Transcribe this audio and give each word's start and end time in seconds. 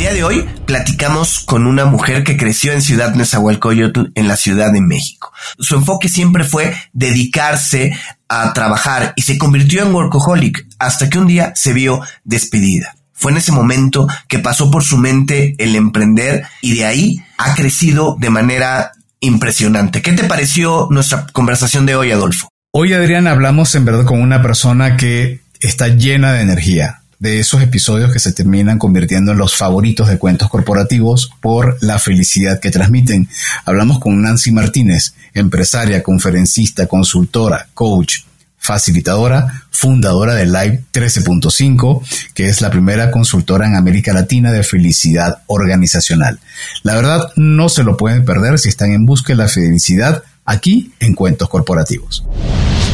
día 0.00 0.14
de 0.14 0.24
hoy 0.24 0.48
platicamos 0.64 1.40
con 1.40 1.66
una 1.66 1.84
mujer 1.84 2.24
que 2.24 2.38
creció 2.38 2.72
en 2.72 2.80
Ciudad 2.80 3.14
Nezahualcóyotl 3.14 4.12
en 4.14 4.28
la 4.28 4.36
Ciudad 4.36 4.72
de 4.72 4.80
México. 4.80 5.30
Su 5.58 5.76
enfoque 5.76 6.08
siempre 6.08 6.42
fue 6.42 6.74
dedicarse 6.94 7.94
a 8.26 8.54
trabajar 8.54 9.12
y 9.14 9.22
se 9.22 9.36
convirtió 9.36 9.82
en 9.82 9.94
workaholic 9.94 10.66
hasta 10.78 11.10
que 11.10 11.18
un 11.18 11.26
día 11.26 11.52
se 11.54 11.74
vio 11.74 12.00
despedida. 12.24 12.96
Fue 13.12 13.30
en 13.30 13.36
ese 13.36 13.52
momento 13.52 14.08
que 14.26 14.38
pasó 14.38 14.70
por 14.70 14.84
su 14.84 14.96
mente 14.96 15.54
el 15.58 15.76
emprender 15.76 16.46
y 16.62 16.76
de 16.76 16.86
ahí 16.86 17.22
ha 17.36 17.52
crecido 17.52 18.16
de 18.18 18.30
manera 18.30 18.92
impresionante. 19.20 20.00
¿Qué 20.00 20.14
te 20.14 20.24
pareció 20.24 20.88
nuestra 20.90 21.26
conversación 21.26 21.84
de 21.84 21.96
hoy, 21.96 22.10
Adolfo? 22.10 22.48
Hoy, 22.72 22.94
Adrián, 22.94 23.26
hablamos 23.26 23.74
en 23.74 23.84
verdad 23.84 24.06
con 24.06 24.22
una 24.22 24.40
persona 24.40 24.96
que 24.96 25.42
está 25.60 25.88
llena 25.88 26.32
de 26.32 26.40
energía 26.40 26.99
de 27.20 27.38
esos 27.38 27.62
episodios 27.62 28.12
que 28.12 28.18
se 28.18 28.32
terminan 28.32 28.78
convirtiendo 28.78 29.32
en 29.32 29.38
los 29.38 29.54
favoritos 29.54 30.08
de 30.08 30.18
cuentos 30.18 30.48
corporativos 30.48 31.30
por 31.40 31.76
la 31.82 31.98
felicidad 31.98 32.58
que 32.58 32.70
transmiten. 32.70 33.28
Hablamos 33.66 34.00
con 34.00 34.20
Nancy 34.20 34.50
Martínez, 34.50 35.14
empresaria, 35.34 36.02
conferencista, 36.02 36.86
consultora, 36.86 37.68
coach, 37.74 38.20
facilitadora, 38.56 39.64
fundadora 39.70 40.34
de 40.34 40.46
Live 40.46 40.84
13.5, 40.92 42.32
que 42.32 42.46
es 42.46 42.62
la 42.62 42.70
primera 42.70 43.10
consultora 43.10 43.66
en 43.66 43.76
América 43.76 44.14
Latina 44.14 44.50
de 44.50 44.62
felicidad 44.62 45.42
organizacional. 45.46 46.40
La 46.82 46.94
verdad, 46.94 47.32
no 47.36 47.68
se 47.68 47.84
lo 47.84 47.98
pueden 47.98 48.24
perder 48.24 48.58
si 48.58 48.70
están 48.70 48.92
en 48.92 49.04
busca 49.04 49.34
de 49.34 49.36
la 49.36 49.48
felicidad 49.48 50.22
aquí 50.46 50.92
en 51.00 51.14
Cuentos 51.14 51.50
Corporativos. 51.50 52.24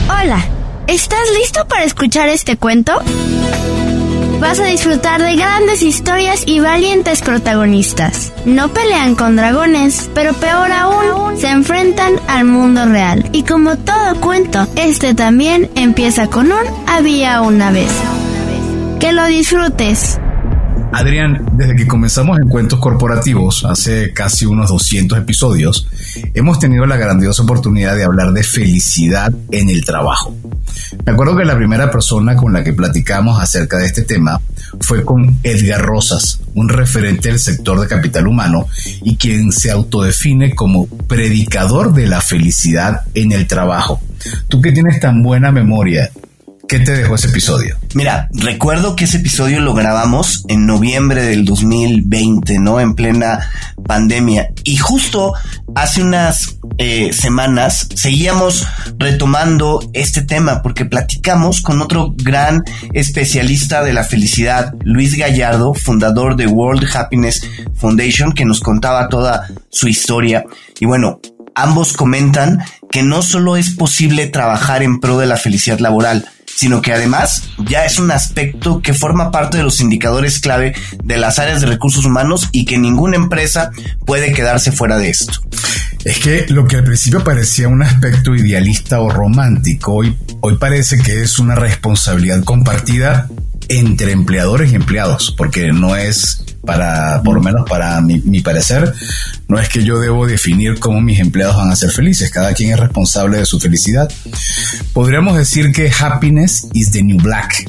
Hola, 0.09 0.45
¿estás 0.89 1.29
listo 1.41 1.67
para 1.69 1.85
escuchar 1.85 2.29
este 2.29 2.57
cuento? 2.57 3.01
Vas 4.41 4.61
a 4.61 4.67
disfrutar 4.67 5.23
de 5.23 5.35
grandes 5.35 5.83
historias 5.83 6.43
y 6.47 6.61
valientes 6.61 7.23
protagonistas. 7.23 8.35
No 8.45 8.69
pelean 8.69 9.15
con 9.15 9.35
dragones, 9.35 10.11
pero 10.15 10.35
peor 10.35 10.71
aún, 10.73 11.39
se 11.39 11.49
enfrentan 11.49 12.15
al 12.29 12.45
mundo 12.45 12.85
real. 12.85 13.29
Y 13.33 13.45
como 13.45 13.77
todo 13.79 14.21
cuento, 14.21 14.67
este 14.77 15.15
también 15.15 15.71
empieza 15.75 16.29
con 16.29 16.47
un 16.53 16.65
había 16.87 17.41
una 17.41 17.71
vez. 17.71 17.91
Que 19.01 19.13
lo 19.13 19.25
disfrutes. 19.27 20.19
Adrián, 20.93 21.47
desde 21.53 21.75
que 21.75 21.87
comenzamos 21.87 22.39
en 22.39 22.49
Cuentos 22.49 22.79
Corporativos, 22.79 23.65
hace 23.65 24.13
casi 24.13 24.47
unos 24.47 24.69
200 24.69 25.19
episodios, 25.19 25.89
hemos 26.35 26.59
tenido 26.59 26.87
la 26.87 26.97
grandiosa 26.97 27.43
oportunidad 27.43 27.97
de 27.97 28.05
hablar 28.05 28.33
de 28.33 28.43
felicidad 28.43 29.33
en 29.51 29.71
el 29.71 29.85
trabajo. 29.85 30.35
Me 31.05 31.13
acuerdo 31.13 31.37
que 31.37 31.45
la 31.45 31.57
primera 31.57 31.91
persona 31.91 32.37
con 32.37 32.53
la 32.53 32.63
que 32.63 32.73
platicamos 32.73 33.41
acerca 33.41 33.79
de 33.79 33.87
este 33.87 34.03
tema 34.03 34.41
fue 34.81 35.05
con 35.05 35.39
Edgar 35.43 35.83
Rosas, 35.83 36.41
un 36.55 36.69
referente 36.69 37.29
del 37.29 37.39
sector 37.39 37.81
de 37.81 37.89
capital 37.89 38.27
humano 38.27 38.67
y 39.03 39.17
quien 39.17 39.53
se 39.53 39.71
autodefine 39.71 40.55
como 40.55 40.87
predicador 40.87 41.93
de 41.93 42.07
la 42.07 42.21
felicidad 42.21 43.01
en 43.15 43.33
el 43.33 43.47
trabajo. 43.47 44.01
Tú 44.49 44.61
que 44.61 44.73
tienes 44.73 45.01
tan 45.01 45.23
buena 45.23 45.53
memoria, 45.53 46.11
¿Qué 46.69 46.81
te 46.81 46.93
dejó 46.93 47.15
ese 47.15 47.29
episodio? 47.29 47.77
Mira, 47.95 48.29
recuerdo 48.33 48.97
que 48.97 49.05
ese 49.05 49.19
episodio 49.19 49.61
lo 49.61 49.73
grabamos 49.73 50.45
en 50.49 50.67
noviembre 50.67 51.23
del 51.23 51.45
2020, 51.45 52.59
¿no? 52.59 52.81
En 52.81 52.95
plena 52.95 53.51
pandemia. 53.87 54.49
Y 54.65 54.77
justo 54.77 55.35
hace 55.77 56.03
unas 56.03 56.59
eh, 56.79 57.13
semanas 57.13 57.89
seguíamos 57.95 58.67
retomando 58.99 59.79
este 59.93 60.23
tema 60.23 60.61
porque 60.63 60.85
platicamos 60.85 61.61
con 61.61 61.81
otro 61.81 62.15
gran 62.17 62.65
especialista 62.93 63.85
de 63.85 63.93
la 63.93 64.03
felicidad, 64.03 64.75
Luis 64.83 65.17
Gallardo, 65.17 65.73
fundador 65.73 66.35
de 66.35 66.49
World 66.49 66.85
Happiness 66.93 67.49
Foundation, 67.77 68.33
que 68.33 68.45
nos 68.45 68.59
contaba 68.59 69.09
toda 69.09 69.49
su 69.71 69.87
historia. 69.87 70.45
Y 70.81 70.87
bueno, 70.87 71.21
ambos 71.55 71.93
comentan 71.93 72.65
que 72.91 73.05
no 73.05 73.23
solo 73.23 73.57
es 73.57 73.71
posible 73.71 74.27
trabajar 74.27 74.83
en 74.83 74.99
pro 74.99 75.19
de 75.19 75.27
la 75.27 75.37
felicidad 75.37 75.79
laboral, 75.79 76.29
sino 76.57 76.81
que 76.83 76.93
además 76.93 77.51
ya 77.69 77.85
es 77.85 77.99
un 77.99 78.11
aspecto 78.11 78.81
que 78.81 78.95
forma 78.95 79.31
parte 79.31 79.59
de 79.59 79.63
los 79.63 79.81
indicadores 79.81 80.41
clave 80.41 80.75
de 81.05 81.19
las 81.19 81.39
áreas 81.39 81.61
de 81.61 81.67
recursos 81.67 82.07
humanos 82.07 82.49
y 82.51 82.65
que 82.65 82.79
ninguna 82.79 83.17
empresa 83.17 83.71
puede 84.07 84.33
quedarse 84.33 84.73
fuera 84.73 84.97
de 84.97 85.11
esto. 85.11 85.35
Es 86.05 86.19
que 86.19 86.47
lo 86.49 86.67
que 86.67 86.77
al 86.77 86.85
principio 86.85 87.23
parecía 87.23 87.69
un 87.69 87.83
aspecto 87.83 88.35
idealista 88.35 89.01
o 89.01 89.11
romántico, 89.11 89.93
hoy, 89.93 90.17
hoy 90.41 90.57
parece 90.57 90.99
que 90.99 91.21
es 91.21 91.39
una 91.39 91.57
responsabilidad 91.57 92.43
compartida 92.43 93.29
entre 93.69 94.13
empleadores 94.13 94.73
y 94.73 94.77
empleados, 94.77 95.35
porque 95.37 95.73
no 95.73 95.97
es 95.97 96.45
para, 96.67 97.23
por 97.23 97.37
lo 97.37 97.43
menos 97.43 97.69
para 97.69 98.01
mi, 98.01 98.41
parecer, 98.41 98.93
no 99.49 99.59
es 99.59 99.69
que 99.69 99.85
yo 99.85 100.01
debo 100.01 100.27
definir 100.27 100.79
cómo 100.79 101.01
mis 101.01 101.21
empleados 101.21 101.57
van 101.57 101.71
a 101.71 101.77
ser 101.77 101.91
felices, 101.91 102.31
cada 102.31 102.53
quien 102.53 102.73
es 102.73 102.81
responsable 102.81 103.39
de 103.39 103.47
su 103.47 103.61
felicidad. 103.61 104.11
Podríamos 104.93 105.37
decir 105.37 105.73
que 105.73 105.91
happiness 105.91 106.69
is 106.75 106.91
the 106.91 107.03
new 107.03 107.19
black. 107.19 107.65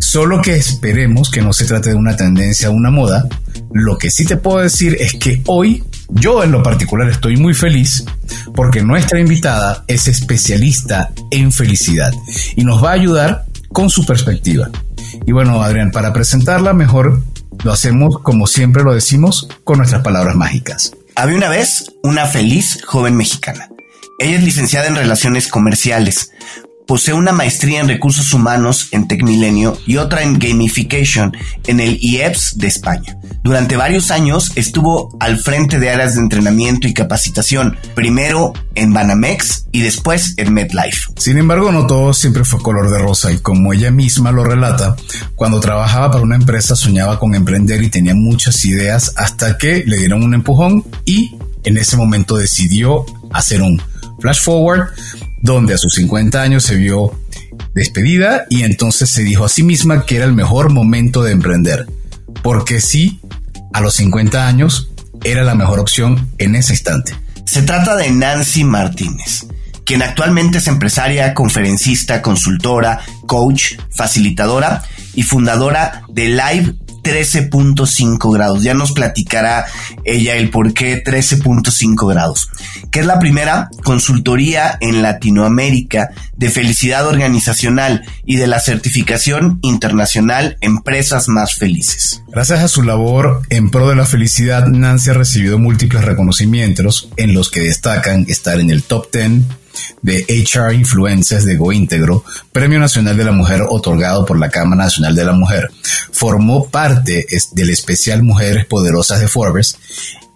Solo 0.00 0.42
que 0.42 0.56
esperemos 0.56 1.30
que 1.30 1.42
no 1.42 1.52
se 1.52 1.64
trate 1.64 1.90
de 1.90 1.94
una 1.94 2.16
tendencia 2.16 2.70
o 2.70 2.72
una 2.72 2.90
moda. 2.90 3.26
Lo 3.72 3.96
que 3.96 4.10
sí 4.10 4.24
te 4.24 4.36
puedo 4.36 4.58
decir 4.58 4.96
es 5.00 5.14
que 5.14 5.42
hoy 5.46 5.84
yo 6.10 6.42
en 6.42 6.52
lo 6.52 6.62
particular 6.62 7.08
estoy 7.08 7.36
muy 7.36 7.54
feliz 7.54 8.04
porque 8.54 8.82
nuestra 8.82 9.20
invitada 9.20 9.84
es 9.86 10.08
especialista 10.08 11.10
en 11.30 11.52
felicidad 11.52 12.12
y 12.56 12.64
nos 12.64 12.82
va 12.82 12.90
a 12.90 12.94
ayudar 12.94 13.44
con 13.72 13.88
su 13.88 14.04
perspectiva. 14.04 14.70
Y 15.24 15.32
bueno, 15.32 15.62
Adrián, 15.62 15.90
para 15.90 16.12
presentarla 16.12 16.72
mejor 16.72 17.22
lo 17.64 17.72
hacemos 17.72 18.18
como 18.20 18.46
siempre 18.46 18.82
lo 18.82 18.94
decimos 18.94 19.48
con 19.64 19.78
nuestras 19.78 20.02
palabras 20.02 20.36
mágicas. 20.36 20.92
Había 21.14 21.36
una 21.36 21.48
vez 21.48 21.92
una 22.02 22.26
feliz 22.26 22.82
joven 22.84 23.16
mexicana. 23.16 23.68
Ella 24.18 24.36
es 24.36 24.42
licenciada 24.42 24.86
en 24.86 24.96
Relaciones 24.96 25.48
Comerciales, 25.48 26.30
Posee 26.86 27.14
una 27.14 27.32
maestría 27.32 27.80
en 27.80 27.88
recursos 27.88 28.32
humanos 28.34 28.88
en 28.90 29.08
Tecmilenio 29.08 29.78
y 29.86 29.96
otra 29.96 30.22
en 30.22 30.38
gamification 30.38 31.36
en 31.66 31.80
el 31.80 31.98
IEPS 32.00 32.58
de 32.58 32.66
España. 32.66 33.16
Durante 33.44 33.76
varios 33.76 34.10
años 34.10 34.52
estuvo 34.56 35.16
al 35.18 35.38
frente 35.38 35.78
de 35.78 35.90
áreas 35.90 36.14
de 36.14 36.20
entrenamiento 36.20 36.86
y 36.86 36.94
capacitación, 36.94 37.76
primero 37.94 38.52
en 38.74 38.92
Banamex 38.92 39.66
y 39.72 39.80
después 39.80 40.34
en 40.36 40.54
MedLife. 40.54 41.12
Sin 41.16 41.38
embargo, 41.38 41.72
no 41.72 41.86
todo 41.86 42.12
siempre 42.14 42.44
fue 42.44 42.62
color 42.62 42.90
de 42.90 42.98
rosa 42.98 43.32
y 43.32 43.38
como 43.38 43.72
ella 43.72 43.90
misma 43.90 44.32
lo 44.32 44.44
relata, 44.44 44.96
cuando 45.34 45.60
trabajaba 45.60 46.10
para 46.10 46.22
una 46.22 46.36
empresa 46.36 46.76
soñaba 46.76 47.18
con 47.18 47.34
emprender 47.34 47.82
y 47.82 47.90
tenía 47.90 48.14
muchas 48.14 48.64
ideas 48.64 49.12
hasta 49.16 49.58
que 49.58 49.82
le 49.86 49.96
dieron 49.96 50.22
un 50.22 50.34
empujón 50.34 50.84
y 51.04 51.36
en 51.64 51.76
ese 51.76 51.96
momento 51.96 52.36
decidió 52.36 53.04
hacer 53.32 53.62
un 53.62 53.80
flash 54.20 54.40
forward 54.40 54.88
donde 55.42 55.74
a 55.74 55.78
sus 55.78 55.94
50 55.94 56.40
años 56.40 56.62
se 56.64 56.76
vio 56.76 57.18
despedida 57.74 58.44
y 58.48 58.62
entonces 58.62 59.10
se 59.10 59.22
dijo 59.22 59.44
a 59.44 59.48
sí 59.48 59.62
misma 59.62 60.06
que 60.06 60.16
era 60.16 60.24
el 60.24 60.32
mejor 60.32 60.72
momento 60.72 61.22
de 61.22 61.32
emprender, 61.32 61.86
porque 62.42 62.80
sí, 62.80 63.20
a 63.72 63.80
los 63.80 63.94
50 63.94 64.46
años 64.46 64.90
era 65.24 65.42
la 65.42 65.54
mejor 65.54 65.80
opción 65.80 66.28
en 66.38 66.54
ese 66.54 66.72
instante. 66.72 67.14
Se 67.44 67.62
trata 67.62 67.96
de 67.96 68.10
Nancy 68.10 68.64
Martínez, 68.64 69.46
quien 69.84 70.02
actualmente 70.02 70.58
es 70.58 70.68
empresaria, 70.68 71.34
conferencista, 71.34 72.22
consultora, 72.22 73.00
coach, 73.26 73.74
facilitadora 73.90 74.82
y 75.14 75.24
fundadora 75.24 76.04
de 76.08 76.28
Live 76.28 76.74
13.5 77.02 78.32
grados. 78.32 78.62
Ya 78.62 78.74
nos 78.74 78.92
platicará 78.92 79.66
ella 80.04 80.36
el 80.36 80.50
por 80.50 80.72
qué 80.72 81.02
13.5 81.02 82.08
grados, 82.08 82.48
que 82.90 83.00
es 83.00 83.06
la 83.06 83.18
primera 83.18 83.70
consultoría 83.82 84.78
en 84.80 85.02
Latinoamérica 85.02 86.10
de 86.36 86.50
felicidad 86.50 87.06
organizacional 87.06 88.04
y 88.24 88.36
de 88.36 88.46
la 88.46 88.60
certificación 88.60 89.58
internacional 89.62 90.56
Empresas 90.60 91.28
Más 91.28 91.54
Felices. 91.54 92.22
Gracias 92.28 92.60
a 92.60 92.68
su 92.68 92.82
labor 92.82 93.42
en 93.50 93.70
pro 93.70 93.88
de 93.88 93.96
la 93.96 94.06
felicidad, 94.06 94.66
Nancy 94.66 95.10
ha 95.10 95.14
recibido 95.14 95.58
múltiples 95.58 96.04
reconocimientos 96.04 97.08
en 97.16 97.34
los 97.34 97.50
que 97.50 97.60
destacan 97.60 98.26
estar 98.28 98.60
en 98.60 98.70
el 98.70 98.82
top 98.82 99.12
10 99.12 99.61
de 100.02 100.24
HR 100.28 100.74
Influencers 100.74 101.44
de 101.44 101.56
GoIntegro, 101.56 102.24
Premio 102.52 102.78
Nacional 102.78 103.16
de 103.16 103.24
la 103.24 103.32
Mujer 103.32 103.62
otorgado 103.68 104.24
por 104.24 104.38
la 104.38 104.50
Cámara 104.50 104.84
Nacional 104.84 105.14
de 105.14 105.24
la 105.24 105.32
Mujer. 105.32 105.70
Formó 106.12 106.68
parte 106.68 107.26
del 107.52 107.70
especial 107.70 108.22
Mujeres 108.22 108.66
Poderosas 108.66 109.20
de 109.20 109.28
Forbes 109.28 109.78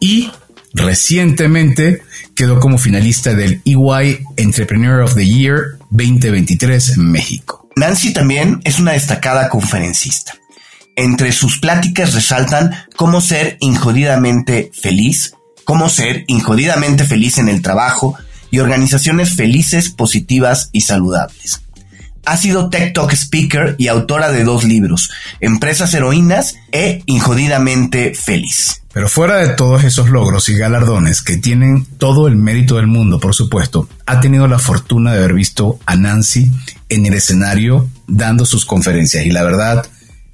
y 0.00 0.30
recientemente 0.74 2.02
quedó 2.34 2.60
como 2.60 2.78
finalista 2.78 3.34
del 3.34 3.62
EY 3.64 4.24
Entrepreneur 4.36 5.00
of 5.00 5.14
the 5.14 5.26
Year 5.26 5.78
2023 5.90 6.98
en 6.98 7.10
México. 7.10 7.66
Nancy 7.76 8.12
también 8.12 8.60
es 8.64 8.78
una 8.78 8.92
destacada 8.92 9.48
conferencista. 9.48 10.34
Entre 10.96 11.32
sus 11.32 11.58
pláticas 11.58 12.14
resaltan 12.14 12.74
cómo 12.96 13.20
ser 13.20 13.58
injodidamente 13.60 14.70
feliz, 14.72 15.34
cómo 15.64 15.90
ser 15.90 16.24
injodidamente 16.26 17.04
feliz 17.04 17.36
en 17.36 17.50
el 17.50 17.60
trabajo, 17.60 18.16
y 18.50 18.58
organizaciones 18.58 19.34
felices, 19.34 19.90
positivas 19.90 20.70
y 20.72 20.82
saludables. 20.82 21.62
Ha 22.24 22.36
sido 22.36 22.70
Tech 22.70 22.92
Talk 22.92 23.12
Speaker 23.12 23.76
y 23.78 23.86
autora 23.86 24.32
de 24.32 24.42
dos 24.42 24.64
libros, 24.64 25.10
Empresas 25.40 25.94
Heroínas 25.94 26.56
e 26.72 27.02
Injodidamente 27.06 28.14
Feliz. 28.14 28.82
Pero 28.92 29.08
fuera 29.08 29.36
de 29.36 29.50
todos 29.50 29.84
esos 29.84 30.08
logros 30.08 30.48
y 30.48 30.56
galardones 30.56 31.22
que 31.22 31.36
tienen 31.36 31.84
todo 31.98 32.26
el 32.26 32.34
mérito 32.34 32.76
del 32.76 32.88
mundo, 32.88 33.20
por 33.20 33.34
supuesto, 33.34 33.88
ha 34.06 34.20
tenido 34.20 34.48
la 34.48 34.58
fortuna 34.58 35.12
de 35.12 35.18
haber 35.18 35.34
visto 35.34 35.78
a 35.86 35.94
Nancy 35.94 36.50
en 36.88 37.06
el 37.06 37.14
escenario 37.14 37.88
dando 38.08 38.44
sus 38.44 38.64
conferencias 38.64 39.24
y 39.24 39.30
la 39.30 39.44
verdad 39.44 39.86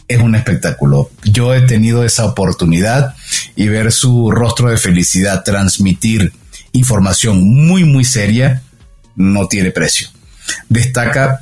es 0.09 0.21
un 0.21 0.35
espectáculo. 0.35 1.11
Yo 1.25 1.55
he 1.55 1.63
tenido 1.63 2.05
esa 2.05 2.25
oportunidad 2.25 3.15
y 3.57 3.69
ver 3.69 3.93
su 3.93 4.31
rostro 4.31 4.71
de 4.71 4.77
felicidad 4.77 5.45
transmitir 5.45 6.33
información 6.73 7.43
muy 7.43 7.85
muy 7.85 8.05
seria 8.05 8.63
no 9.15 9.47
tiene 9.47 9.71
precio. 9.71 10.09
Destaca 10.69 11.41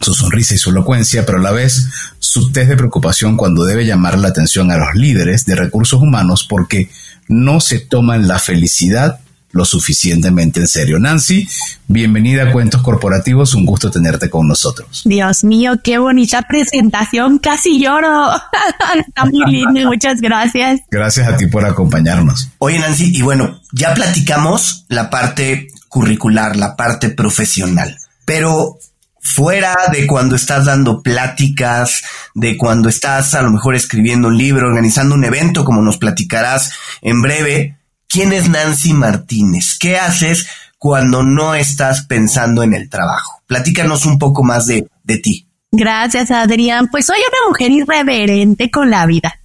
su 0.00 0.14
sonrisa 0.14 0.54
y 0.54 0.58
su 0.58 0.70
elocuencia, 0.70 1.26
pero 1.26 1.38
a 1.38 1.42
la 1.42 1.52
vez 1.52 1.88
su 2.18 2.52
test 2.52 2.70
de 2.70 2.76
preocupación 2.76 3.36
cuando 3.36 3.64
debe 3.64 3.84
llamar 3.84 4.18
la 4.18 4.28
atención 4.28 4.70
a 4.70 4.78
los 4.78 4.94
líderes 4.94 5.44
de 5.44 5.56
recursos 5.56 6.00
humanos 6.00 6.46
porque 6.48 6.90
no 7.28 7.60
se 7.60 7.78
toman 7.78 8.26
la 8.26 8.38
felicidad 8.38 9.20
lo 9.52 9.64
suficientemente 9.64 10.60
en 10.60 10.68
serio. 10.68 10.98
Nancy, 10.98 11.48
bienvenida 11.88 12.44
a 12.44 12.52
Cuentos 12.52 12.82
Corporativos, 12.82 13.54
un 13.54 13.66
gusto 13.66 13.90
tenerte 13.90 14.30
con 14.30 14.46
nosotros. 14.46 15.02
Dios 15.04 15.44
mío, 15.44 15.80
qué 15.82 15.98
bonita 15.98 16.42
presentación, 16.42 17.38
casi 17.38 17.80
lloro. 17.80 18.30
Está 19.06 19.24
muy 19.24 19.50
lindo, 19.50 19.88
muchas 19.88 20.20
gracias. 20.20 20.80
Gracias 20.90 21.28
a 21.28 21.36
ti 21.36 21.46
por 21.46 21.64
acompañarnos. 21.64 22.48
Oye 22.58 22.78
Nancy, 22.78 23.16
y 23.16 23.22
bueno, 23.22 23.60
ya 23.72 23.94
platicamos 23.94 24.84
la 24.88 25.10
parte 25.10 25.68
curricular, 25.88 26.56
la 26.56 26.76
parte 26.76 27.10
profesional, 27.10 27.96
pero 28.24 28.78
fuera 29.20 29.76
de 29.92 30.06
cuando 30.06 30.36
estás 30.36 30.64
dando 30.64 31.02
pláticas, 31.02 32.02
de 32.34 32.56
cuando 32.56 32.88
estás 32.88 33.34
a 33.34 33.42
lo 33.42 33.50
mejor 33.50 33.74
escribiendo 33.74 34.28
un 34.28 34.38
libro, 34.38 34.68
organizando 34.68 35.14
un 35.14 35.24
evento, 35.24 35.64
como 35.64 35.82
nos 35.82 35.98
platicarás 35.98 36.72
en 37.02 37.20
breve, 37.20 37.79
¿quién 38.10 38.32
es 38.32 38.50
Nancy 38.50 38.92
Martínez? 38.92 39.78
¿Qué 39.78 39.96
haces 39.96 40.46
cuando 40.76 41.22
no 41.22 41.54
estás 41.54 42.02
pensando 42.02 42.62
en 42.62 42.74
el 42.74 42.90
trabajo? 42.90 43.42
Platícanos 43.46 44.04
un 44.04 44.18
poco 44.18 44.42
más 44.42 44.66
de, 44.66 44.86
de 45.04 45.18
ti. 45.18 45.48
Gracias, 45.72 46.30
Adrián. 46.30 46.88
Pues 46.90 47.06
soy 47.06 47.18
una 47.18 47.48
mujer 47.48 47.70
irreverente 47.70 48.70
con 48.70 48.90
la 48.90 49.06
vida. 49.06 49.40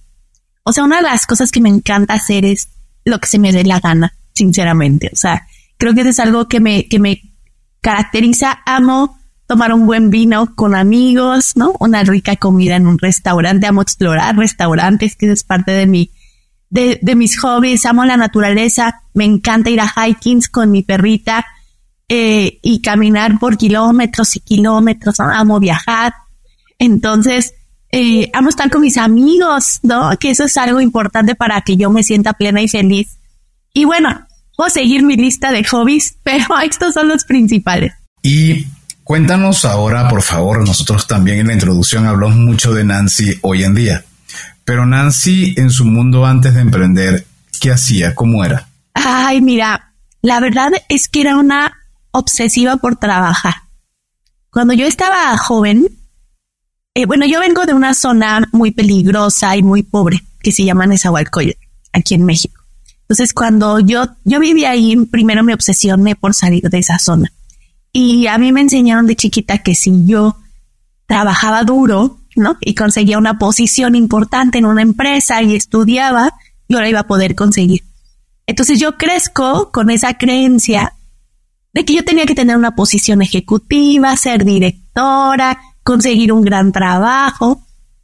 O 0.64 0.72
sea, 0.72 0.84
una 0.84 0.96
de 0.96 1.04
las 1.04 1.26
cosas 1.26 1.52
que 1.52 1.60
me 1.60 1.68
encanta 1.68 2.14
hacer 2.14 2.44
es 2.44 2.68
lo 3.04 3.20
que 3.20 3.28
se 3.28 3.38
me 3.38 3.52
dé 3.52 3.64
la 3.64 3.78
gana, 3.78 4.14
sinceramente. 4.34 5.10
O 5.12 5.16
sea, 5.16 5.46
creo 5.78 5.94
que 5.94 6.00
eso 6.00 6.10
es 6.10 6.18
algo 6.18 6.48
que 6.48 6.58
me, 6.58 6.88
que 6.88 6.98
me 6.98 7.22
caracteriza. 7.80 8.58
Amo 8.66 9.16
tomar 9.46 9.72
un 9.72 9.86
buen 9.86 10.10
vino 10.10 10.56
con 10.56 10.74
amigos, 10.74 11.52
¿no? 11.54 11.74
Una 11.78 12.02
rica 12.02 12.34
comida 12.34 12.74
en 12.74 12.88
un 12.88 12.98
restaurante, 12.98 13.68
amo 13.68 13.82
explorar 13.82 14.36
restaurantes, 14.36 15.14
que 15.14 15.30
es 15.30 15.44
parte 15.44 15.70
de 15.70 15.86
mi, 15.86 16.10
de, 16.70 16.98
de 17.02 17.14
mis 17.14 17.38
hobbies, 17.40 17.86
amo 17.86 18.04
la 18.04 18.16
naturaleza, 18.16 19.02
me 19.14 19.24
encanta 19.24 19.70
ir 19.70 19.80
a 19.80 19.92
hikings 19.96 20.48
con 20.48 20.70
mi 20.70 20.82
perrita, 20.82 21.46
eh, 22.08 22.60
y 22.62 22.82
caminar 22.82 23.38
por 23.40 23.56
kilómetros 23.56 24.36
y 24.36 24.40
kilómetros, 24.40 25.18
amo 25.18 25.58
viajar. 25.58 26.14
Entonces, 26.78 27.54
eh, 27.90 28.30
amo 28.32 28.48
estar 28.48 28.70
con 28.70 28.82
mis 28.82 28.96
amigos, 28.96 29.80
¿no? 29.82 30.16
Que 30.18 30.30
eso 30.30 30.44
es 30.44 30.56
algo 30.56 30.80
importante 30.80 31.34
para 31.34 31.60
que 31.62 31.76
yo 31.76 31.90
me 31.90 32.04
sienta 32.04 32.34
plena 32.34 32.62
y 32.62 32.68
feliz. 32.68 33.18
Y 33.72 33.86
bueno, 33.86 34.26
puedo 34.56 34.70
seguir 34.70 35.02
mi 35.02 35.16
lista 35.16 35.50
de 35.50 35.64
hobbies, 35.64 36.16
pero 36.22 36.46
estos 36.64 36.94
son 36.94 37.08
los 37.08 37.24
principales. 37.24 37.92
Y 38.22 38.66
Cuéntanos 39.06 39.64
ahora, 39.64 40.08
por 40.08 40.20
favor, 40.20 40.66
nosotros 40.66 41.06
también 41.06 41.38
en 41.38 41.46
la 41.46 41.52
introducción 41.52 42.06
hablamos 42.06 42.38
mucho 42.38 42.74
de 42.74 42.82
Nancy 42.82 43.38
hoy 43.42 43.62
en 43.62 43.72
día, 43.72 44.04
pero 44.66 44.84
Nancy 44.84 45.54
en 45.56 45.70
su 45.70 45.84
mundo 45.84 46.26
antes 46.26 46.52
de 46.54 46.60
emprender, 46.60 47.24
¿qué 47.60 47.70
hacía? 47.70 48.14
¿Cómo 48.16 48.44
era? 48.44 48.68
Ay, 48.92 49.40
mira, 49.40 49.94
la 50.22 50.40
verdad 50.40 50.72
es 50.88 51.08
que 51.08 51.20
era 51.20 51.36
una 51.36 51.72
obsesiva 52.10 52.76
por 52.76 52.96
trabajar. 52.96 53.54
Cuando 54.50 54.74
yo 54.74 54.86
estaba 54.86 55.36
joven, 55.38 55.86
eh, 56.94 57.06
bueno, 57.06 57.26
yo 57.26 57.38
vengo 57.38 57.64
de 57.64 57.74
una 57.74 57.94
zona 57.94 58.48
muy 58.50 58.72
peligrosa 58.72 59.56
y 59.56 59.62
muy 59.62 59.84
pobre 59.84 60.24
que 60.42 60.50
se 60.50 60.64
llama 60.64 60.86
Nezahualcóyotl, 60.86 61.60
aquí 61.92 62.14
en 62.14 62.24
México. 62.24 62.60
Entonces, 63.02 63.32
cuando 63.34 63.78
yo, 63.78 64.04
yo 64.24 64.40
vivía 64.40 64.70
ahí, 64.70 64.96
primero 64.96 65.44
me 65.44 65.54
obsesioné 65.54 66.16
por 66.16 66.34
salir 66.34 66.68
de 66.68 66.78
esa 66.78 66.98
zona. 66.98 67.32
Y 67.92 68.26
a 68.26 68.36
mí 68.36 68.50
me 68.50 68.62
enseñaron 68.62 69.06
de 69.06 69.14
chiquita 69.14 69.58
que 69.58 69.76
si 69.76 70.06
yo 70.06 70.36
trabajaba 71.06 71.62
duro, 71.62 72.18
¿no? 72.36 72.56
Y 72.60 72.74
conseguía 72.74 73.18
una 73.18 73.38
posición 73.38 73.94
importante 73.94 74.58
en 74.58 74.66
una 74.66 74.82
empresa 74.82 75.42
y 75.42 75.56
estudiaba, 75.56 76.34
yo 76.68 76.80
la 76.80 76.88
iba 76.88 77.00
a 77.00 77.06
poder 77.06 77.34
conseguir. 77.34 77.84
Entonces 78.46 78.78
yo 78.78 78.96
crezco 78.96 79.72
con 79.72 79.90
esa 79.90 80.14
creencia 80.14 80.94
de 81.72 81.84
que 81.84 81.94
yo 81.94 82.04
tenía 82.04 82.26
que 82.26 82.34
tener 82.34 82.56
una 82.56 82.74
posición 82.74 83.20
ejecutiva, 83.22 84.16
ser 84.16 84.44
directora, 84.44 85.60
conseguir 85.82 86.32
un 86.32 86.42
gran 86.42 86.72
trabajo. 86.72 87.62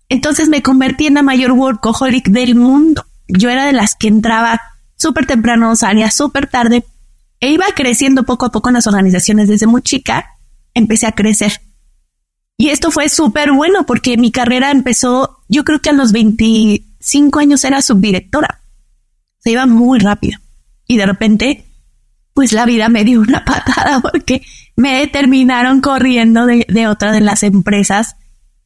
Entonces 0.09 0.49
me 0.49 0.63
convertí 0.63 1.07
en 1.07 1.15
la 1.15 1.23
mayor 1.23 1.53
workaholic 1.53 2.29
del 2.29 2.55
mundo. 2.55 3.07
Yo 3.29 3.51
era 3.51 3.65
de 3.65 3.73
las 3.73 3.95
que 3.95 4.09
entraba 4.09 4.61
súper 4.97 5.27
temprano, 5.27 5.75
salía 5.77 6.11
súper 6.11 6.49
tarde, 6.49 6.85
e 7.41 7.51
iba 7.51 7.65
creciendo 7.75 8.23
poco 8.23 8.47
a 8.47 8.53
poco 8.53 8.69
en 8.69 8.75
las 8.75 8.87
organizaciones 8.87 9.49
desde 9.49 9.67
muy 9.67 9.83
chica, 9.83 10.37
empecé 10.75 11.07
a 11.07 11.13
crecer. 11.13 11.61
Y 12.57 12.69
esto 12.69 12.91
fue 12.91 13.09
súper 13.09 13.53
bueno 13.53 13.85
porque 13.87 14.17
mi 14.17 14.31
carrera 14.31 14.71
empezó, 14.71 15.41
yo 15.49 15.65
creo 15.65 15.81
que 15.81 15.91
a 15.91 15.95
los 15.95 16.13
25 16.13 17.39
años 17.39 17.65
era 17.65 17.83
subdirectora. 17.83 18.61
Se 19.39 19.51
iba 19.51 19.67
muy 19.67 19.99
rápido. 19.99 20.39
Y 20.87 20.97
de 20.97 21.07
repente, 21.07 21.67
pues 22.35 22.53
la 22.53 22.67
vida 22.67 22.89
me 22.89 23.05
dio 23.05 23.21
una 23.21 23.45
patada 23.45 24.01
porque 24.01 24.43
me 24.77 25.07
terminaron 25.09 25.81
corriendo 25.81 26.47
de, 26.47 26.87
otra 26.89 27.13
de 27.13 27.21
las 27.21 27.43
empresas, 27.43 28.17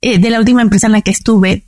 eh, 0.01 0.19
de 0.19 0.31
la 0.31 0.39
última 0.39 0.63
empresa 0.63 0.87
en 0.87 0.93
la 0.93 1.03
que 1.03 1.11
estuve. 1.11 1.65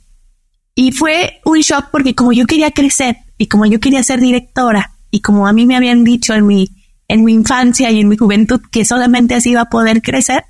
Y 0.75 0.91
fue 0.91 1.41
un 1.45 1.59
shock 1.59 1.87
porque 1.91 2.15
como 2.15 2.31
yo 2.31 2.45
quería 2.45 2.71
crecer 2.71 3.17
y 3.37 3.47
como 3.47 3.65
yo 3.65 3.79
quería 3.79 4.03
ser 4.03 4.19
directora 4.19 4.91
y 5.11 5.21
como 5.21 5.47
a 5.47 5.53
mí 5.53 5.65
me 5.65 5.75
habían 5.75 6.03
dicho 6.03 6.33
en 6.33 6.45
mi 6.45 6.69
en 7.09 7.23
mi 7.25 7.33
infancia 7.33 7.91
y 7.91 7.99
en 7.99 8.07
mi 8.07 8.15
juventud 8.15 8.61
que 8.71 8.85
solamente 8.85 9.33
así 9.33 9.49
iba 9.49 9.61
a 9.61 9.69
poder 9.69 10.01
crecer, 10.01 10.45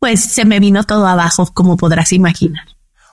pues 0.00 0.24
se 0.24 0.44
me 0.44 0.58
vino 0.58 0.82
todo 0.82 1.06
abajo, 1.06 1.46
como 1.54 1.76
podrás 1.76 2.12
imaginar. 2.12 2.64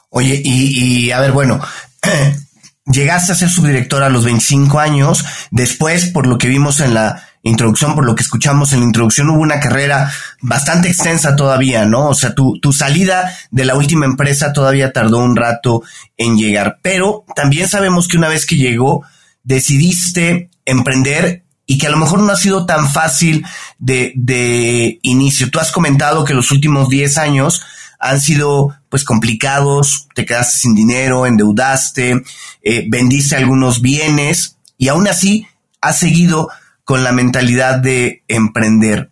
Oye, 0.09 0.41
y, 0.43 1.11
a 1.11 1.19
ver, 1.19 1.33
bueno, 1.33 1.59
llegaste 2.85 3.33
a 3.33 3.35
ser 3.35 3.49
subdirectora 3.49 4.07
a 4.07 4.09
los 4.09 4.23
25 4.23 4.79
años, 4.79 5.25
después, 5.51 6.07
por 6.07 6.25
lo 6.25 6.37
que 6.37 6.47
vimos 6.47 6.79
en 6.79 6.93
la 6.93 7.23
introducción, 7.43 7.93
por 7.93 8.05
lo 8.05 8.15
que 8.15 8.23
escuchamos 8.23 8.71
en 8.71 8.79
la 8.79 8.85
introducción, 8.85 9.29
hubo 9.29 9.41
una 9.41 9.59
carrera 9.59 10.11
bastante 10.41 10.87
extensa 10.87 11.35
todavía, 11.35 11.85
¿no? 11.85 12.07
O 12.07 12.13
sea, 12.13 12.33
tu, 12.33 12.57
tu 12.61 12.71
salida 12.71 13.35
de 13.51 13.65
la 13.65 13.75
última 13.75 14.05
empresa 14.05 14.53
todavía 14.53 14.93
tardó 14.93 15.19
un 15.19 15.35
rato 15.35 15.83
en 16.15 16.37
llegar, 16.37 16.79
pero 16.81 17.25
también 17.35 17.67
sabemos 17.67 18.07
que 18.07 18.17
una 18.17 18.29
vez 18.29 18.45
que 18.45 18.55
llegó, 18.55 19.05
decidiste 19.43 20.49
emprender 20.65 21.43
y 21.67 21.77
que 21.77 21.85
a 21.85 21.91
lo 21.91 21.97
mejor 21.97 22.21
no 22.21 22.31
ha 22.31 22.37
sido 22.37 22.65
tan 22.65 22.89
fácil 22.89 23.45
de, 23.77 24.13
de 24.15 24.99
inicio. 25.03 25.51
Tú 25.51 25.59
has 25.59 25.71
comentado 25.71 26.23
que 26.23 26.33
los 26.33 26.51
últimos 26.51 26.89
10 26.89 27.17
años 27.19 27.61
han 27.99 28.21
sido 28.21 28.75
pues 28.89 29.03
complicados, 29.03 30.07
te 30.15 30.25
quedaste 30.25 30.59
sin 30.59 30.75
dinero, 30.75 31.25
endeudaste, 31.25 32.23
eh, 32.63 32.85
vendiste 32.87 33.35
algunos 33.35 33.81
bienes 33.81 34.57
y 34.77 34.87
aún 34.87 35.07
así 35.07 35.47
has 35.81 35.99
seguido 35.99 36.49
con 36.83 37.03
la 37.03 37.11
mentalidad 37.11 37.79
de 37.79 38.23
emprender. 38.27 39.11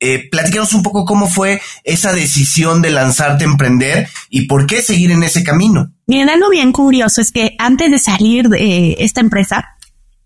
Eh, 0.00 0.28
platícanos 0.30 0.74
un 0.74 0.82
poco 0.82 1.06
cómo 1.06 1.28
fue 1.28 1.62
esa 1.84 2.12
decisión 2.12 2.82
de 2.82 2.90
lanzarte 2.90 3.44
a 3.44 3.48
emprender 3.48 4.08
y 4.28 4.46
por 4.46 4.66
qué 4.66 4.82
seguir 4.82 5.10
en 5.12 5.22
ese 5.22 5.42
camino. 5.42 5.92
Miren, 6.06 6.28
algo 6.28 6.50
bien 6.50 6.72
curioso 6.72 7.22
es 7.22 7.32
que 7.32 7.54
antes 7.58 7.90
de 7.90 7.98
salir 7.98 8.50
de 8.50 8.96
esta 8.98 9.22
empresa, 9.22 9.73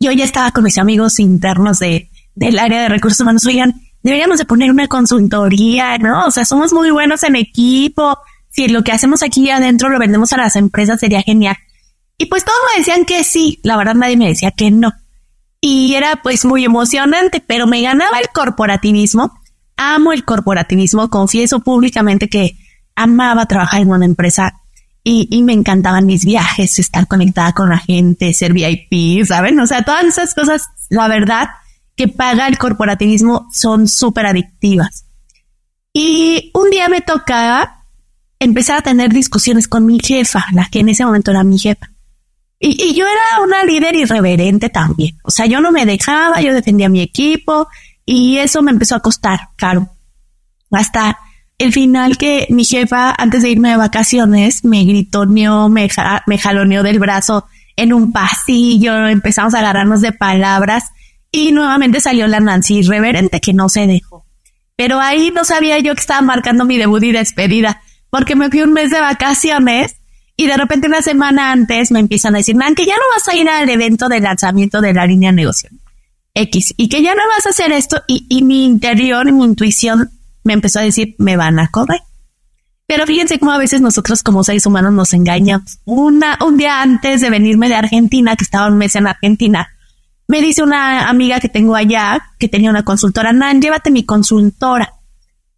yo 0.00 0.12
ya 0.12 0.24
estaba 0.24 0.50
con 0.52 0.64
mis 0.64 0.78
amigos 0.78 1.18
internos 1.18 1.78
de, 1.78 2.10
del 2.34 2.58
área 2.58 2.82
de 2.82 2.88
recursos 2.88 3.20
humanos, 3.20 3.46
oigan, 3.46 3.80
deberíamos 4.02 4.38
de 4.38 4.44
poner 4.44 4.70
una 4.70 4.88
consultoría, 4.88 5.98
¿no? 5.98 6.26
O 6.26 6.30
sea, 6.30 6.44
somos 6.44 6.72
muy 6.72 6.90
buenos 6.90 7.22
en 7.22 7.36
equipo, 7.36 8.18
si 8.48 8.68
lo 8.68 8.82
que 8.82 8.92
hacemos 8.92 9.22
aquí 9.22 9.50
adentro 9.50 9.88
lo 9.88 9.98
vendemos 9.98 10.32
a 10.32 10.38
las 10.38 10.56
empresas 10.56 11.00
sería 11.00 11.22
genial. 11.22 11.56
Y 12.16 12.26
pues 12.26 12.44
todos 12.44 12.58
me 12.72 12.80
decían 12.80 13.04
que 13.04 13.22
sí, 13.22 13.60
la 13.62 13.76
verdad 13.76 13.94
nadie 13.94 14.16
me 14.16 14.28
decía 14.28 14.50
que 14.50 14.70
no. 14.70 14.92
Y 15.60 15.94
era 15.94 16.20
pues 16.22 16.44
muy 16.44 16.64
emocionante, 16.64 17.42
pero 17.44 17.66
me 17.66 17.82
ganaba 17.82 18.18
el 18.18 18.28
corporativismo. 18.28 19.40
Amo 19.76 20.12
el 20.12 20.24
corporativismo, 20.24 21.10
confieso 21.10 21.60
públicamente 21.60 22.28
que 22.28 22.56
amaba 22.96 23.46
trabajar 23.46 23.82
en 23.82 23.90
una 23.90 24.04
empresa 24.04 24.60
y, 25.10 25.42
me 25.42 25.54
encantaban 25.54 26.04
mis 26.04 26.24
viajes, 26.24 26.78
estar 26.78 27.06
conectada 27.06 27.52
con 27.54 27.70
la 27.70 27.78
gente, 27.78 28.34
ser 28.34 28.52
VIP, 28.52 29.24
¿saben? 29.24 29.58
O 29.58 29.66
sea, 29.66 29.82
todas 29.82 30.04
esas 30.04 30.34
cosas, 30.34 30.68
la 30.90 31.08
verdad, 31.08 31.48
que 31.96 32.08
paga 32.08 32.46
el 32.46 32.58
corporativismo 32.58 33.48
son 33.50 33.88
súper 33.88 34.26
adictivas. 34.26 35.06
Y 35.94 36.50
un 36.52 36.68
día 36.70 36.88
me 36.90 37.00
tocaba 37.00 37.84
empezar 38.38 38.78
a 38.78 38.82
tener 38.82 39.10
discusiones 39.10 39.66
con 39.66 39.86
mi 39.86 39.98
jefa, 39.98 40.44
la 40.52 40.66
que 40.66 40.80
en 40.80 40.90
ese 40.90 41.06
momento 41.06 41.30
era 41.30 41.42
mi 41.42 41.58
jefa. 41.58 41.90
Y, 42.60 42.94
yo 42.94 43.06
era 43.06 43.42
una 43.42 43.64
líder 43.64 43.96
irreverente 43.96 44.68
también. 44.68 45.16
O 45.22 45.30
sea, 45.30 45.46
yo 45.46 45.60
no 45.60 45.72
me 45.72 45.86
dejaba, 45.86 46.42
yo 46.42 46.52
defendía 46.52 46.90
mi 46.90 47.00
equipo 47.00 47.68
y 48.04 48.38
eso 48.38 48.60
me 48.60 48.72
empezó 48.72 48.96
a 48.96 49.00
costar, 49.00 49.40
claro. 49.56 49.88
Hasta 50.70 51.18
el 51.58 51.72
final 51.72 52.16
que 52.16 52.46
mi 52.50 52.64
jefa, 52.64 53.12
antes 53.18 53.42
de 53.42 53.50
irme 53.50 53.70
de 53.70 53.76
vacaciones, 53.76 54.64
me 54.64 54.84
gritoneó, 54.84 55.68
me, 55.68 55.88
me 56.26 56.38
jaloneó 56.38 56.84
del 56.84 57.00
brazo 57.00 57.46
en 57.76 57.92
un 57.92 58.12
pasillo, 58.12 59.08
empezamos 59.08 59.54
a 59.54 59.58
agarrarnos 59.58 60.00
de 60.00 60.12
palabras 60.12 60.84
y 61.32 61.52
nuevamente 61.52 62.00
salió 62.00 62.26
la 62.28 62.40
Nancy 62.40 62.78
irreverente 62.78 63.40
que 63.40 63.52
no 63.52 63.68
se 63.68 63.86
dejó. 63.86 64.24
Pero 64.76 65.00
ahí 65.00 65.32
no 65.32 65.44
sabía 65.44 65.78
yo 65.80 65.94
que 65.94 66.00
estaba 66.00 66.22
marcando 66.22 66.64
mi 66.64 66.78
debut 66.78 67.02
y 67.02 67.12
despedida, 67.12 67.82
porque 68.10 68.36
me 68.36 68.50
fui 68.50 68.62
un 68.62 68.72
mes 68.72 68.90
de 68.90 69.00
vacaciones 69.00 69.96
y 70.36 70.46
de 70.46 70.56
repente 70.56 70.86
una 70.86 71.02
semana 71.02 71.50
antes 71.50 71.90
me 71.90 71.98
empiezan 71.98 72.36
a 72.36 72.38
decir, 72.38 72.54
man, 72.54 72.76
que 72.76 72.86
ya 72.86 72.94
no 72.94 73.02
vas 73.12 73.26
a 73.28 73.36
ir 73.36 73.48
al 73.48 73.68
evento 73.68 74.08
de 74.08 74.20
lanzamiento 74.20 74.80
de 74.80 74.94
la 74.94 75.06
línea 75.06 75.30
de 75.30 75.36
negocio 75.36 75.70
X 76.34 76.74
y 76.76 76.88
que 76.88 77.02
ya 77.02 77.16
no 77.16 77.22
vas 77.34 77.46
a 77.46 77.50
hacer 77.50 77.72
esto 77.72 78.00
y, 78.06 78.26
y 78.28 78.42
mi 78.42 78.64
interior 78.64 79.26
y 79.26 79.32
mi 79.32 79.44
intuición 79.44 80.10
me 80.44 80.52
empezó 80.52 80.78
a 80.78 80.82
decir, 80.82 81.14
me 81.18 81.36
van 81.36 81.58
a 81.58 81.68
correr. 81.68 82.00
Pero 82.86 83.06
fíjense 83.06 83.38
cómo 83.38 83.52
a 83.52 83.58
veces 83.58 83.82
nosotros 83.82 84.22
como 84.22 84.42
seres 84.42 84.64
humanos 84.64 84.94
nos 84.94 85.12
engañamos. 85.12 85.78
Una, 85.84 86.38
un 86.44 86.56
día 86.56 86.80
antes 86.80 87.20
de 87.20 87.28
venirme 87.28 87.68
de 87.68 87.74
Argentina, 87.74 88.34
que 88.34 88.44
estaba 88.44 88.68
un 88.68 88.78
mes 88.78 88.96
en 88.96 89.06
Argentina, 89.06 89.68
me 90.26 90.40
dice 90.40 90.62
una 90.62 91.08
amiga 91.08 91.38
que 91.38 91.48
tengo 91.48 91.74
allá, 91.74 92.32
que 92.38 92.48
tenía 92.48 92.70
una 92.70 92.84
consultora, 92.84 93.32
Nan, 93.32 93.60
llévate 93.60 93.90
mi 93.90 94.04
consultora. 94.04 94.94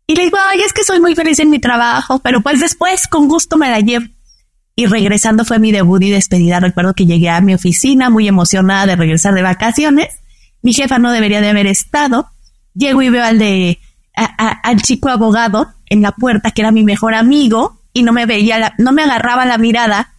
Y 0.09 0.17
le 0.17 0.25
digo, 0.25 0.39
ay, 0.45 0.61
es 0.63 0.73
que 0.73 0.83
soy 0.83 0.99
muy 0.99 1.15
feliz 1.15 1.39
en 1.39 1.51
mi 1.51 1.61
trabajo, 1.61 2.19
pero 2.19 2.41
pues 2.41 2.59
después 2.59 3.07
con 3.07 3.29
gusto 3.29 3.57
me 3.57 3.71
la 3.71 3.79
llevo. 3.79 4.07
Y 4.75 4.87
regresando 4.87 5.45
fue 5.45 5.61
mi 5.61 5.71
debut 5.71 6.03
y 6.03 6.11
despedida. 6.11 6.59
Recuerdo 6.59 6.95
que 6.95 7.07
llegué 7.07 7.29
a 7.29 7.41
mi 7.41 7.55
oficina 7.55 8.11
muy 8.11 8.27
emocionada 8.27 8.87
de 8.87 8.97
regresar 8.97 9.35
de 9.35 9.43
vacaciones. 9.43 10.09
Mi 10.63 10.73
jefa 10.73 10.99
no 10.99 11.13
debería 11.13 11.41
de 11.41 11.51
haber 11.51 11.69
estado. 11.69 12.29
Llego 12.75 13.03
y 13.03 13.11
veo 13.11 13.23
al 13.23 13.39
de 13.39 13.79
al 14.27 14.83
chico 14.83 15.09
abogado 15.09 15.73
en 15.87 16.03
la 16.03 16.13
puerta, 16.13 16.51
que 16.51 16.63
era 16.63 16.71
mi 16.71 16.85
mejor 16.85 17.15
amigo, 17.15 17.81
y 17.93 18.03
no 18.03 18.13
me 18.13 18.27
veía, 18.27 18.75
no 18.79 18.93
me 18.93 19.03
agarraba 19.03 19.47
la 19.47 19.59
mirada, 19.59 20.15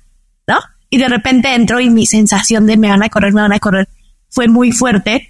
¿no? 0.48 0.58
Y 0.90 0.98
de 0.98 1.08
repente 1.08 1.54
entró 1.56 1.80
y 1.80 1.90
mi 1.90 2.06
sensación 2.06 2.66
de 2.66 2.78
me 2.78 2.90
van 2.90 3.04
a 3.04 3.10
correr, 3.10 3.34
me 3.34 3.42
van 3.42 3.54
a 3.54 3.60
correr, 3.60 3.88
fue 4.30 4.48
muy 4.48 4.72
fuerte. 4.72 5.30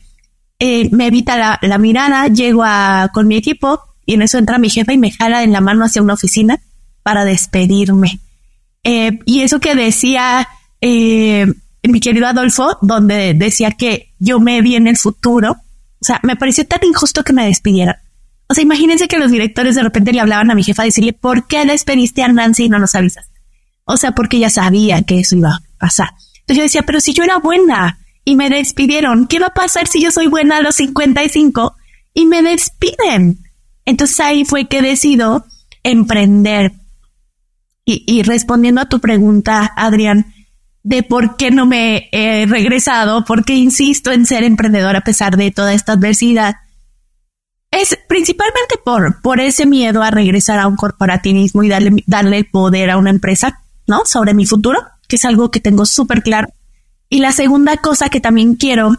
Eh, 0.60 0.90
me 0.92 1.08
evita 1.08 1.38
la, 1.38 1.60
la, 1.62 1.78
mirada, 1.78 2.28
llego 2.28 2.64
a, 2.64 3.10
con 3.14 3.28
mi 3.28 3.36
equipo 3.36 3.82
y 4.06 4.14
en 4.14 4.22
eso 4.22 4.38
entra 4.38 4.58
mi 4.58 4.70
jefa 4.70 4.94
y 4.94 4.98
me 4.98 5.12
jala 5.12 5.44
en 5.44 5.52
la 5.52 5.62
mano 5.62 5.86
hacia 5.86 6.02
una 6.02 6.14
oficina 6.14 6.60
para 7.04 7.26
despedirme. 7.26 8.20
Eh, 8.84 9.20
y 9.26 9.42
eso 9.42 9.60
que 9.60 9.76
decía 9.76 10.48
eh, 10.82 11.46
mi 11.84 12.00
querido 12.00 12.28
Adolfo, 12.28 12.78
donde 12.82 13.34
decía 13.34 13.72
que 13.72 14.14
yo 14.20 14.40
me 14.40 14.62
vi 14.62 14.76
en 14.76 14.88
el 14.88 14.98
futuro, 14.98 15.52
o 15.52 16.04
sea, 16.04 16.20
me 16.24 16.36
pareció 16.36 16.66
tan 16.66 16.80
injusto 16.84 17.24
que 17.24 17.34
me 17.34 17.46
despidieran. 17.46 17.96
O 18.52 18.54
sea, 18.54 18.64
imagínense 18.64 19.08
que 19.08 19.18
los 19.18 19.32
directores 19.32 19.76
de 19.76 19.84
repente 19.84 20.12
le 20.12 20.20
hablaban 20.20 20.52
a 20.52 20.56
mi 20.56 20.62
jefa 20.62 20.82
a 20.82 20.86
decirle, 20.86 21.14
¿por 21.14 21.48
qué 21.48 21.64
despediste 21.64 22.22
a 22.22 22.28
Nancy 22.28 22.66
y 22.66 22.70
no 22.70 22.80
nos 22.80 22.96
avisas? 22.96 23.32
O 23.86 23.96
sea, 23.96 24.12
porque 24.12 24.40
ya 24.40 24.50
sabía 24.50 25.04
que 25.04 25.22
eso 25.22 25.38
iba 25.38 25.52
a 25.52 25.62
pasar. 25.78 26.10
Entonces 26.42 26.58
yo 26.58 26.64
decía, 26.64 26.82
pero 26.82 27.00
si 27.00 27.14
yo 27.14 27.24
era 27.24 27.38
buena 27.38 28.00
y 28.26 28.36
me 28.36 28.50
despidieron, 28.50 29.28
¿qué 29.28 29.40
va 29.40 29.48
a 29.48 29.54
pasar 29.54 29.88
si 29.88 30.02
yo 30.02 30.12
soy 30.12 30.28
buena 30.28 30.58
a 30.58 30.62
los 30.62 30.76
55 30.76 31.78
y 32.14 32.26
me 32.26 32.42
despiden? 32.42 33.40
Entonces 33.86 34.20
ahí 34.20 34.44
fue 34.44 34.68
que 34.68 34.82
decido 34.82 35.46
emprender. 35.84 36.74
Y, 37.86 38.04
y 38.06 38.24
respondiendo 38.24 38.82
a 38.82 38.90
tu 38.90 39.00
pregunta, 39.00 39.72
Adrián, 39.78 40.34
de 40.84 41.04
por 41.04 41.38
qué 41.38 41.52
no 41.52 41.66
me 41.66 42.10
he 42.12 42.46
regresado, 42.48 43.24
por 43.24 43.46
qué 43.46 43.56
insisto 43.56 44.12
en 44.12 44.26
ser 44.26 44.44
emprendedor 44.44 44.98
a 44.98 45.06
pesar 45.06 45.38
de 45.38 45.52
toda 45.52 45.74
esta 45.74 45.94
adversidad, 45.94 46.56
es 47.72 47.98
principalmente 48.08 48.76
por, 48.84 49.40
ese 49.40 49.66
miedo 49.66 50.04
a 50.04 50.12
regresar 50.12 50.60
a 50.60 50.68
un 50.68 50.76
corporativismo 50.76 51.64
y 51.64 51.70
darle, 51.70 52.04
darle 52.06 52.44
poder 52.44 52.90
a 52.90 52.98
una 52.98 53.10
empresa, 53.10 53.62
¿no? 53.88 54.06
Sobre 54.06 54.34
mi 54.34 54.46
futuro, 54.46 54.80
que 55.08 55.16
es 55.16 55.26
algo 55.26 55.50
que 55.50 55.62
tengo 55.62 55.86
súper 55.86 56.22
claro. 56.22 56.50
Y 57.10 57.20
la 57.20 57.32
segunda 57.32 57.78
cosa 57.78 58.10
que 58.10 58.20
también 58.20 58.56
quiero 58.56 58.92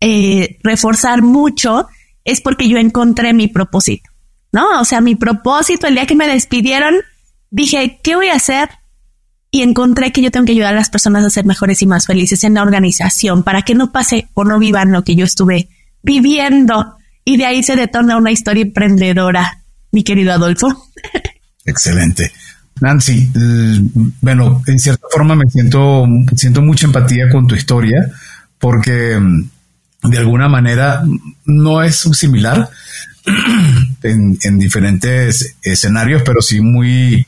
eh, 0.00 0.58
reforzar 0.62 1.22
mucho 1.22 1.88
es 2.24 2.40
porque 2.40 2.68
yo 2.68 2.76
encontré 2.76 3.32
mi 3.32 3.48
propósito, 3.48 4.10
¿no? 4.52 4.80
O 4.80 4.84
sea, 4.84 5.00
mi 5.00 5.16
propósito, 5.16 5.86
el 5.86 5.94
día 5.94 6.06
que 6.06 6.14
me 6.14 6.28
despidieron, 6.28 6.96
dije, 7.50 8.00
¿qué 8.02 8.16
voy 8.16 8.28
a 8.28 8.34
hacer? 8.34 8.68
Y 9.50 9.62
encontré 9.62 10.12
que 10.12 10.22
yo 10.22 10.30
tengo 10.30 10.46
que 10.46 10.52
ayudar 10.52 10.74
a 10.74 10.78
las 10.78 10.90
personas 10.90 11.24
a 11.24 11.30
ser 11.30 11.46
mejores 11.46 11.82
y 11.82 11.86
más 11.86 12.06
felices 12.06 12.44
en 12.44 12.54
la 12.54 12.62
organización 12.62 13.42
para 13.42 13.62
que 13.62 13.74
no 13.74 13.92
pase 13.92 14.28
o 14.34 14.44
no 14.44 14.58
vivan 14.58 14.92
lo 14.92 15.04
que 15.04 15.16
yo 15.16 15.24
estuve 15.24 15.68
viviendo 16.02 16.96
y 17.24 17.36
de 17.36 17.46
ahí 17.46 17.62
se 17.62 17.76
detona 17.76 18.16
una 18.16 18.30
historia 18.30 18.62
emprendedora, 18.62 19.62
mi 19.90 20.02
querido 20.02 20.32
Adolfo. 20.32 20.88
Excelente. 21.64 22.32
Nancy, 22.80 23.30
bueno, 24.20 24.62
en 24.66 24.78
cierta 24.78 25.06
forma 25.12 25.36
me 25.36 25.48
siento, 25.48 26.04
siento 26.34 26.62
mucha 26.62 26.86
empatía 26.86 27.28
con 27.30 27.46
tu 27.46 27.54
historia 27.54 28.10
porque 28.58 29.18
mm, 29.18 30.10
de 30.10 30.18
alguna 30.18 30.48
manera 30.48 31.02
no 31.46 31.82
es 31.82 31.96
similar 31.96 32.68
en, 34.02 34.58
diferentes 34.58 35.56
escenarios, 35.62 36.22
pero 36.24 36.42
sí 36.42 36.60
muy 36.60 37.24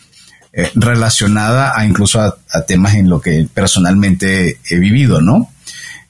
eh, 0.52 0.70
relacionada 0.74 1.78
a 1.78 1.86
incluso 1.86 2.20
a, 2.20 2.36
temas 2.66 2.94
en 2.94 3.08
lo 3.08 3.20
que 3.20 3.46
personalmente 3.52 4.58
he 4.68 4.76
vivido, 4.76 5.20
¿no? 5.20 5.50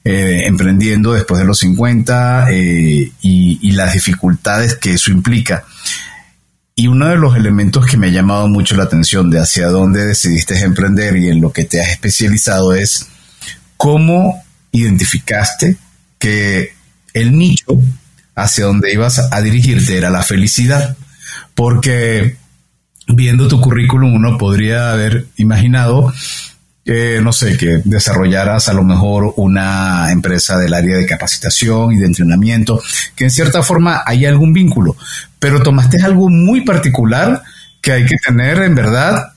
Eh, 0.07 0.45
emprendiendo 0.45 1.13
después 1.13 1.41
de 1.41 1.47
los 1.47 1.57
50 1.57 2.51
eh, 2.51 3.11
y, 3.23 3.71
las 3.71 3.93
dificultades 3.93 4.75
que 4.75 4.93
eso 4.93 5.11
implica. 5.11 5.65
Y 6.75 6.85
uno 6.85 7.07
de 7.07 7.15
los 7.15 7.35
elementos 7.35 7.87
que 7.87 7.97
me 7.97 8.07
ha 8.07 8.11
llamado 8.11 8.47
mucho 8.47 8.77
la 8.77 8.83
atención 8.83 9.31
de 9.31 9.39
hacia 9.39 9.67
dónde 9.69 10.05
decidiste 10.05 10.59
emprender 10.59 11.17
y 11.17 11.29
en 11.29 11.41
lo 11.41 11.51
que 11.51 11.63
te 11.63 11.81
has 11.81 11.89
especializado 11.89 12.75
es 12.75 13.07
cómo 13.77 14.43
identificaste 14.71 15.77
que 16.19 16.73
el 17.15 17.35
nicho 17.35 17.81
hacia 18.35 18.65
donde 18.65 18.93
ibas 18.93 19.17
a 19.31 19.41
dirigirte 19.41 19.97
era 19.97 20.11
la 20.11 20.21
felicidad. 20.21 20.95
Porque 21.55 22.37
viendo 23.07 23.47
tu 23.47 23.59
currículum 23.59 24.13
uno 24.13 24.37
podría 24.37 24.91
haber 24.91 25.25
imaginado 25.37 26.13
no 26.85 27.33
sé, 27.33 27.57
que 27.57 27.81
desarrollaras 27.83 28.69
a 28.69 28.73
lo 28.73 28.83
mejor 28.83 29.33
una 29.37 30.11
empresa 30.11 30.57
del 30.57 30.73
área 30.73 30.97
de 30.97 31.05
capacitación 31.05 31.93
y 31.93 31.97
de 31.97 32.05
entrenamiento, 32.05 32.81
que 33.15 33.23
en 33.23 33.31
cierta 33.31 33.63
forma 33.63 34.03
hay 34.05 34.25
algún 34.25 34.53
vínculo, 34.53 34.95
pero 35.39 35.63
tomaste 35.63 36.01
algo 36.03 36.29
muy 36.29 36.61
particular 36.61 37.41
que 37.81 37.91
hay 37.91 38.05
que 38.05 38.17
tener 38.17 38.59
en 38.59 38.75
verdad 38.75 39.33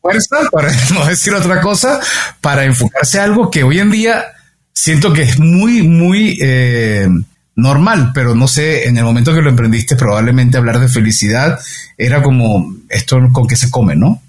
fuerza, 0.00 0.36
para 0.52 0.70
no 0.94 1.06
decir 1.06 1.34
otra 1.34 1.60
cosa, 1.60 1.98
para 2.40 2.64
enfocarse 2.64 3.18
a 3.18 3.24
algo 3.24 3.50
que 3.50 3.64
hoy 3.64 3.80
en 3.80 3.90
día 3.90 4.24
siento 4.72 5.12
que 5.12 5.22
es 5.22 5.38
muy, 5.38 5.82
muy 5.82 6.38
eh, 6.42 7.08
normal, 7.56 8.10
pero 8.14 8.34
no 8.34 8.46
sé, 8.48 8.86
en 8.86 8.98
el 8.98 9.04
momento 9.04 9.34
que 9.34 9.40
lo 9.42 9.50
emprendiste 9.50 9.96
probablemente 9.96 10.58
hablar 10.58 10.78
de 10.78 10.88
felicidad 10.88 11.58
era 11.96 12.22
como 12.22 12.74
esto 12.88 13.18
con 13.32 13.46
que 13.46 13.56
se 13.56 13.70
come, 13.70 13.96
¿no? 13.96 14.22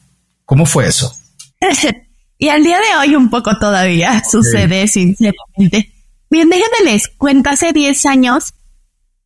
¿Cómo 0.46 0.66
fue 0.66 0.88
eso? 0.88 1.16
Y 2.46 2.50
al 2.50 2.64
día 2.64 2.78
de 2.78 2.96
hoy 3.00 3.16
un 3.16 3.32
poco 3.32 3.58
todavía 3.58 4.22
sucede, 4.24 4.88
sinceramente. 4.88 5.92
Bien, 6.30 6.48
déjenme 6.48 6.92
les 6.92 7.08
cuento, 7.08 7.50
hace 7.50 7.74
10 7.74 8.06
años 8.06 8.54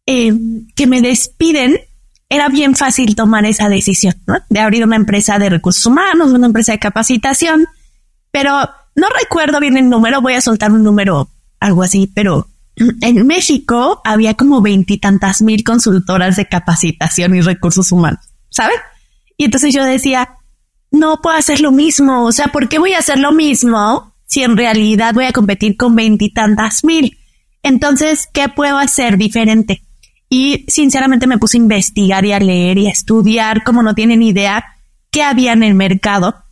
eh, 0.05 0.31
que 0.73 0.87
me 0.87 1.01
despiden, 1.01 1.81
era 2.29 2.47
bien 2.47 2.75
fácil 2.77 3.17
tomar 3.17 3.43
esa 3.43 3.67
decisión, 3.67 4.15
¿no? 4.25 4.35
De 4.49 4.61
abrir 4.61 4.85
una 4.85 4.95
empresa 4.95 5.37
de 5.37 5.49
recursos 5.49 5.85
humanos, 5.85 6.31
una 6.31 6.47
empresa 6.47 6.71
de 6.71 6.79
capacitación, 6.79 7.67
pero 8.31 8.51
no 8.95 9.07
recuerdo 9.21 9.59
bien 9.59 9.75
el 9.75 9.89
número, 9.89 10.21
voy 10.21 10.35
a 10.35 10.41
soltar 10.41 10.71
un 10.71 10.83
número, 10.83 11.29
algo 11.59 11.83
así, 11.83 12.09
pero 12.15 12.47
en 13.01 13.27
México 13.27 14.01
había 14.05 14.35
como 14.35 14.61
veintitantas 14.61 15.41
mil 15.41 15.65
consultoras 15.65 16.37
de 16.37 16.47
capacitación 16.47 17.35
y 17.35 17.41
recursos 17.41 17.91
humanos, 17.91 18.21
¿saben? 18.49 18.77
Y 19.35 19.43
entonces 19.43 19.73
yo 19.73 19.83
decía, 19.83 20.37
no 20.91 21.21
puedo 21.21 21.37
hacer 21.37 21.61
lo 21.61 21.71
mismo. 21.71 22.25
O 22.25 22.31
sea, 22.31 22.47
¿por 22.47 22.69
qué 22.69 22.79
voy 22.79 22.93
a 22.93 22.99
hacer 22.99 23.19
lo 23.19 23.31
mismo 23.31 24.13
si 24.25 24.43
en 24.43 24.57
realidad 24.57 25.13
voy 25.13 25.25
a 25.25 25.33
competir 25.33 25.77
con 25.77 25.95
veintitantas 25.95 26.83
mil? 26.83 27.17
Entonces, 27.63 28.27
¿qué 28.33 28.49
puedo 28.49 28.77
hacer 28.77 29.17
diferente? 29.17 29.83
Y 30.29 30.65
sinceramente 30.67 31.27
me 31.27 31.37
puse 31.37 31.57
a 31.57 31.61
investigar 31.61 32.23
y 32.25 32.33
a 32.33 32.39
leer 32.39 32.77
y 32.77 32.87
a 32.87 32.91
estudiar 32.91 33.63
como 33.63 33.81
no 33.81 33.95
tienen 33.95 34.21
idea 34.21 34.63
qué 35.11 35.23
había 35.23 35.53
en 35.53 35.63
el 35.63 35.73
mercado. 35.73 36.43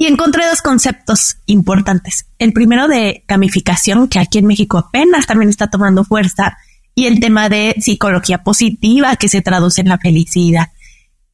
Y 0.00 0.06
encontré 0.06 0.46
dos 0.46 0.62
conceptos 0.62 1.38
importantes. 1.46 2.26
El 2.38 2.52
primero 2.52 2.86
de 2.86 3.24
gamificación, 3.26 4.06
que 4.06 4.20
aquí 4.20 4.38
en 4.38 4.46
México 4.46 4.78
apenas 4.78 5.26
también 5.26 5.48
está 5.48 5.68
tomando 5.68 6.04
fuerza, 6.04 6.56
y 6.94 7.06
el 7.06 7.18
tema 7.18 7.48
de 7.48 7.74
psicología 7.80 8.44
positiva, 8.44 9.16
que 9.16 9.28
se 9.28 9.40
traduce 9.40 9.80
en 9.80 9.88
la 9.88 9.98
felicidad. 9.98 10.68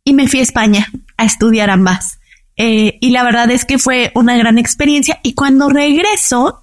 Y 0.05 0.13
me 0.13 0.29
fui 0.29 0.41
a 0.41 0.45
España 0.45 0.87
a 1.17 1.25
estudiar 1.25 1.71
ambas. 1.71 2.21
Eh, 2.57 2.99
y 3.01 3.11
la 3.11 3.25
verdad 3.25 3.51
es 3.51 3.65
que 3.65 3.79
fue 3.79 4.13
una 4.15 4.37
gran 4.37 4.59
experiencia 4.59 5.19
y 5.23 5.35
cuando 5.35 5.69
regreso 5.69 6.61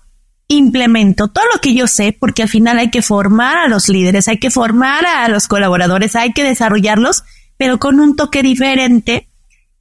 implemento 0.48 1.30
todo 1.30 1.46
lo 1.54 1.60
que 1.60 1.74
yo 1.74 1.88
sé 1.88 2.16
porque 2.18 2.44
al 2.44 2.50
final 2.50 2.78
hay 2.78 2.90
que 2.90 3.02
formar 3.02 3.58
a 3.58 3.68
los 3.68 3.90
líderes, 3.90 4.28
hay 4.28 4.38
que 4.38 4.52
formar 4.52 5.06
a 5.06 5.28
los 5.28 5.48
colaboradores, 5.48 6.16
hay 6.16 6.34
que 6.34 6.44
desarrollarlos, 6.44 7.24
pero 7.58 7.80
con 7.80 8.00
un 8.00 8.16
toque 8.16 8.44
diferente. 8.44 9.30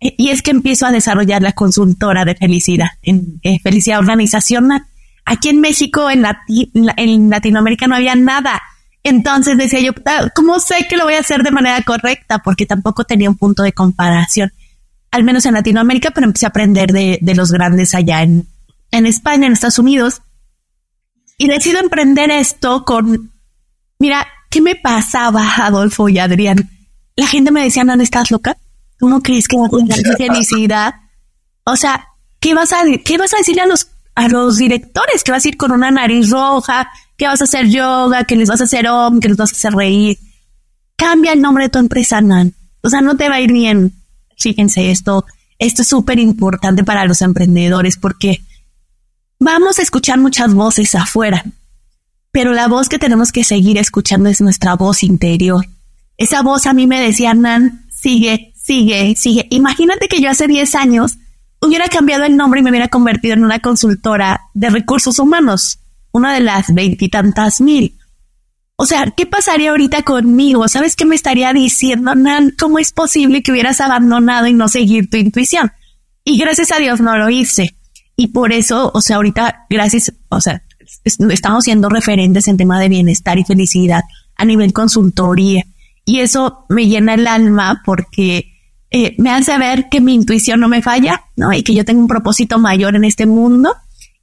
Eh, 0.00 0.14
y 0.17 0.31
es 0.31 0.43
que 0.43 0.50
empiezo 0.50 0.87
a 0.87 0.93
desarrollar 0.93 1.43
la 1.43 1.52
consultora 1.52 2.25
de 2.25 2.35
felicidad, 2.35 2.88
eh, 3.02 3.59
felicidad 3.62 3.99
organizacional. 3.99 4.87
Aquí 5.25 5.50
en 5.50 5.61
México, 5.61 6.11
en, 6.11 6.25
en 6.97 7.31
Latinoamérica 7.31 7.87
no 7.87 7.95
había 7.95 8.14
nada. 8.17 8.61
Entonces 9.02 9.57
decía 9.57 9.80
yo, 9.80 9.92
ah, 10.07 10.28
¿cómo 10.35 10.61
sé 10.61 10.87
que 10.88 10.97
lo 10.97 11.04
voy 11.04 11.14
a 11.14 11.21
hacer 11.21 11.42
de 11.42 11.50
manera 11.50 11.80
correcta? 11.83 12.40
Porque 12.40 12.66
tampoco 12.66 13.04
tenía 13.04 13.30
un 13.30 13.37
punto 13.37 13.62
de 13.62 13.73
comparación 13.73 14.52
al 15.11 15.25
menos 15.25 15.45
en 15.47 15.54
Latinoamérica, 15.54 16.11
pero 16.12 16.26
empecé 16.26 16.47
a 16.47 16.50
aprender 16.50 16.92
de, 16.92 17.19
los 17.35 17.50
grandes 17.50 17.95
allá 17.95 18.23
en, 18.23 18.47
en 18.90 19.07
España, 19.07 19.47
en 19.47 19.52
Estados 19.52 19.78
Unidos. 19.78 20.23
Y 21.37 21.49
decido 21.49 21.80
emprender 21.80 22.30
esto 22.30 22.85
con, 22.85 23.33
mira, 23.99 24.26
¿qué 24.50 24.61
me 24.61 24.76
pasaba, 24.76 25.57
Adolfo 25.57 26.09
y 26.09 26.19
Adrián? 26.19 26.71
La 27.16 27.26
gente 27.26 27.50
me 27.50 27.62
decía, 27.62 27.83
no, 27.83 27.95
¿estás 28.00 28.30
loca? 28.30 28.57
¿Tú 28.99 29.09
no 29.09 29.21
crees 29.21 29.49
que 29.49 29.57
va 29.57 29.66
a 29.66 29.71
tener 29.71 30.00
felicidad? 30.16 30.95
O 31.64 31.76
sea, 31.76 32.09
¿qué 32.38 32.54
vas 32.54 32.73
a, 32.73 32.83
qué 33.04 33.19
vas 33.19 33.35
a 33.35 33.38
decirle 33.38 33.62
a 33.62 33.66
los, 33.66 33.88
a 34.14 34.28
los 34.28 34.59
directores? 34.59 35.25
¿Que 35.25 35.33
vas 35.33 35.45
a 35.45 35.49
ir 35.49 35.57
con 35.57 35.73
una 35.73 35.90
nariz 35.90 36.30
roja? 36.30 36.90
¿Que 37.20 37.26
vas 37.26 37.40
a 37.40 37.44
hacer 37.44 37.68
yoga? 37.68 38.24
¿Que 38.24 38.34
les 38.34 38.48
vas 38.48 38.60
a 38.60 38.64
hacer 38.64 38.88
om? 38.88 39.20
¿Que 39.20 39.28
les 39.28 39.36
vas 39.36 39.52
a 39.52 39.56
hacer 39.56 39.74
reír? 39.74 40.18
Cambia 40.96 41.34
el 41.34 41.40
nombre 41.40 41.64
de 41.64 41.70
tu 41.70 41.78
empresa, 41.78 42.20
Nan. 42.20 42.54
O 42.80 42.88
sea, 42.90 43.00
no 43.00 43.16
te 43.16 43.28
va 43.28 43.36
a 43.36 43.40
ir 43.40 43.52
bien 43.52 44.00
fíjense 44.40 44.90
esto, 44.90 45.26
esto 45.58 45.82
es 45.82 45.88
súper 45.88 46.18
importante 46.18 46.82
para 46.82 47.04
los 47.04 47.22
emprendedores 47.22 47.96
porque 47.96 48.42
vamos 49.38 49.78
a 49.78 49.82
escuchar 49.82 50.18
muchas 50.18 50.54
voces 50.54 50.94
afuera, 50.94 51.44
pero 52.32 52.52
la 52.52 52.66
voz 52.66 52.88
que 52.88 52.98
tenemos 52.98 53.32
que 53.32 53.44
seguir 53.44 53.78
escuchando 53.78 54.28
es 54.28 54.40
nuestra 54.40 54.74
voz 54.74 55.02
interior. 55.02 55.66
Esa 56.16 56.42
voz 56.42 56.66
a 56.66 56.72
mí 56.72 56.86
me 56.86 57.00
decía, 57.00 57.34
Nan, 57.34 57.86
sigue, 57.90 58.52
sigue, 58.56 59.14
sigue. 59.16 59.46
Imagínate 59.50 60.08
que 60.08 60.20
yo 60.20 60.30
hace 60.30 60.46
10 60.46 60.74
años 60.74 61.18
hubiera 61.60 61.88
cambiado 61.88 62.24
el 62.24 62.36
nombre 62.36 62.60
y 62.60 62.62
me 62.62 62.70
hubiera 62.70 62.88
convertido 62.88 63.34
en 63.34 63.44
una 63.44 63.60
consultora 63.60 64.40
de 64.54 64.70
recursos 64.70 65.18
humanos, 65.18 65.79
una 66.12 66.35
de 66.35 66.40
las 66.40 66.73
veintitantas 66.75 67.61
mil. 67.61 67.97
O 68.76 68.87
sea, 68.87 69.12
¿qué 69.14 69.26
pasaría 69.26 69.71
ahorita 69.71 70.02
conmigo? 70.02 70.67
¿Sabes 70.67 70.97
qué 70.97 71.05
me 71.05 71.14
estaría 71.14 71.52
diciendo, 71.52 72.14
Nan? 72.14 72.55
¿Cómo 72.59 72.79
es 72.79 72.93
posible 72.93 73.43
que 73.43 73.52
hubieras 73.52 73.81
abandonado 73.81 74.47
y 74.47 74.55
no 74.55 74.69
seguir 74.69 75.11
tu 75.11 75.19
intuición? 75.19 75.71
Y 76.25 76.38
gracias 76.38 76.73
a 76.73 76.79
Dios 76.79 77.00
no 77.00 77.17
lo 77.19 77.29
hice. 77.29 77.76
Y 78.17 78.29
por 78.29 78.52
eso, 78.52 78.90
o 78.95 79.02
sea, 79.02 79.17
ahorita, 79.17 79.67
gracias, 79.69 80.12
o 80.31 80.40
sea, 80.40 80.62
estamos 81.05 81.64
siendo 81.64 81.88
referentes 81.88 82.49
en 82.49 82.57
tema 82.57 82.81
de 82.81 82.88
bienestar 82.88 83.38
y 83.38 83.45
felicidad 83.45 84.02
a 84.37 84.45
nivel 84.45 84.73
consultoría. 84.73 85.64
Y 86.07 86.21
eso 86.21 86.64
me 86.71 86.87
llena 86.87 87.14
el 87.14 87.26
alma 87.26 87.83
porque 87.85 88.55
eh, 88.90 89.14
me 89.19 89.31
hace 89.31 89.57
ver 89.59 89.88
que 89.90 90.00
mi 90.00 90.14
intuición 90.14 90.59
no 90.59 90.69
me 90.69 90.83
falla, 90.83 91.25
¿no? 91.37 91.52
Y 91.52 91.62
que 91.62 91.75
yo 91.75 91.85
tengo 91.85 92.00
un 92.00 92.09
propósito 92.09 92.59
mayor 92.59 92.97
en 92.97 93.05
este 93.05 93.26
mundo 93.26 93.75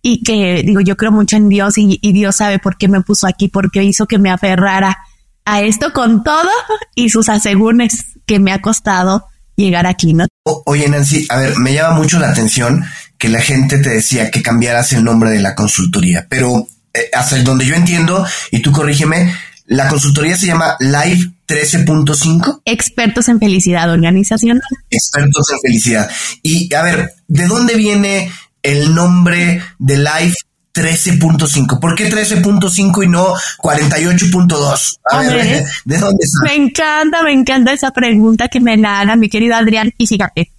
y 0.08 0.24
que 0.24 0.64
digo, 0.66 0.80
yo 0.80 0.96
creo 0.96 1.12
mucho 1.12 1.36
en 1.36 1.50
Dios 1.50 1.78
y, 1.78 2.00
Dios 2.14 2.38
sabe 2.38 2.60
por 2.60 2.78
qué 2.78 2.88
me 2.88 3.02
puso 3.02 3.28
aquí, 3.28 3.50
porque 3.50 3.84
hizo 3.84 4.06
que 4.06 4.18
me 4.18 4.30
aferrara 4.30 5.00
a 5.44 5.62
esto 5.62 5.92
con 5.92 6.24
todo 6.24 6.50
y 6.96 7.10
sus 7.10 7.28
asegúnes 7.28 8.06
que 8.26 8.40
me 8.40 8.54
ha 8.54 8.62
costado 8.62 9.28
llegar 9.58 9.86
aquí, 9.86 10.14
¿no? 10.14 10.26
oye, 10.66 10.88
Nancy, 10.88 11.26
a 11.28 11.36
ver, 11.38 11.58
me 11.58 11.74
llama 11.74 11.98
mucho 11.98 12.20
la 12.20 12.30
atención 12.30 12.86
que 13.18 13.28
la 13.28 13.42
gente 13.42 13.80
te 13.80 13.90
decía 13.90 14.32
que 14.32 14.42
cambiaras 14.42 14.94
el 14.94 15.04
nombre 15.04 15.30
de 15.30 15.42
la 15.42 15.56
consultoría, 15.56 16.26
pero 16.30 16.66
eh, 16.94 17.10
hasta 17.14 17.42
donde 17.44 17.66
yo 17.66 17.76
entiendo, 17.76 18.26
y 18.52 18.62
tú 18.62 18.72
corrígeme, 18.72 19.34
la 19.66 19.90
consultoría 19.90 20.38
se 20.38 20.46
llama 20.46 20.78
Live 20.80 21.34
13.5. 21.50 22.62
Expertos 22.64 23.28
en 23.28 23.40
felicidad 23.40 23.92
organizacional. 23.92 24.62
Expertos 24.90 25.48
en 25.52 25.60
felicidad. 25.60 26.10
Y 26.44 26.74
a 26.74 26.82
ver, 26.82 27.14
¿de 27.28 27.48
dónde 27.48 27.76
viene 27.76 28.32
el 28.68 28.94
nombre 28.94 29.62
de 29.80 29.98
Live 29.98 30.34
13.5. 30.74 31.80
¿Por 31.80 31.96
qué 31.96 32.10
13.5 32.10 33.06
y 33.06 33.08
no 33.08 33.34
48.2? 33.60 35.00
A, 35.10 35.20
ver, 35.22 35.64
¿de 35.86 35.98
dónde 35.98 36.18
está? 36.22 36.44
Me 36.44 36.56
encanta, 36.56 37.24
me 37.24 37.32
encanta 37.32 37.72
esa 37.72 37.92
pregunta 37.92 38.50
que 38.50 38.60
me 38.60 38.78
da 38.78 39.16
mi 39.16 39.30
querido 39.30 39.56
Adrián. 39.56 39.94
Y 39.98 40.06
fíjate, 40.06 40.52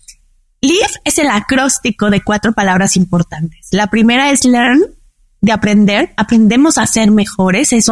Live 0.62 0.88
es 1.04 1.18
el 1.18 1.28
acróstico 1.28 2.10
de 2.10 2.22
cuatro 2.22 2.52
palabras 2.52 2.96
importantes. 2.96 3.68
La 3.72 3.88
primera 3.88 4.30
es 4.30 4.44
learn, 4.46 4.80
de 5.42 5.52
aprender. 5.52 6.14
Aprendemos 6.16 6.78
a 6.78 6.86
ser 6.86 7.10
mejores. 7.10 7.74
Es, 7.74 7.90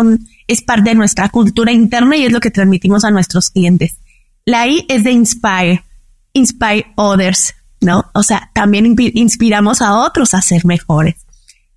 es 0.49 0.63
parte 0.63 0.91
de 0.91 0.97
nuestra 0.97 1.29
cultura 1.29 1.73
interna 1.73 2.17
y 2.17 2.25
es 2.25 2.33
lo 2.33 2.41
que 2.41 2.51
transmitimos 2.51 3.05
a 3.05 3.11
nuestros 3.11 3.51
clientes. 3.51 3.99
La 4.47 4.67
I 4.67 4.87
es 4.89 5.05
de 5.05 5.13
inspire, 5.13 5.85
inspire 6.33 6.87
others. 6.97 7.55
¿No? 7.81 8.11
O 8.15 8.23
sea, 8.23 8.51
también 8.55 8.97
inspiramos 8.99 9.83
a 9.83 9.99
otros 9.99 10.35
a 10.35 10.43
ser 10.43 10.65
mejores. 10.65 11.17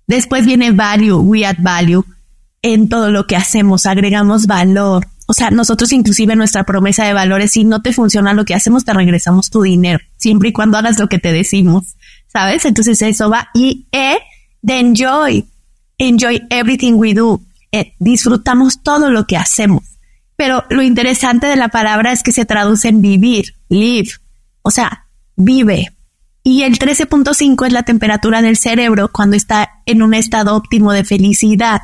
Después 0.06 0.44
viene 0.44 0.72
value, 0.72 1.18
we 1.18 1.46
add 1.46 1.58
value 1.60 2.04
en 2.62 2.88
todo 2.88 3.10
lo 3.10 3.26
que 3.26 3.36
hacemos, 3.36 3.86
agregamos 3.86 4.46
valor. 4.46 5.06
O 5.26 5.32
sea, 5.32 5.50
nosotros 5.50 5.92
inclusive 5.92 6.34
nuestra 6.34 6.64
promesa 6.64 7.04
de 7.04 7.12
valores, 7.12 7.52
si 7.52 7.64
no 7.64 7.82
te 7.82 7.92
funciona 7.92 8.32
lo 8.32 8.44
que 8.44 8.54
hacemos, 8.54 8.84
te 8.84 8.92
regresamos 8.92 9.50
tu 9.50 9.62
dinero, 9.62 10.00
siempre 10.16 10.48
y 10.48 10.52
cuando 10.52 10.76
hagas 10.76 10.98
lo 10.98 11.08
que 11.08 11.20
te 11.20 11.32
decimos, 11.32 11.96
¿sabes? 12.26 12.64
Entonces 12.64 13.00
eso 13.02 13.30
va. 13.30 13.48
Y 13.54 13.86
E, 13.92 14.18
de 14.62 14.80
enjoy, 14.80 15.46
enjoy 15.98 16.42
everything 16.50 16.94
we 16.94 17.14
do. 17.14 17.40
Eh, 17.70 17.94
disfrutamos 18.00 18.82
todo 18.82 19.10
lo 19.10 19.26
que 19.28 19.36
hacemos. 19.36 19.84
Pero 20.34 20.64
lo 20.70 20.82
interesante 20.82 21.46
de 21.46 21.56
la 21.56 21.68
palabra 21.68 22.12
es 22.12 22.22
que 22.22 22.32
se 22.32 22.44
traduce 22.44 22.88
en 22.88 23.00
vivir, 23.02 23.54
live. 23.68 24.10
O 24.62 24.70
sea, 24.70 25.06
vive. 25.40 25.94
Y 26.42 26.62
el 26.62 26.78
13.5 26.78 27.66
es 27.66 27.72
la 27.72 27.82
temperatura 27.82 28.40
del 28.42 28.56
cerebro 28.56 29.10
cuando 29.12 29.36
está 29.36 29.82
en 29.86 30.02
un 30.02 30.14
estado 30.14 30.56
óptimo 30.56 30.92
de 30.92 31.04
felicidad. 31.04 31.82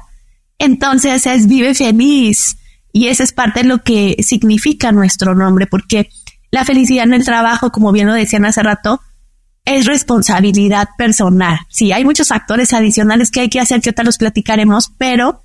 Entonces 0.59 1.27
es 1.27 1.47
vive 1.47 1.75
feliz. 1.75 2.57
Y 2.93 3.09
esa 3.09 3.25
es 3.25 3.33
parte 3.33 3.61
de 3.63 3.69
lo 3.69 3.83
que 3.83 4.17
significa 4.23 4.93
nuestro 4.93 5.35
nombre, 5.35 5.67
porque 5.67 6.09
la 6.51 6.65
felicidad 6.65 7.05
en 7.05 7.13
el 7.13 7.25
trabajo, 7.25 7.71
como 7.71 7.93
bien 7.93 8.07
lo 8.07 8.15
decían 8.15 8.47
hace 8.47 8.63
rato, 8.63 9.01
es 9.67 9.85
responsabilidad 9.85 10.89
personal. 10.97 11.59
Sí, 11.69 11.93
hay 11.93 12.05
muchos 12.05 12.29
factores 12.29 12.73
adicionales 12.73 13.31
que 13.31 13.41
hay 13.41 13.51
que 13.51 13.61
hacer 13.61 13.83
que 13.83 13.91
ahorita 13.91 14.05
los 14.05 14.17
platicaremos, 14.17 14.93
pero 14.97 15.43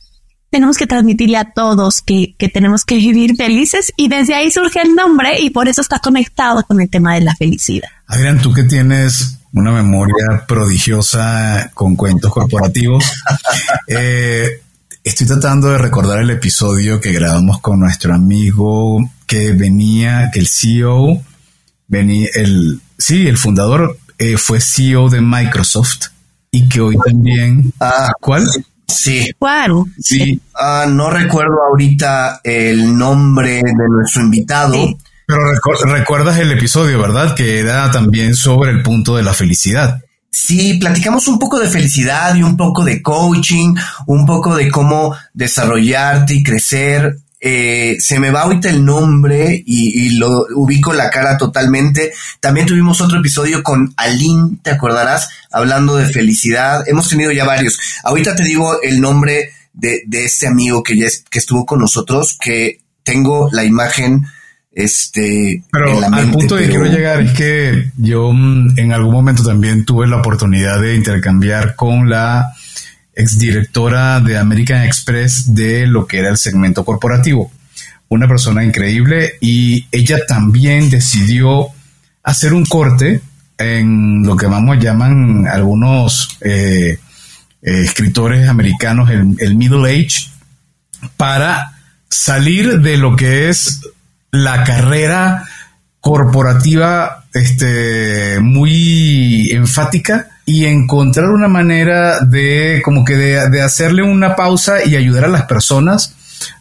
tenemos 0.51 0.77
que 0.77 0.87
transmitirle 0.87 1.37
a 1.37 1.51
todos 1.51 2.01
que, 2.01 2.35
que, 2.37 2.47
tenemos 2.47 2.85
que 2.85 2.95
vivir 2.95 3.35
felices 3.35 3.91
y 3.97 4.09
desde 4.09 4.35
ahí 4.35 4.51
surge 4.51 4.81
el 4.81 4.95
nombre 4.95 5.41
y 5.41 5.49
por 5.49 5.67
eso 5.67 5.81
está 5.81 5.99
conectado 5.99 6.63
con 6.63 6.79
el 6.79 6.89
tema 6.89 7.15
de 7.15 7.21
la 7.21 7.35
felicidad. 7.35 7.89
Adrián, 8.11 8.41
tú 8.41 8.53
que 8.53 8.65
tienes 8.65 9.37
una 9.53 9.71
memoria 9.71 10.43
prodigiosa 10.45 11.71
con 11.73 11.95
cuentos 11.95 12.33
corporativos, 12.33 13.05
eh, 13.87 14.61
estoy 15.01 15.27
tratando 15.27 15.69
de 15.69 15.77
recordar 15.77 16.19
el 16.19 16.29
episodio 16.29 16.99
que 16.99 17.13
grabamos 17.13 17.61
con 17.61 17.79
nuestro 17.79 18.13
amigo 18.13 18.99
que 19.25 19.53
venía, 19.53 20.29
que 20.33 20.41
el 20.41 20.47
CEO, 20.47 21.21
venía, 21.87 22.27
el, 22.33 22.81
sí, 22.97 23.27
el 23.27 23.37
fundador 23.37 23.97
eh, 24.17 24.35
fue 24.35 24.59
CEO 24.59 25.09
de 25.09 25.21
Microsoft 25.21 26.07
y 26.51 26.67
que 26.67 26.81
hoy 26.81 26.97
también... 27.05 27.71
Ah, 27.79 28.11
¿Cuál? 28.19 28.45
Sí. 28.89 29.33
Claro. 29.39 29.85
Sí. 29.97 30.37
Ah, 30.53 30.85
no 30.85 31.09
recuerdo 31.09 31.63
ahorita 31.69 32.41
el 32.43 32.97
nombre 32.97 33.61
de 33.63 33.87
nuestro 33.89 34.21
invitado. 34.23 34.97
Pero 35.31 35.93
recuerdas 35.93 36.37
el 36.37 36.51
episodio, 36.51 36.99
¿verdad? 36.99 37.35
Que 37.35 37.59
era 37.59 37.89
también 37.91 38.35
sobre 38.35 38.71
el 38.71 38.83
punto 38.83 39.15
de 39.15 39.23
la 39.23 39.33
felicidad. 39.33 40.01
Sí, 40.31 40.75
platicamos 40.75 41.27
un 41.27 41.39
poco 41.39 41.59
de 41.59 41.67
felicidad 41.67 42.35
y 42.35 42.43
un 42.43 42.55
poco 42.55 42.83
de 42.83 43.01
coaching, 43.01 43.75
un 44.07 44.25
poco 44.25 44.55
de 44.55 44.69
cómo 44.69 45.15
desarrollarte 45.33 46.35
y 46.35 46.43
crecer 46.43 47.17
eh, 47.43 47.97
se 47.99 48.19
me 48.19 48.29
va 48.29 48.41
ahorita 48.41 48.69
el 48.69 48.85
nombre 48.85 49.63
y, 49.65 50.11
lo 50.11 50.45
ubico 50.55 50.93
la 50.93 51.09
cara 51.09 51.37
totalmente. 51.37 52.13
También 52.39 52.67
tuvimos 52.67 53.01
otro 53.01 53.17
episodio 53.19 53.63
con 53.63 53.91
Aline, 53.97 54.59
¿te 54.61 54.69
acordarás? 54.69 55.27
Hablando 55.51 55.95
de 55.95 56.05
felicidad. 56.05 56.87
Hemos 56.87 57.09
tenido 57.09 57.31
ya 57.31 57.43
varios. 57.43 57.79
Ahorita 58.03 58.35
te 58.35 58.43
digo 58.43 58.79
el 58.83 59.01
nombre 59.01 59.49
de, 59.73 60.03
este 60.11 60.45
amigo 60.45 60.83
que 60.83 60.95
ya 60.95 61.07
que 61.31 61.39
estuvo 61.39 61.65
con 61.65 61.79
nosotros, 61.79 62.37
que 62.39 62.81
tengo 63.03 63.49
la 63.51 63.63
imagen 63.63 64.27
este 64.73 65.63
pero 65.69 66.01
al 66.01 66.31
punto 66.31 66.55
de 66.55 66.63
que 66.63 66.69
quiero 66.69 66.85
llegar 66.85 67.21
es 67.21 67.33
que 67.33 67.91
yo 67.97 68.31
mm, 68.31 68.79
en 68.79 68.93
algún 68.93 69.13
momento 69.13 69.43
también 69.43 69.83
tuve 69.83 70.07
la 70.07 70.17
oportunidad 70.17 70.81
de 70.81 70.95
intercambiar 70.95 71.75
con 71.75 72.09
la 72.09 72.53
exdirectora 73.13 74.21
de 74.21 74.37
American 74.37 74.83
Express 74.83 75.53
de 75.53 75.85
lo 75.87 76.07
que 76.07 76.19
era 76.19 76.29
el 76.29 76.37
segmento 76.37 76.85
corporativo. 76.85 77.51
una 78.07 78.27
persona 78.27 78.63
increíble 78.63 79.33
y 79.41 79.87
ella 79.91 80.25
también 80.25 80.89
decidió 80.89 81.67
hacer 82.23 82.53
un 82.53 82.65
corte 82.65 83.21
en 83.57 84.23
lo 84.23 84.35
que 84.35 84.47
vamos 84.47 84.79
llaman 84.79 85.47
algunos 85.47 86.37
eh, 86.41 86.97
eh, 87.61 87.81
escritores 87.81 88.47
americanos 88.47 89.09
el, 89.09 89.35
el, 89.39 89.55
Middle 89.55 89.89
Age 89.89 90.29
para 91.15 91.77
salir 92.09 92.79
de 92.79 92.97
lo 92.97 93.15
que 93.15 93.49
es 93.49 93.81
la 94.31 94.63
carrera 94.63 95.43
corporativa 95.99 97.25
este, 97.33 98.39
muy 98.41 99.51
enfática 99.51 100.27
y 100.45 100.65
encontrar 100.65 101.29
una 101.29 101.47
manera 101.47 102.21
de 102.21 102.81
como 102.83 103.05
que 103.05 103.15
de, 103.15 103.49
de 103.49 103.61
hacerle 103.61 104.03
una 104.03 104.35
pausa 104.35 104.83
y 104.83 104.95
ayudar 104.95 105.25
a 105.25 105.29
las 105.29 105.43
personas 105.43 106.15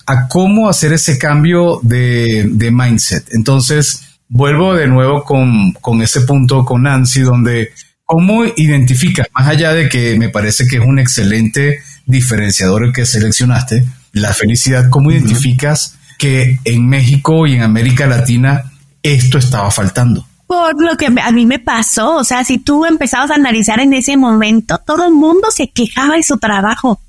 a 0.06 0.28
cómo 0.28 0.68
hacer 0.68 0.92
ese 0.92 1.18
cambio 1.18 1.80
de, 1.82 2.48
de 2.52 2.70
mindset. 2.70 3.32
Entonces, 3.32 4.18
vuelvo 4.28 4.74
de 4.74 4.86
nuevo 4.86 5.24
con, 5.24 5.72
con, 5.80 6.02
ese 6.02 6.22
punto 6.22 6.64
con 6.64 6.82
Nancy, 6.82 7.20
donde 7.20 7.70
cómo 8.04 8.44
identificas, 8.44 9.28
más 9.34 9.48
allá 9.48 9.72
de 9.72 9.88
que 9.88 10.18
me 10.18 10.28
parece 10.28 10.66
que 10.66 10.76
es 10.76 10.82
un 10.82 10.98
excelente 10.98 11.80
diferenciador 12.06 12.84
el 12.84 12.92
que 12.92 13.06
seleccionaste, 13.06 13.84
la 14.12 14.34
felicidad, 14.34 14.90
cómo 14.90 15.12
identificas 15.12 15.96
que 16.20 16.58
en 16.64 16.86
México 16.86 17.46
y 17.46 17.54
en 17.54 17.62
América 17.62 18.06
Latina 18.06 18.70
esto 19.02 19.38
estaba 19.38 19.70
faltando. 19.70 20.26
Por 20.46 20.82
lo 20.82 20.94
que 20.98 21.06
a 21.06 21.32
mí 21.32 21.46
me 21.46 21.58
pasó, 21.58 22.16
o 22.16 22.24
sea, 22.24 22.44
si 22.44 22.58
tú 22.58 22.84
empezabas 22.84 23.30
a 23.30 23.36
analizar 23.36 23.80
en 23.80 23.94
ese 23.94 24.18
momento, 24.18 24.78
todo 24.86 25.06
el 25.06 25.14
mundo 25.14 25.50
se 25.50 25.70
quejaba 25.70 26.16
de 26.16 26.22
su 26.22 26.36
trabajo. 26.36 27.00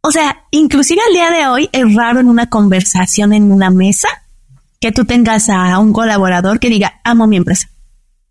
O 0.00 0.10
sea, 0.10 0.44
inclusive 0.50 1.00
al 1.06 1.14
día 1.14 1.30
de 1.30 1.46
hoy 1.46 1.68
es 1.70 1.94
raro 1.94 2.18
en 2.18 2.28
una 2.28 2.50
conversación 2.50 3.32
en 3.32 3.52
una 3.52 3.70
mesa 3.70 4.08
que 4.80 4.90
tú 4.90 5.04
tengas 5.04 5.48
a 5.48 5.78
un 5.78 5.92
colaborador 5.92 6.58
que 6.58 6.70
diga, 6.70 7.00
amo 7.04 7.28
mi 7.28 7.36
empresa, 7.36 7.68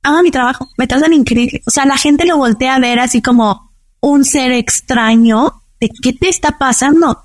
amo 0.03 0.21
mi 0.21 0.31
trabajo, 0.31 0.67
me 0.77 0.85
tratan 0.85 1.13
increíble. 1.13 1.63
O 1.65 1.71
sea, 1.71 1.85
la 1.85 1.97
gente 1.97 2.25
lo 2.25 2.35
voltea 2.35 2.75
a 2.75 2.79
ver 2.79 2.99
así 2.99 3.21
como 3.21 3.71
un 4.01 4.25
ser 4.25 4.51
extraño 4.51 5.61
de 5.79 5.89
qué 6.01 6.11
te 6.11 6.27
está 6.27 6.57
pasando. 6.57 7.23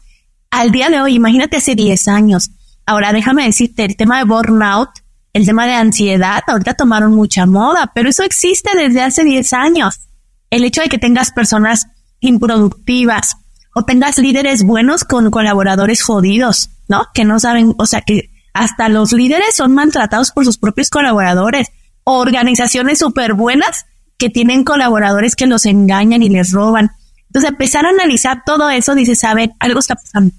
Al 0.50 0.70
día 0.70 0.90
de 0.90 1.00
hoy, 1.00 1.14
imagínate 1.14 1.56
hace 1.56 1.74
10 1.74 2.06
años. 2.08 2.52
Ahora 2.88 3.12
déjame 3.12 3.44
decirte, 3.44 3.84
el 3.84 3.96
tema 3.96 4.16
de 4.16 4.24
burnout, 4.24 4.88
el 5.34 5.44
tema 5.44 5.66
de 5.66 5.74
ansiedad, 5.74 6.42
ahorita 6.46 6.72
tomaron 6.72 7.14
mucha 7.14 7.44
moda, 7.44 7.92
pero 7.94 8.08
eso 8.08 8.22
existe 8.22 8.70
desde 8.74 9.02
hace 9.02 9.24
10 9.24 9.52
años. 9.52 10.00
El 10.48 10.64
hecho 10.64 10.80
de 10.80 10.88
que 10.88 10.96
tengas 10.96 11.30
personas 11.30 11.88
improductivas, 12.20 13.36
o 13.74 13.82
tengas 13.84 14.16
líderes 14.16 14.62
buenos 14.64 15.04
con 15.04 15.30
colaboradores 15.30 16.02
jodidos, 16.02 16.70
¿no? 16.88 17.08
Que 17.12 17.26
no 17.26 17.38
saben, 17.38 17.74
o 17.76 17.84
sea, 17.84 18.00
que 18.00 18.30
hasta 18.54 18.88
los 18.88 19.12
líderes 19.12 19.54
son 19.54 19.74
maltratados 19.74 20.32
por 20.32 20.46
sus 20.46 20.56
propios 20.56 20.88
colaboradores. 20.88 21.68
O 22.04 22.18
organizaciones 22.18 23.00
súper 23.00 23.34
buenas 23.34 23.84
que 24.16 24.30
tienen 24.30 24.64
colaboradores 24.64 25.36
que 25.36 25.46
los 25.46 25.66
engañan 25.66 26.22
y 26.22 26.30
les 26.30 26.52
roban. 26.52 26.90
Entonces, 27.26 27.50
empezar 27.50 27.84
a 27.84 27.90
analizar 27.90 28.44
todo 28.46 28.70
eso, 28.70 28.94
dices, 28.94 29.22
a 29.24 29.34
ver, 29.34 29.50
algo 29.60 29.78
está 29.78 29.94
pasando. 29.94 30.32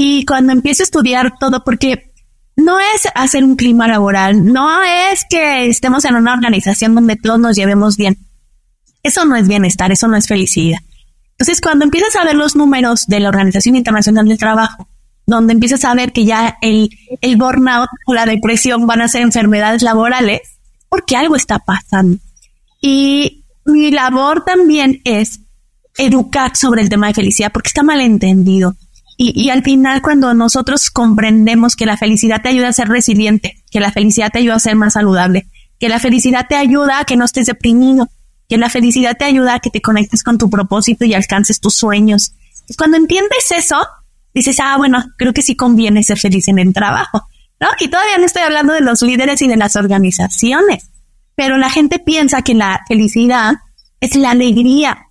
Y 0.00 0.24
cuando 0.26 0.52
empiezo 0.52 0.84
a 0.84 0.84
estudiar 0.84 1.40
todo, 1.40 1.64
porque 1.64 2.12
no 2.54 2.78
es 2.78 3.08
hacer 3.16 3.42
un 3.42 3.56
clima 3.56 3.88
laboral, 3.88 4.44
no 4.44 4.80
es 4.84 5.24
que 5.28 5.66
estemos 5.66 6.04
en 6.04 6.14
una 6.14 6.34
organización 6.34 6.94
donde 6.94 7.16
todos 7.16 7.40
nos 7.40 7.56
llevemos 7.56 7.96
bien. 7.96 8.16
Eso 9.02 9.24
no 9.24 9.34
es 9.34 9.48
bienestar, 9.48 9.90
eso 9.90 10.06
no 10.06 10.16
es 10.16 10.28
felicidad. 10.28 10.78
Entonces, 11.32 11.60
cuando 11.60 11.84
empiezas 11.84 12.14
a 12.14 12.22
ver 12.22 12.36
los 12.36 12.54
números 12.54 13.06
de 13.08 13.18
la 13.18 13.28
Organización 13.28 13.74
Internacional 13.74 14.28
del 14.28 14.38
Trabajo, 14.38 14.86
donde 15.26 15.52
empiezas 15.52 15.84
a 15.84 15.94
ver 15.94 16.12
que 16.12 16.24
ya 16.24 16.58
el, 16.62 16.90
el 17.20 17.36
burnout 17.36 17.88
o 18.06 18.14
la 18.14 18.24
depresión 18.24 18.86
van 18.86 19.00
a 19.00 19.08
ser 19.08 19.22
enfermedades 19.22 19.82
laborales, 19.82 20.42
porque 20.88 21.16
algo 21.16 21.34
está 21.34 21.58
pasando. 21.58 22.18
Y 22.80 23.42
mi 23.64 23.90
labor 23.90 24.44
también 24.44 25.00
es 25.02 25.40
educar 25.96 26.56
sobre 26.56 26.82
el 26.82 26.88
tema 26.88 27.08
de 27.08 27.14
felicidad, 27.14 27.50
porque 27.52 27.66
está 27.70 27.82
mal 27.82 28.00
entendido. 28.00 28.76
Y, 29.20 29.50
al 29.50 29.64
final, 29.64 30.00
cuando 30.00 30.32
nosotros 30.32 30.90
comprendemos 30.90 31.74
que 31.74 31.86
la 31.86 31.96
felicidad 31.96 32.40
te 32.40 32.50
ayuda 32.50 32.68
a 32.68 32.72
ser 32.72 32.86
resiliente, 32.86 33.64
que 33.68 33.80
la 33.80 33.90
felicidad 33.90 34.30
te 34.30 34.38
ayuda 34.38 34.54
a 34.54 34.60
ser 34.60 34.76
más 34.76 34.92
saludable, 34.92 35.48
que 35.80 35.88
la 35.88 35.98
felicidad 35.98 36.46
te 36.48 36.54
ayuda 36.54 37.00
a 37.00 37.04
que 37.04 37.16
no 37.16 37.24
estés 37.24 37.46
deprimido, 37.46 38.08
que 38.48 38.58
la 38.58 38.70
felicidad 38.70 39.16
te 39.18 39.24
ayuda 39.24 39.54
a 39.54 39.58
que 39.58 39.70
te 39.70 39.82
conectes 39.82 40.22
con 40.22 40.38
tu 40.38 40.48
propósito 40.48 41.04
y 41.04 41.14
alcances 41.14 41.60
tus 41.60 41.74
sueños. 41.74 42.34
Cuando 42.76 42.96
entiendes 42.96 43.50
eso, 43.50 43.76
dices, 44.34 44.60
ah, 44.60 44.76
bueno, 44.76 45.04
creo 45.16 45.32
que 45.32 45.42
sí 45.42 45.56
conviene 45.56 46.04
ser 46.04 46.20
feliz 46.20 46.46
en 46.46 46.60
el 46.60 46.72
trabajo, 46.72 47.26
¿no? 47.58 47.66
Y 47.80 47.88
todavía 47.88 48.18
no 48.18 48.24
estoy 48.24 48.42
hablando 48.42 48.72
de 48.72 48.82
los 48.82 49.02
líderes 49.02 49.42
y 49.42 49.48
de 49.48 49.56
las 49.56 49.74
organizaciones, 49.74 50.90
pero 51.34 51.58
la 51.58 51.70
gente 51.70 51.98
piensa 51.98 52.42
que 52.42 52.54
la 52.54 52.82
felicidad 52.86 53.54
es 54.00 54.14
la 54.14 54.30
alegría 54.30 55.08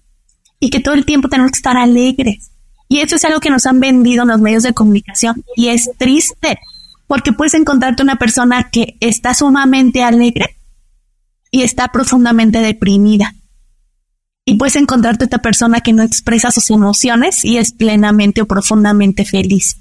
y 0.62 0.70
que 0.70 0.80
todo 0.80 0.94
el 0.94 1.06
tiempo 1.06 1.28
tenemos 1.28 1.52
que 1.52 1.58
estar 1.58 1.76
alegres. 1.76 2.52
Y 2.90 3.00
eso 3.00 3.16
es 3.16 3.26
algo 3.26 3.40
que 3.40 3.50
nos 3.50 3.66
han 3.66 3.80
vendido 3.80 4.24
en 4.24 4.30
los 4.30 4.40
medios 4.40 4.64
de 4.64 4.74
comunicación 4.74 5.44
y 5.56 5.70
es 5.70 5.90
triste 5.98 6.60
porque 7.08 7.34
puedes 7.34 7.54
encontrarte 7.54 8.04
una 8.04 8.18
persona 8.18 8.70
que 8.70 8.98
está 9.00 9.34
sumamente 9.34 10.04
alegre 10.04 10.58
y 11.52 11.64
está 11.64 11.90
profundamente 11.90 12.60
deprimida. 12.60 13.36
Y 14.46 14.56
puedes 14.56 14.76
encontrarte 14.78 15.26
esta 15.26 15.40
persona 15.40 15.82
que 15.82 15.94
no 15.94 16.04
expresa 16.04 16.52
sus 16.52 16.70
emociones 16.70 17.44
y 17.44 17.58
es 17.58 17.74
plenamente 17.74 18.42
o 18.42 18.46
profundamente 18.46 19.26
feliz. 19.26 19.78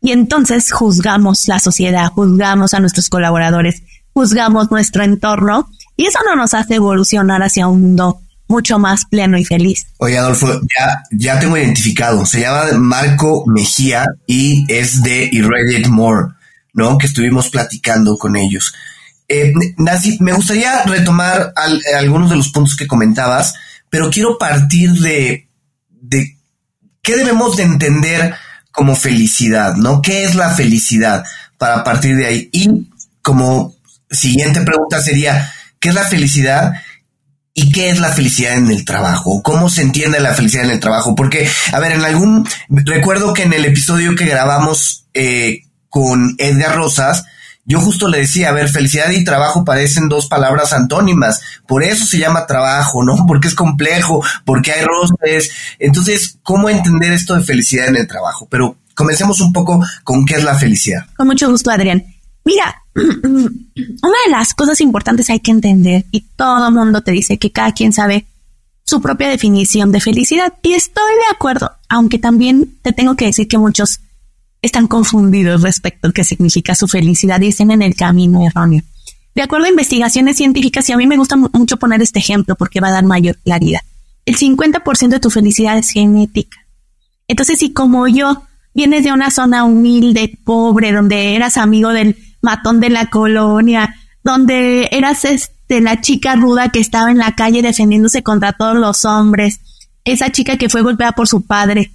Y 0.00 0.12
entonces 0.12 0.70
juzgamos 0.72 1.48
la 1.48 1.58
sociedad, 1.58 2.10
juzgamos 2.12 2.74
a 2.74 2.80
nuestros 2.80 3.08
colaboradores, 3.08 3.82
juzgamos 4.12 4.70
nuestro 4.70 5.02
entorno 5.02 5.68
y 5.96 6.06
eso 6.06 6.18
no 6.26 6.36
nos 6.36 6.54
hace 6.54 6.76
evolucionar 6.76 7.42
hacia 7.42 7.68
un 7.68 7.82
mundo 7.82 8.20
mucho 8.54 8.78
más 8.78 9.04
pleno 9.04 9.36
y 9.36 9.44
feliz. 9.44 9.86
Oye, 9.98 10.16
Adolfo, 10.16 10.48
ya, 10.78 11.02
ya 11.10 11.40
tengo 11.40 11.56
identificado. 11.56 12.24
Se 12.24 12.40
llama 12.40 12.78
Marco 12.78 13.44
Mejía 13.46 14.06
y 14.26 14.64
es 14.68 15.02
de 15.02 15.28
Irradiate 15.32 15.88
More, 15.88 16.28
¿no? 16.72 16.96
Que 16.96 17.06
estuvimos 17.06 17.50
platicando 17.50 18.16
con 18.16 18.36
ellos. 18.36 18.72
Eh, 19.28 19.52
Nancy, 19.76 20.18
me 20.20 20.32
gustaría 20.32 20.84
retomar 20.84 21.52
algunos 21.96 22.30
de 22.30 22.36
los 22.36 22.50
puntos 22.50 22.76
que 22.76 22.86
comentabas, 22.86 23.54
pero 23.90 24.10
quiero 24.10 24.38
partir 24.38 24.92
de, 24.92 25.48
de 25.88 26.38
qué 27.02 27.16
debemos 27.16 27.56
de 27.56 27.64
entender 27.64 28.34
como 28.70 28.94
felicidad, 28.94 29.74
¿no? 29.74 30.00
¿Qué 30.00 30.24
es 30.24 30.34
la 30.36 30.50
felicidad? 30.50 31.24
Para 31.58 31.82
partir 31.82 32.16
de 32.16 32.26
ahí. 32.26 32.48
Y 32.52 32.88
como 33.20 33.74
siguiente 34.10 34.60
pregunta 34.60 35.00
sería, 35.00 35.52
¿qué 35.80 35.88
es 35.88 35.94
la 35.94 36.04
felicidad? 36.04 36.72
¿Y 37.56 37.70
qué 37.70 37.90
es 37.90 38.00
la 38.00 38.10
felicidad 38.10 38.54
en 38.54 38.68
el 38.68 38.84
trabajo? 38.84 39.40
¿Cómo 39.42 39.70
se 39.70 39.82
entiende 39.82 40.18
la 40.18 40.34
felicidad 40.34 40.64
en 40.64 40.72
el 40.72 40.80
trabajo? 40.80 41.14
Porque, 41.14 41.48
a 41.72 41.78
ver, 41.78 41.92
en 41.92 42.04
algún, 42.04 42.48
recuerdo 42.68 43.32
que 43.32 43.44
en 43.44 43.52
el 43.52 43.64
episodio 43.64 44.16
que 44.16 44.26
grabamos 44.26 45.06
eh, 45.14 45.62
con 45.88 46.34
Edgar 46.38 46.74
Rosas, 46.74 47.24
yo 47.64 47.80
justo 47.80 48.08
le 48.08 48.18
decía, 48.18 48.48
a 48.48 48.52
ver, 48.52 48.68
felicidad 48.68 49.08
y 49.10 49.22
trabajo 49.22 49.64
parecen 49.64 50.08
dos 50.08 50.26
palabras 50.26 50.72
antónimas, 50.72 51.40
por 51.66 51.84
eso 51.84 52.04
se 52.04 52.18
llama 52.18 52.46
trabajo, 52.46 53.04
¿no? 53.04 53.14
Porque 53.28 53.46
es 53.46 53.54
complejo, 53.54 54.22
porque 54.44 54.72
hay 54.72 54.84
roces. 54.84 55.50
Entonces, 55.78 56.38
¿cómo 56.42 56.68
entender 56.68 57.12
esto 57.12 57.36
de 57.36 57.44
felicidad 57.44 57.86
en 57.86 57.96
el 57.96 58.08
trabajo? 58.08 58.48
Pero 58.50 58.76
comencemos 58.94 59.40
un 59.40 59.52
poco 59.52 59.80
con 60.02 60.26
qué 60.26 60.34
es 60.34 60.44
la 60.44 60.56
felicidad. 60.56 61.06
Con 61.16 61.28
mucho 61.28 61.48
gusto, 61.48 61.70
Adrián. 61.70 62.13
Mira, 62.44 62.82
una 62.94 64.18
de 64.26 64.30
las 64.30 64.54
cosas 64.54 64.80
importantes 64.80 65.30
hay 65.30 65.40
que 65.40 65.50
entender, 65.50 66.04
y 66.10 66.20
todo 66.36 66.68
el 66.68 66.74
mundo 66.74 67.00
te 67.00 67.12
dice 67.12 67.38
que 67.38 67.50
cada 67.50 67.72
quien 67.72 67.92
sabe 67.92 68.26
su 68.84 69.00
propia 69.00 69.28
definición 69.28 69.92
de 69.92 70.00
felicidad, 70.00 70.52
y 70.62 70.74
estoy 70.74 71.14
de 71.14 71.34
acuerdo, 71.34 71.72
aunque 71.88 72.18
también 72.18 72.76
te 72.82 72.92
tengo 72.92 73.16
que 73.16 73.26
decir 73.26 73.48
que 73.48 73.58
muchos 73.58 74.00
están 74.60 74.86
confundidos 74.86 75.62
respecto 75.62 76.08
a 76.08 76.12
qué 76.12 76.24
significa 76.24 76.74
su 76.74 76.86
felicidad 76.88 77.40
y 77.40 77.48
están 77.48 77.70
en 77.70 77.82
el 77.82 77.94
camino 77.94 78.46
erróneo. 78.46 78.82
De 79.34 79.42
acuerdo 79.42 79.66
a 79.66 79.70
investigaciones 79.70 80.36
científicas, 80.36 80.88
y 80.88 80.92
a 80.92 80.96
mí 80.96 81.06
me 81.06 81.16
gusta 81.16 81.36
mucho 81.36 81.78
poner 81.78 82.00
este 82.02 82.18
ejemplo 82.18 82.54
porque 82.54 82.80
va 82.80 82.88
a 82.88 82.92
dar 82.92 83.04
mayor 83.04 83.36
claridad, 83.38 83.80
el 84.26 84.36
50% 84.36 85.08
de 85.08 85.20
tu 85.20 85.30
felicidad 85.30 85.76
es 85.76 85.90
genética. 85.90 86.58
Entonces, 87.26 87.58
si 87.58 87.72
como 87.72 88.06
yo 88.06 88.44
vienes 88.74 89.04
de 89.04 89.12
una 89.12 89.30
zona 89.30 89.64
humilde, 89.64 90.38
pobre, 90.44 90.92
donde 90.92 91.36
eras 91.36 91.56
amigo 91.56 91.90
del 91.90 92.16
matón 92.44 92.80
de 92.80 92.90
la 92.90 93.06
colonia, 93.06 93.96
donde 94.22 94.88
eras 94.92 95.24
este, 95.24 95.80
la 95.80 96.00
chica 96.00 96.36
ruda 96.36 96.70
que 96.70 96.80
estaba 96.80 97.10
en 97.10 97.18
la 97.18 97.34
calle 97.34 97.62
defendiéndose 97.62 98.22
contra 98.22 98.52
todos 98.52 98.76
los 98.76 99.04
hombres, 99.04 99.60
esa 100.04 100.30
chica 100.30 100.56
que 100.56 100.68
fue 100.68 100.82
golpeada 100.82 101.12
por 101.12 101.26
su 101.26 101.46
padre, 101.46 101.92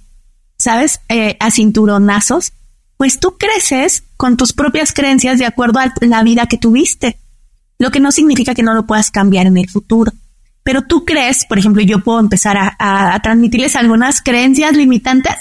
¿sabes? 0.58 1.00
Eh, 1.08 1.36
a 1.40 1.50
cinturonazos, 1.50 2.52
pues 2.96 3.18
tú 3.18 3.36
creces 3.38 4.04
con 4.16 4.36
tus 4.36 4.52
propias 4.52 4.92
creencias 4.92 5.38
de 5.38 5.46
acuerdo 5.46 5.78
a 5.78 5.92
la 6.00 6.22
vida 6.22 6.46
que 6.46 6.58
tuviste, 6.58 7.18
lo 7.78 7.90
que 7.90 8.00
no 8.00 8.12
significa 8.12 8.54
que 8.54 8.62
no 8.62 8.74
lo 8.74 8.86
puedas 8.86 9.10
cambiar 9.10 9.46
en 9.46 9.56
el 9.56 9.70
futuro. 9.70 10.12
Pero 10.62 10.82
tú 10.82 11.04
crees, 11.04 11.46
por 11.46 11.58
ejemplo, 11.58 11.82
yo 11.82 12.00
puedo 12.00 12.20
empezar 12.20 12.56
a, 12.78 13.18
transmitirles 13.22 13.76
algunas 13.76 14.20
creencias 14.20 14.76
limitantes 14.76 15.34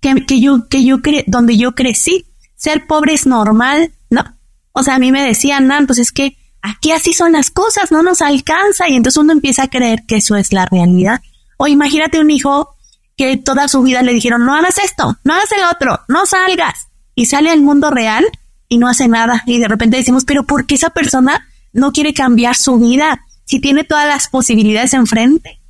que, 0.00 0.40
yo, 0.40 0.68
que 0.68 0.84
yo 0.84 1.02
cre 1.02 1.24
donde 1.26 1.56
yo 1.56 1.74
crecí. 1.74 2.24
ser 2.56 2.86
pobre 2.86 3.12
es 3.12 3.26
normal, 3.26 3.92
¿no? 4.08 4.24
O 4.72 4.82
sea, 4.82 4.96
a 4.96 4.98
mí 4.98 5.12
me 5.12 5.22
decían, 5.22 5.66
Nan, 5.66 5.86
pues 5.86 5.98
es 5.98 6.12
que 6.12 6.36
aquí 6.62 6.92
así 6.92 7.12
son 7.12 7.32
las 7.32 7.50
cosas, 7.50 7.92
no 7.92 8.02
nos 8.02 8.22
alcanza. 8.22 8.88
Y 8.88 8.96
entonces 8.96 9.18
uno 9.18 9.32
empieza 9.32 9.64
a 9.64 9.70
creer 9.70 10.04
que 10.06 10.16
eso 10.16 10.36
es 10.36 10.52
la 10.52 10.66
realidad. 10.66 11.20
O 11.56 11.66
imagínate 11.66 12.20
un 12.20 12.30
hijo 12.30 12.74
que 13.16 13.36
toda 13.36 13.68
su 13.68 13.82
vida 13.82 14.02
le 14.02 14.14
dijeron, 14.14 14.44
no 14.44 14.54
hagas 14.54 14.78
esto, 14.78 15.18
no 15.24 15.34
hagas 15.34 15.52
el 15.52 15.64
otro, 15.70 16.00
no 16.08 16.26
salgas. 16.26 16.88
Y 17.14 17.26
sale 17.26 17.50
al 17.50 17.60
mundo 17.60 17.90
real 17.90 18.24
y 18.68 18.78
no 18.78 18.88
hace 18.88 19.06
nada. 19.08 19.42
Y 19.46 19.58
de 19.58 19.68
repente 19.68 19.98
decimos, 19.98 20.24
pero 20.24 20.44
¿por 20.44 20.66
qué 20.66 20.76
esa 20.76 20.90
persona 20.90 21.46
no 21.72 21.92
quiere 21.92 22.14
cambiar 22.14 22.56
su 22.56 22.78
vida 22.78 23.24
si 23.44 23.60
tiene 23.60 23.84
todas 23.84 24.06
las 24.06 24.28
posibilidades 24.28 24.94
enfrente? 24.94 25.60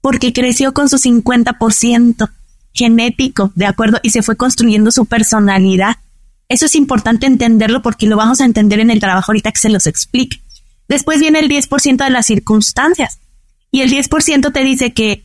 Porque 0.00 0.32
creció 0.32 0.74
con 0.74 0.88
su 0.88 0.96
50% 0.96 2.30
genético, 2.72 3.52
¿de 3.54 3.66
acuerdo? 3.66 3.98
Y 4.02 4.10
se 4.10 4.22
fue 4.22 4.36
construyendo 4.36 4.90
su 4.90 5.06
personalidad. 5.06 5.96
Eso 6.48 6.66
es 6.66 6.74
importante 6.74 7.26
entenderlo 7.26 7.82
porque 7.82 8.06
lo 8.06 8.16
vamos 8.16 8.40
a 8.40 8.44
entender 8.44 8.80
en 8.80 8.90
el 8.90 9.00
trabajo 9.00 9.32
ahorita 9.32 9.52
que 9.52 9.60
se 9.60 9.68
los 9.68 9.86
explique. 9.86 10.40
Después 10.88 11.20
viene 11.20 11.40
el 11.40 11.48
10% 11.48 12.02
de 12.02 12.10
las 12.10 12.26
circunstancias. 12.26 13.18
Y 13.70 13.82
el 13.82 13.90
10% 13.90 14.52
te 14.52 14.64
dice 14.64 14.92
que, 14.94 15.24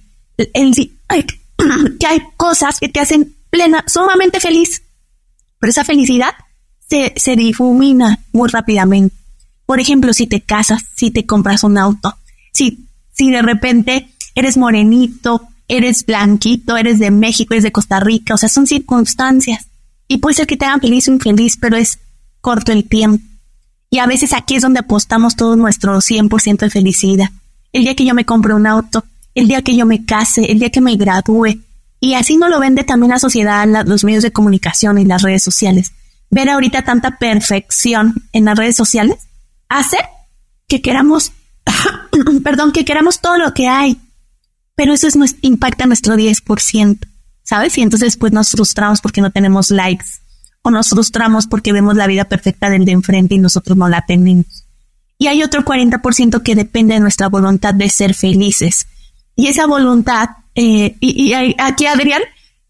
hay 2.08 2.20
cosas 2.36 2.80
que 2.80 2.90
te 2.90 3.00
hacen 3.00 3.36
plena, 3.50 3.86
sumamente 3.88 4.42
feliz. 4.42 4.84
Pero 5.60 5.72
esa 5.72 5.86
felicidad 5.86 6.34
se, 6.90 7.14
se 7.16 7.38
difumina 7.38 8.20
muy 8.34 8.50
rápidamente. 8.50 9.16
Por 9.66 9.80
ejemplo, 9.80 10.14
si 10.14 10.28
te 10.28 10.42
casas, 10.42 10.84
si 10.96 11.12
te 11.12 11.26
compras 11.26 11.64
un 11.64 11.78
auto, 11.78 12.18
si, 12.52 12.86
si 13.14 13.32
de 13.32 13.42
repente 13.42 14.10
eres 14.36 14.58
morenito, 14.58 15.48
eres 15.70 16.06
blanquito, 16.06 16.76
eres 16.76 17.00
de 17.00 17.12
México, 17.12 17.54
eres 17.54 17.64
de 17.64 17.72
Costa 17.72 18.02
Rica, 18.02 18.34
o 18.34 18.38
sea, 18.38 18.50
son 18.50 18.68
circunstancias. 18.68 19.68
Y 20.08 20.18
puede 20.18 20.36
ser 20.36 20.48
que 20.48 20.58
te 20.58 20.66
hagan 20.66 20.82
feliz 20.82 21.08
o 21.08 21.12
infeliz, 21.12 21.58
pero 21.58 21.78
es 21.78 22.00
corto 22.42 22.72
el 22.72 22.88
tiempo. 22.88 23.24
Y 23.90 24.00
a 24.00 24.08
veces 24.08 24.34
aquí 24.34 24.56
es 24.56 24.64
donde 24.64 24.80
apostamos 24.80 25.36
todo 25.36 25.56
nuestro 25.56 25.98
100% 25.98 26.58
de 26.58 26.70
felicidad. 26.70 27.30
El 27.72 27.84
día 27.84 27.96
que 27.96 28.06
yo 28.06 28.14
me 28.14 28.26
compre 28.26 28.54
un 28.54 28.68
auto, 28.68 29.04
el 29.36 29.48
día 29.48 29.62
que 29.62 29.76
yo 29.76 29.86
me 29.86 30.06
case, 30.06 30.52
el 30.52 30.60
día 30.60 30.72
que 30.72 30.82
me 30.82 30.96
gradúe. 30.96 31.60
Y 32.00 32.16
así 32.16 32.38
no 32.38 32.50
lo 32.50 32.60
vende 32.60 32.84
también 32.84 33.12
la 33.12 33.20
sociedad, 33.20 33.68
los 33.86 34.04
medios 34.04 34.24
de 34.24 34.32
comunicación 34.32 34.98
y 34.98 35.06
las 35.06 35.22
redes 35.22 35.44
sociales. 35.44 35.92
Ver 36.30 36.50
ahorita 36.50 36.84
tanta 36.84 37.18
perfección 37.18 38.16
en 38.34 38.46
las 38.46 38.58
redes 38.58 38.76
sociales 38.76 39.18
hace 39.70 39.98
que 40.68 40.82
queramos, 40.82 41.32
perdón, 42.44 42.72
que 42.72 42.86
queramos 42.86 43.22
todo 43.22 43.38
lo 43.38 43.54
que 43.54 43.68
hay. 43.68 43.98
Pero 44.76 44.94
eso 44.94 45.08
es, 45.08 45.16
impacta 45.42 45.86
nuestro 45.86 46.16
10%. 46.16 46.98
¿Sabes? 47.44 47.78
Y 47.78 47.82
entonces 47.82 48.18
pues 48.18 48.34
nos 48.34 48.50
frustramos 48.50 49.02
porque 49.02 49.22
no 49.22 49.32
tenemos 49.32 49.70
likes 49.70 50.06
o 50.62 50.72
nos 50.72 50.90
frustramos 50.90 51.46
porque 51.48 51.74
vemos 51.74 51.96
la 51.96 52.08
vida 52.08 52.26
perfecta 52.26 52.70
del 52.70 52.86
de 52.86 52.94
enfrente 52.94 53.36
y 53.36 53.40
nosotros 53.40 53.78
no 53.78 53.88
la 53.90 54.06
tenemos. 54.06 54.66
Y 55.18 55.28
hay 55.28 55.44
otro 55.44 55.64
40% 55.64 56.42
que 56.42 56.56
depende 56.56 56.96
de 56.96 57.00
nuestra 57.00 57.30
voluntad 57.30 57.74
de 57.74 57.90
ser 57.90 58.14
felices. 58.14 58.88
Y 59.36 59.48
esa 59.48 59.68
voluntad, 59.68 60.30
eh, 60.56 60.96
y, 61.00 61.34
aquí 61.58 61.86
Adrián, 61.86 62.22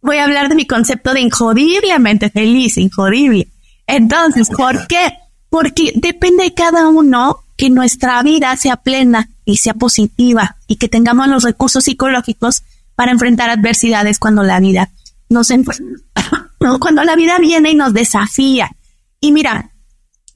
voy 0.02 0.18
a 0.18 0.26
hablar 0.26 0.50
de 0.50 0.56
mi 0.56 0.66
concepto 0.66 1.14
de 1.14 1.22
injodiblemente 1.22 2.30
feliz, 2.30 2.78
injodible. 2.78 3.48
Entonces, 3.88 4.50
¿por 4.50 4.88
qué? 4.88 5.14
Porque 5.50 5.94
depende 5.96 6.44
de 6.44 6.54
cada 6.54 6.90
uno 6.90 7.40
que 7.58 7.70
nuestra 7.70 8.22
vida 8.24 8.56
sea 8.58 8.78
plena 8.78 9.30
y 9.46 9.58
sea 9.58 9.74
positiva 9.74 10.58
y 10.68 10.78
que 10.78 10.90
tengamos 10.90 11.28
los 11.28 11.44
recursos 11.44 11.84
psicológicos 11.84 12.64
para 12.96 13.12
enfrentar 13.12 13.50
adversidades 13.50 14.20
cuando 14.20 14.44
la 14.44 14.60
vida 14.60 14.90
nos 15.30 15.50
cuando 16.80 17.04
la 17.04 17.16
vida 17.16 17.40
viene 17.40 17.72
y 17.72 17.76
nos 17.76 17.94
desafía. 17.94 18.72
Y 19.20 19.32
mira, 19.32 19.72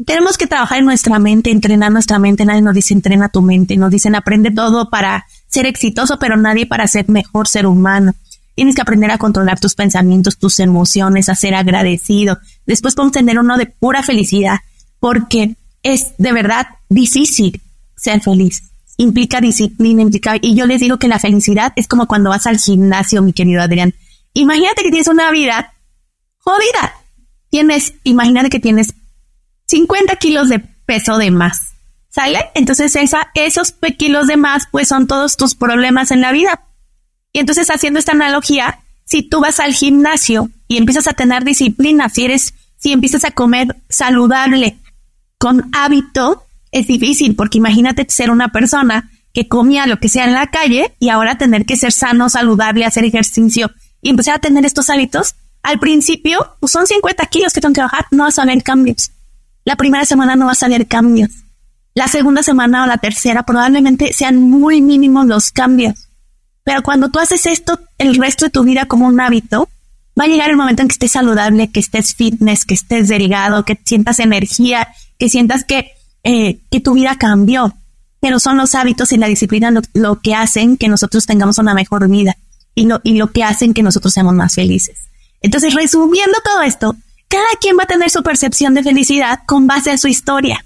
tenemos 0.05 0.37
que 0.37 0.47
trabajar 0.47 0.79
en 0.79 0.85
nuestra 0.85 1.19
mente, 1.19 1.51
entrenar 1.51 1.91
nuestra 1.91 2.19
mente. 2.19 2.45
Nadie 2.45 2.61
nos 2.61 2.73
dice 2.73 2.93
entrena 2.93 3.29
tu 3.29 3.41
mente, 3.41 3.77
nos 3.77 3.91
dicen 3.91 4.15
aprende 4.15 4.51
todo 4.51 4.89
para 4.89 5.25
ser 5.47 5.65
exitoso, 5.65 6.19
pero 6.19 6.37
nadie 6.37 6.65
para 6.65 6.87
ser 6.87 7.09
mejor 7.09 7.47
ser 7.47 7.65
humano. 7.65 8.13
Tienes 8.55 8.75
que 8.75 8.81
aprender 8.81 9.11
a 9.11 9.17
controlar 9.17 9.59
tus 9.59 9.75
pensamientos, 9.75 10.37
tus 10.37 10.59
emociones, 10.59 11.29
a 11.29 11.35
ser 11.35 11.53
agradecido. 11.55 12.39
Después 12.65 12.95
podemos 12.95 13.13
tener 13.13 13.39
uno 13.39 13.57
de 13.57 13.67
pura 13.67 14.01
felicidad, 14.03 14.59
porque 14.99 15.55
es 15.83 16.13
de 16.17 16.33
verdad 16.33 16.67
difícil 16.89 17.61
ser 17.95 18.21
feliz 18.21 18.63
implica 18.97 19.39
disciplina, 19.39 20.01
implica, 20.01 20.35
y 20.41 20.55
yo 20.55 20.65
les 20.65 20.81
digo 20.81 20.97
que 20.97 21.07
la 21.07 21.19
felicidad 21.19 21.71
es 21.75 21.87
como 21.87 22.07
cuando 22.07 22.31
vas 22.31 22.47
al 22.47 22.57
gimnasio, 22.57 23.21
mi 23.21 23.31
querido 23.31 23.61
Adrián. 23.61 23.93
Imagínate 24.33 24.83
que 24.83 24.89
tienes 24.89 25.07
una 25.07 25.31
vida 25.31 25.73
jodida. 26.39 26.93
Tienes, 27.49 27.93
imagínate 28.03 28.49
que 28.49 28.59
tienes 28.59 28.93
50 29.67 30.15
kilos 30.17 30.49
de 30.49 30.59
peso 30.59 31.17
de 31.17 31.31
más. 31.31 31.73
¿Sale? 32.09 32.49
Entonces 32.55 32.95
esa, 32.95 33.29
esos 33.35 33.75
kilos 33.97 34.27
de 34.27 34.37
más, 34.37 34.67
pues 34.71 34.87
son 34.87 35.05
todos 35.05 35.37
tus 35.37 35.53
problemas 35.53 36.09
en 36.11 36.21
la 36.21 36.31
vida. 36.31 36.63
Y 37.31 37.39
entonces 37.39 37.69
haciendo 37.69 37.99
esta 37.99 38.13
analogía, 38.13 38.79
si 39.05 39.21
tú 39.21 39.39
vas 39.39 39.59
al 39.59 39.73
gimnasio 39.73 40.49
y 40.67 40.77
empiezas 40.77 41.07
a 41.07 41.13
tener 41.13 41.43
disciplina, 41.43 42.09
si 42.09 42.25
eres, 42.25 42.53
si 42.77 42.91
empiezas 42.91 43.23
a 43.23 43.31
comer 43.31 43.75
saludable 43.89 44.77
con 45.37 45.69
hábito, 45.73 46.46
es 46.71 46.87
difícil 46.87 47.35
porque 47.35 47.57
imagínate 47.57 48.05
ser 48.09 48.31
una 48.31 48.49
persona 48.49 49.09
que 49.33 49.47
comía 49.47 49.87
lo 49.87 49.99
que 49.99 50.09
sea 50.09 50.25
en 50.25 50.33
la 50.33 50.47
calle 50.47 50.95
y 50.99 51.09
ahora 51.09 51.37
tener 51.37 51.65
que 51.65 51.77
ser 51.77 51.91
sano, 51.91 52.29
saludable, 52.29 52.85
hacer 52.85 53.05
ejercicio 53.05 53.71
y 54.01 54.09
empezar 54.09 54.35
a 54.35 54.39
tener 54.39 54.65
estos 54.65 54.89
hábitos. 54.89 55.35
Al 55.63 55.79
principio, 55.79 56.55
pues 56.59 56.71
son 56.71 56.87
50 56.87 57.25
kilos 57.27 57.53
que 57.53 57.61
tengo 57.61 57.73
que 57.73 57.81
bajar, 57.81 58.05
no 58.11 58.23
va 58.23 58.29
a 58.29 58.31
salir 58.31 58.63
cambios. 58.63 59.11
La 59.65 59.75
primera 59.75 60.05
semana 60.05 60.35
no 60.35 60.45
va 60.45 60.53
a 60.53 60.55
salir 60.55 60.87
cambios. 60.87 61.29
La 61.93 62.07
segunda 62.07 62.43
semana 62.43 62.83
o 62.83 62.87
la 62.87 62.99
tercera 62.99 63.43
probablemente 63.43 64.13
sean 64.13 64.37
muy 64.37 64.81
mínimos 64.81 65.25
los 65.25 65.51
cambios. 65.51 66.07
Pero 66.63 66.83
cuando 66.83 67.09
tú 67.09 67.19
haces 67.19 67.45
esto 67.45 67.79
el 67.97 68.15
resto 68.15 68.45
de 68.45 68.51
tu 68.51 68.63
vida 68.63 68.85
como 68.85 69.07
un 69.07 69.19
hábito, 69.19 69.69
va 70.19 70.25
a 70.25 70.27
llegar 70.27 70.49
el 70.49 70.57
momento 70.57 70.81
en 70.81 70.87
que 70.87 70.93
estés 70.93 71.11
saludable, 71.11 71.71
que 71.71 71.79
estés 71.79 72.15
fitness, 72.15 72.65
que 72.65 72.73
estés 72.73 73.07
delgado, 73.07 73.65
que 73.65 73.79
sientas 73.83 74.19
energía, 74.19 74.87
que 75.17 75.29
sientas 75.29 75.63
que 75.63 75.91
eh, 76.29 76.59
que 76.69 76.81
tu 76.81 76.93
vida 76.93 77.15
cambió, 77.17 77.73
pero 78.19 78.37
son 78.39 78.57
los 78.57 78.75
hábitos 78.75 79.13
y 79.13 79.17
la 79.17 79.27
disciplina 79.27 79.71
lo, 79.93 80.19
que 80.19 80.35
hacen 80.35 80.75
que 80.75 80.89
nosotros 80.89 81.25
tengamos 81.25 81.57
una 81.57 81.73
mejor 81.73 82.09
vida 82.09 82.35
y 82.75 82.85
lo, 82.85 82.99
y 83.05 83.17
lo 83.17 83.31
que 83.31 83.45
hacen 83.45 83.73
que 83.73 83.81
nosotros 83.81 84.13
seamos 84.13 84.33
más 84.33 84.53
felices. 84.53 84.97
Entonces, 85.39 85.73
resumiendo 85.73 86.37
todo 86.43 86.63
esto, 86.63 86.97
cada 87.29 87.47
quien 87.61 87.77
va 87.77 87.83
a 87.83 87.87
tener 87.87 88.09
su 88.09 88.23
percepción 88.23 88.73
de 88.73 88.83
felicidad 88.83 89.39
con 89.45 89.67
base 89.67 89.91
a 89.91 89.97
su 89.97 90.09
historia. 90.09 90.65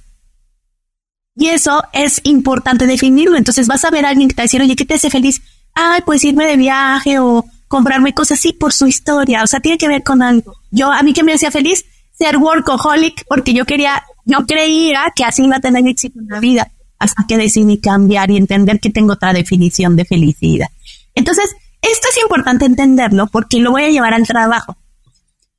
Y 1.35 1.49
eso 1.49 1.83
es 1.93 2.21
importante 2.23 2.87
definirlo. 2.87 3.37
Entonces 3.37 3.67
vas 3.67 3.85
a 3.85 3.91
ver 3.91 4.05
a 4.05 4.09
alguien 4.09 4.29
que 4.29 4.35
te 4.35 4.41
decir, 4.41 4.63
oye, 4.63 4.75
¿qué 4.75 4.85
te 4.85 4.95
hace 4.95 5.11
feliz? 5.11 5.43
Ay, 5.75 6.01
pues 6.07 6.23
irme 6.23 6.47
de 6.47 6.57
viaje 6.57 7.19
o 7.19 7.45
comprarme 7.67 8.15
cosas 8.15 8.39
así 8.39 8.51
por 8.51 8.73
su 8.73 8.87
historia. 8.87 9.43
O 9.43 9.47
sea, 9.47 9.59
tiene 9.59 9.77
que 9.77 9.87
ver 9.87 10.01
con 10.01 10.23
algo. 10.23 10.55
Yo, 10.71 10.91
a 10.91 11.03
mí 11.03 11.13
que 11.13 11.23
me 11.23 11.33
hacía 11.33 11.51
feliz 11.51 11.85
ser 12.17 12.37
workaholic 12.37 13.25
porque 13.27 13.53
yo 13.53 13.65
quería 13.65 14.03
yo 14.25 14.45
creía 14.45 15.11
que 15.15 15.23
así 15.23 15.43
iba 15.43 15.57
a 15.57 15.61
tener 15.61 15.85
éxito 15.87 16.19
en 16.19 16.27
la 16.27 16.39
vida 16.39 16.71
hasta 16.99 17.25
que 17.27 17.37
decidí 17.37 17.79
cambiar 17.79 18.29
y 18.29 18.37
entender 18.37 18.79
que 18.79 18.91
tengo 18.91 19.13
otra 19.13 19.33
definición 19.33 19.95
de 19.95 20.05
felicidad. 20.05 20.67
Entonces, 21.15 21.55
esto 21.81 22.07
es 22.11 22.21
importante 22.21 22.65
entenderlo 22.65 23.27
porque 23.27 23.59
lo 23.59 23.71
voy 23.71 23.83
a 23.83 23.89
llevar 23.89 24.13
al 24.13 24.27
trabajo. 24.27 24.77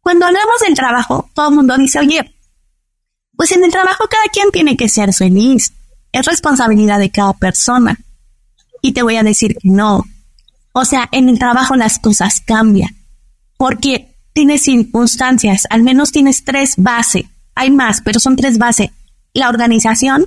Cuando 0.00 0.26
hablamos 0.26 0.60
del 0.64 0.74
trabajo, 0.74 1.30
todo 1.34 1.48
el 1.48 1.54
mundo 1.56 1.76
dice, 1.76 1.98
oye, 1.98 2.32
pues 3.36 3.50
en 3.52 3.64
el 3.64 3.72
trabajo 3.72 4.04
cada 4.08 4.24
quien 4.32 4.50
tiene 4.52 4.76
que 4.76 4.88
ser 4.88 5.12
feliz. 5.12 5.72
Es 6.12 6.26
responsabilidad 6.26 6.98
de 7.00 7.10
cada 7.10 7.32
persona. 7.32 7.98
Y 8.80 8.92
te 8.92 9.02
voy 9.02 9.16
a 9.16 9.22
decir 9.22 9.56
que 9.60 9.68
no. 9.68 10.04
O 10.72 10.84
sea, 10.84 11.08
en 11.10 11.28
el 11.28 11.38
trabajo 11.38 11.74
las 11.74 11.98
cosas 11.98 12.40
cambian. 12.40 12.96
Porque 13.56 14.14
tienes 14.32 14.62
circunstancias, 14.62 15.66
al 15.70 15.82
menos 15.82 16.12
tienes 16.12 16.44
tres 16.44 16.74
bases 16.76 17.24
hay 17.54 17.70
más, 17.70 18.00
pero 18.02 18.20
son 18.20 18.36
tres 18.36 18.58
bases. 18.58 18.90
La 19.34 19.48
organización, 19.48 20.26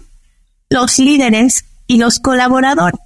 los 0.69 0.99
líderes 0.99 1.65
y 1.87 1.97
los 1.97 2.19
colaboradores. 2.19 2.99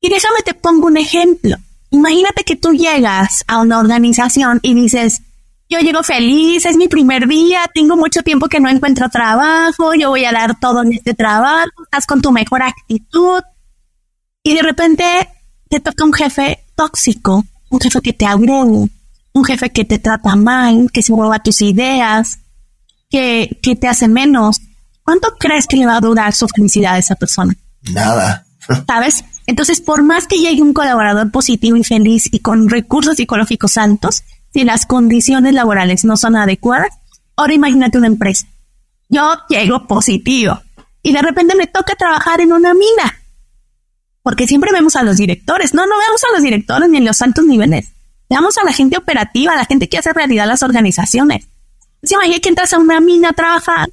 Y 0.00 0.08
déjame 0.08 0.42
te 0.44 0.54
pongo 0.54 0.86
un 0.86 0.96
ejemplo. 0.96 1.56
Imagínate 1.90 2.44
que 2.44 2.56
tú 2.56 2.72
llegas 2.72 3.44
a 3.46 3.60
una 3.60 3.78
organización 3.78 4.60
y 4.62 4.74
dices, 4.74 5.22
yo 5.68 5.78
llego 5.78 6.02
feliz, 6.02 6.66
es 6.66 6.76
mi 6.76 6.88
primer 6.88 7.26
día, 7.26 7.62
tengo 7.72 7.96
mucho 7.96 8.22
tiempo 8.22 8.48
que 8.48 8.60
no 8.60 8.68
encuentro 8.68 9.08
trabajo, 9.08 9.94
yo 9.94 10.10
voy 10.10 10.24
a 10.24 10.32
dar 10.32 10.58
todo 10.58 10.82
en 10.82 10.92
este 10.92 11.14
trabajo, 11.14 11.84
estás 11.84 12.06
con 12.06 12.20
tu 12.20 12.32
mejor 12.32 12.62
actitud. 12.62 13.42
Y 14.42 14.54
de 14.54 14.62
repente 14.62 15.04
te 15.68 15.80
toca 15.80 16.04
un 16.04 16.12
jefe 16.12 16.64
tóxico, 16.74 17.44
un 17.70 17.80
jefe 17.80 18.00
que 18.02 18.12
te 18.12 18.26
agrede, 18.26 18.90
un 19.32 19.44
jefe 19.44 19.70
que 19.70 19.84
te 19.84 19.98
trata 19.98 20.36
mal, 20.36 20.90
que 20.92 21.02
se 21.02 21.12
roba 21.12 21.42
tus 21.42 21.62
ideas, 21.62 22.40
que, 23.62 23.76
te 23.76 23.88
hace 23.88 24.08
menos, 24.08 24.60
¿cuánto 25.02 25.34
crees 25.38 25.66
que 25.66 25.76
le 25.76 25.86
va 25.86 25.96
a 25.96 26.00
durar 26.00 26.34
su 26.34 26.48
felicidad 26.48 26.94
a 26.94 26.98
esa 26.98 27.14
persona? 27.14 27.54
Nada. 27.92 28.46
¿Sabes? 28.86 29.24
Entonces, 29.46 29.80
por 29.80 30.02
más 30.02 30.26
que 30.26 30.38
llegue 30.38 30.62
un 30.62 30.72
colaborador 30.72 31.30
positivo 31.30 31.76
y 31.76 31.84
feliz 31.84 32.28
y 32.32 32.40
con 32.40 32.68
recursos 32.68 33.16
psicológicos 33.16 33.76
altos, 33.76 34.22
si 34.52 34.64
las 34.64 34.86
condiciones 34.86 35.52
laborales 35.52 36.04
no 36.04 36.16
son 36.16 36.36
adecuadas, 36.36 36.90
Ahora 37.36 37.54
imagínate 37.54 37.98
una 37.98 38.06
empresa. 38.06 38.46
Yo 39.08 39.32
llego 39.48 39.86
positivo 39.86 40.60
y 41.02 41.12
de 41.12 41.22
repente 41.22 41.56
me 41.56 41.66
toca 41.66 41.94
trabajar 41.96 42.40
en 42.40 42.52
una 42.52 42.74
mina. 42.74 43.20
Porque 44.22 44.46
siempre 44.46 44.72
vemos 44.72 44.96
a 44.96 45.02
los 45.02 45.16
directores. 45.16 45.74
No, 45.74 45.86
no 45.86 45.98
vemos 45.98 46.22
a 46.24 46.32
los 46.32 46.42
directores 46.42 46.88
ni 46.88 46.98
en 46.98 47.04
los 47.04 47.20
altos 47.20 47.44
niveles. 47.44 47.92
Veamos 48.30 48.56
a 48.56 48.64
la 48.64 48.72
gente 48.72 48.96
operativa, 48.96 49.52
a 49.52 49.56
la 49.56 49.66
gente 49.66 49.88
que 49.88 49.98
hace 49.98 50.12
realidad 50.12 50.46
las 50.46 50.62
organizaciones. 50.62 51.46
Se 52.04 52.14
imagina 52.14 52.40
que 52.40 52.48
entras 52.48 52.72
a 52.72 52.78
una 52.78 53.00
mina 53.00 53.30
a 53.30 53.32
trabajar 53.32 53.90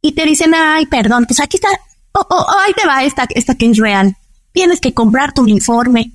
y 0.00 0.12
te 0.12 0.24
dicen, 0.24 0.54
ay, 0.54 0.86
perdón, 0.86 1.26
pues 1.26 1.40
aquí 1.40 1.56
está, 1.56 1.68
oh, 2.12 2.26
oh, 2.28 2.46
oh, 2.48 2.58
ahí 2.60 2.72
te 2.74 2.86
va 2.86 3.04
esta, 3.04 3.26
esta 3.30 3.54
que 3.54 3.70
es 3.70 3.78
real. 3.78 4.16
Tienes 4.52 4.80
que 4.80 4.94
comprar 4.94 5.32
tu 5.32 5.42
uniforme. 5.42 6.12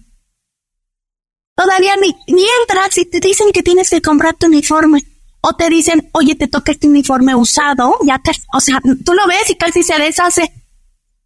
Todavía 1.55 1.95
ni, 1.97 2.15
ni 2.33 2.45
entras 2.61 2.97
y 2.97 3.05
te 3.05 3.19
dicen 3.19 3.51
que 3.51 3.63
tienes 3.63 3.89
que 3.89 4.01
comprar 4.01 4.35
tu 4.35 4.47
uniforme. 4.47 5.03
O 5.41 5.53
te 5.53 5.69
dicen, 5.69 6.09
oye, 6.13 6.35
te 6.35 6.47
toca 6.47 6.71
este 6.71 6.87
uniforme 6.87 7.33
usado, 7.33 7.97
ya 8.05 8.19
te, 8.19 8.31
o 8.53 8.59
sea, 8.59 8.81
tú 8.81 9.13
lo 9.13 9.25
ves 9.27 9.49
y 9.49 9.55
casi 9.55 9.83
se 9.83 9.97
deshace. 9.97 10.53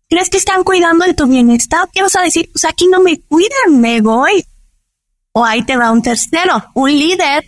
¿Crees 0.07 0.29
que 0.29 0.37
están 0.37 0.63
cuidando 0.63 1.05
de 1.05 1.15
tu 1.15 1.25
bienestar? 1.25 1.89
¿Qué 1.91 2.01
vas 2.01 2.15
a 2.15 2.21
decir? 2.21 2.49
Pues 2.51 2.65
aquí 2.65 2.87
no 2.87 2.99
me 3.01 3.19
cuidan, 3.21 3.81
me 3.81 4.01
voy. 4.01 4.45
O 5.31 5.43
ahí 5.43 5.63
te 5.63 5.75
va 5.75 5.91
un 5.91 6.03
tercero, 6.03 6.63
un 6.75 6.91
líder 6.91 7.43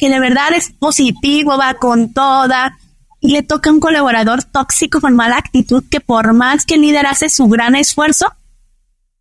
que 0.00 0.08
de 0.08 0.18
verdad 0.18 0.54
es 0.56 0.72
positivo, 0.72 1.58
va 1.58 1.74
con 1.74 2.14
toda, 2.14 2.78
y 3.20 3.32
le 3.32 3.42
toca 3.42 3.68
a 3.68 3.72
un 3.74 3.80
colaborador 3.80 4.42
tóxico 4.44 4.98
con 4.98 5.14
mala 5.14 5.36
actitud 5.36 5.84
que 5.90 6.00
por 6.00 6.32
más 6.32 6.64
que 6.64 6.76
el 6.76 6.80
líder 6.80 7.06
hace 7.06 7.28
su 7.28 7.48
gran 7.48 7.76
esfuerzo, 7.76 8.32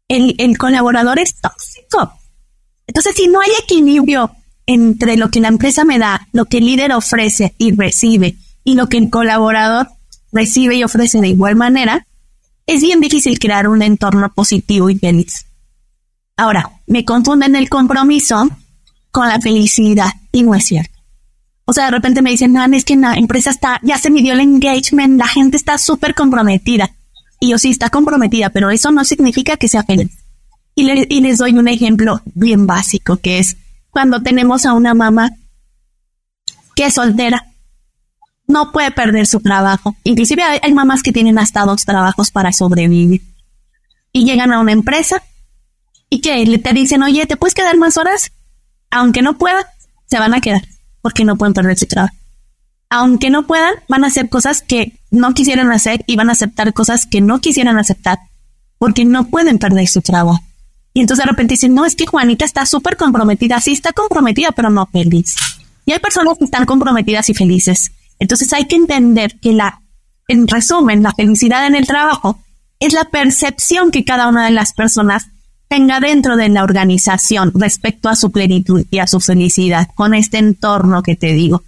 el, 0.08 0.36
el 0.38 0.58
colaborador 0.58 1.20
es 1.20 1.36
tóxico. 1.42 2.14
Entonces, 2.88 3.14
si 3.18 3.28
no 3.28 3.42
hay 3.42 3.50
equilibrio 3.62 4.32
entre 4.66 5.18
lo 5.18 5.30
que 5.30 5.42
la 5.42 5.50
empresa 5.50 5.84
me 5.84 6.00
da, 6.00 6.28
lo 6.32 6.46
que 6.46 6.60
el 6.60 6.66
líder 6.66 6.94
ofrece 6.94 7.54
y 7.58 7.76
recibe, 7.76 8.38
y 8.64 8.76
lo 8.76 8.88
que 8.88 9.00
el 9.00 9.10
colaborador 9.10 9.90
recibe 10.32 10.76
y 10.76 10.84
ofrece 10.86 11.20
de 11.20 11.28
igual 11.28 11.58
manera, 11.58 12.08
es 12.68 12.82
bien 12.82 13.02
difícil 13.02 13.38
crear 13.38 13.68
un 13.68 13.82
entorno 13.82 14.32
positivo 14.34 14.90
y 14.90 14.98
feliz. 14.98 15.46
Ahora, 16.38 16.72
me 16.88 17.04
confunden 17.04 17.58
el 17.58 17.68
compromiso 17.68 18.50
con 19.12 19.28
la 19.28 19.40
felicidad 19.40 20.12
y 20.32 20.44
no 20.44 20.56
es 20.56 20.66
cierto. 20.66 21.00
O 21.66 21.74
sea, 21.74 21.86
de 21.86 21.92
repente 21.92 22.22
me 22.22 22.32
dicen, 22.32 22.52
no, 22.52 22.66
es 22.66 22.84
que 22.84 22.96
la 22.96 23.14
empresa 23.14 23.52
está, 23.52 23.80
ya 23.84 23.98
se 23.98 24.10
midió 24.10 24.34
el 24.34 24.40
engagement, 24.40 25.20
la 25.20 25.28
gente 25.28 25.56
está 25.56 25.78
súper 25.78 26.16
comprometida. 26.16 26.90
Y 27.40 27.52
yo 27.52 27.60
sí 27.60 27.70
está 27.70 27.90
comprometida, 27.90 28.50
pero 28.50 28.72
eso 28.72 28.92
no 28.92 29.06
significa 29.06 29.56
que 29.56 29.68
sea 29.68 29.84
feliz. 29.84 30.10
Y, 30.74 30.90
y 30.90 31.22
les 31.22 31.38
doy 31.38 31.54
un 31.54 31.68
ejemplo 31.68 32.22
bien 32.26 32.66
básico, 32.66 33.18
que 33.18 33.40
es 33.40 33.56
cuando 33.92 34.22
tenemos 34.22 34.66
a 34.66 34.74
una 34.74 34.94
mamá 34.94 35.32
que 36.76 36.86
es 36.86 36.96
soltera, 36.96 37.46
no 38.48 38.72
puede 38.72 38.90
perder 38.90 39.28
su 39.28 39.40
trabajo. 39.40 39.96
Inclusive 40.04 40.42
hay, 40.42 40.60
hay 40.64 40.74
mamás 40.74 41.04
que 41.04 41.12
tienen 41.12 41.38
hasta 41.38 41.66
dos 41.66 41.86
trabajos 41.86 42.32
para 42.32 42.52
sobrevivir. 42.52 43.22
Y 44.12 44.26
llegan 44.26 44.52
a 44.52 44.60
una 44.60 44.72
empresa 44.72 45.22
y 46.10 46.22
que 46.22 46.58
te 46.58 46.74
dicen, 46.74 47.04
oye, 47.04 47.28
¿te 47.28 47.38
puedes 47.38 47.54
quedar 47.54 47.78
más 47.78 47.98
horas? 47.98 48.32
Aunque 48.92 49.22
no 49.22 49.38
puedan, 49.38 49.64
se 50.08 50.20
van 50.20 50.34
a 50.34 50.42
quedar 50.42 50.64
porque 51.02 51.26
no 51.26 51.38
pueden 51.38 51.54
perder 51.54 51.78
su 51.78 51.86
trabajo. 51.86 52.16
Aunque 52.90 53.30
no 53.30 53.46
puedan, 53.46 53.76
van 53.88 54.04
a 54.04 54.08
hacer 54.08 54.30
cosas 54.30 54.62
que 54.62 55.00
no 55.12 55.34
quisieran 55.34 55.72
hacer 55.72 56.04
y 56.08 56.16
van 56.16 56.30
a 56.30 56.34
aceptar 56.34 56.74
cosas 56.74 57.06
que 57.06 57.22
no 57.22 57.40
quisieran 57.40 57.78
aceptar 57.78 58.20
porque 58.80 59.06
no 59.06 59.28
pueden 59.28 59.60
perder 59.60 59.88
su 59.88 60.02
trabajo. 60.02 60.40
Y 60.94 61.02
entonces 61.02 61.24
de 61.24 61.30
repente 61.30 61.54
dicen, 61.54 61.76
no, 61.76 61.86
es 61.86 61.96
que 61.96 62.08
Juanita 62.08 62.46
está 62.46 62.66
súper 62.66 62.98
comprometida. 62.98 63.62
Sí, 63.62 63.74
está 63.74 63.94
comprometida, 63.94 64.52
pero 64.52 64.70
no 64.70 64.88
feliz. 64.88 65.36
Y 65.86 65.92
hay 65.92 66.00
personas 66.00 66.38
que 66.38 66.46
están 66.46 66.66
comprometidas 66.66 67.30
y 67.30 67.34
felices. 67.34 67.92
Entonces 68.18 68.52
hay 68.54 68.66
que 68.66 68.76
entender 68.76 69.40
que 69.40 69.54
la, 69.54 69.82
en 70.28 70.48
resumen, 70.48 71.04
la 71.04 71.14
felicidad 71.14 71.68
en 71.68 71.76
el 71.76 71.86
trabajo 71.86 72.40
es 72.80 72.94
la 72.94 73.06
percepción 73.06 73.92
que 73.92 74.06
cada 74.06 74.28
una 74.28 74.46
de 74.46 74.52
las 74.52 74.74
personas 74.74 75.28
tenga 75.70 76.00
dentro 76.00 76.36
de 76.36 76.50
la 76.50 76.64
organización 76.64 77.52
respecto 77.56 78.10
a 78.10 78.16
su 78.16 78.32
plenitud 78.32 78.86
y 78.90 79.00
a 79.00 79.08
su 79.08 79.20
felicidad 79.20 79.88
con 79.96 80.14
este 80.14 80.40
entorno 80.40 81.04
que 81.04 81.16
te 81.16 81.34
digo. 81.34 81.64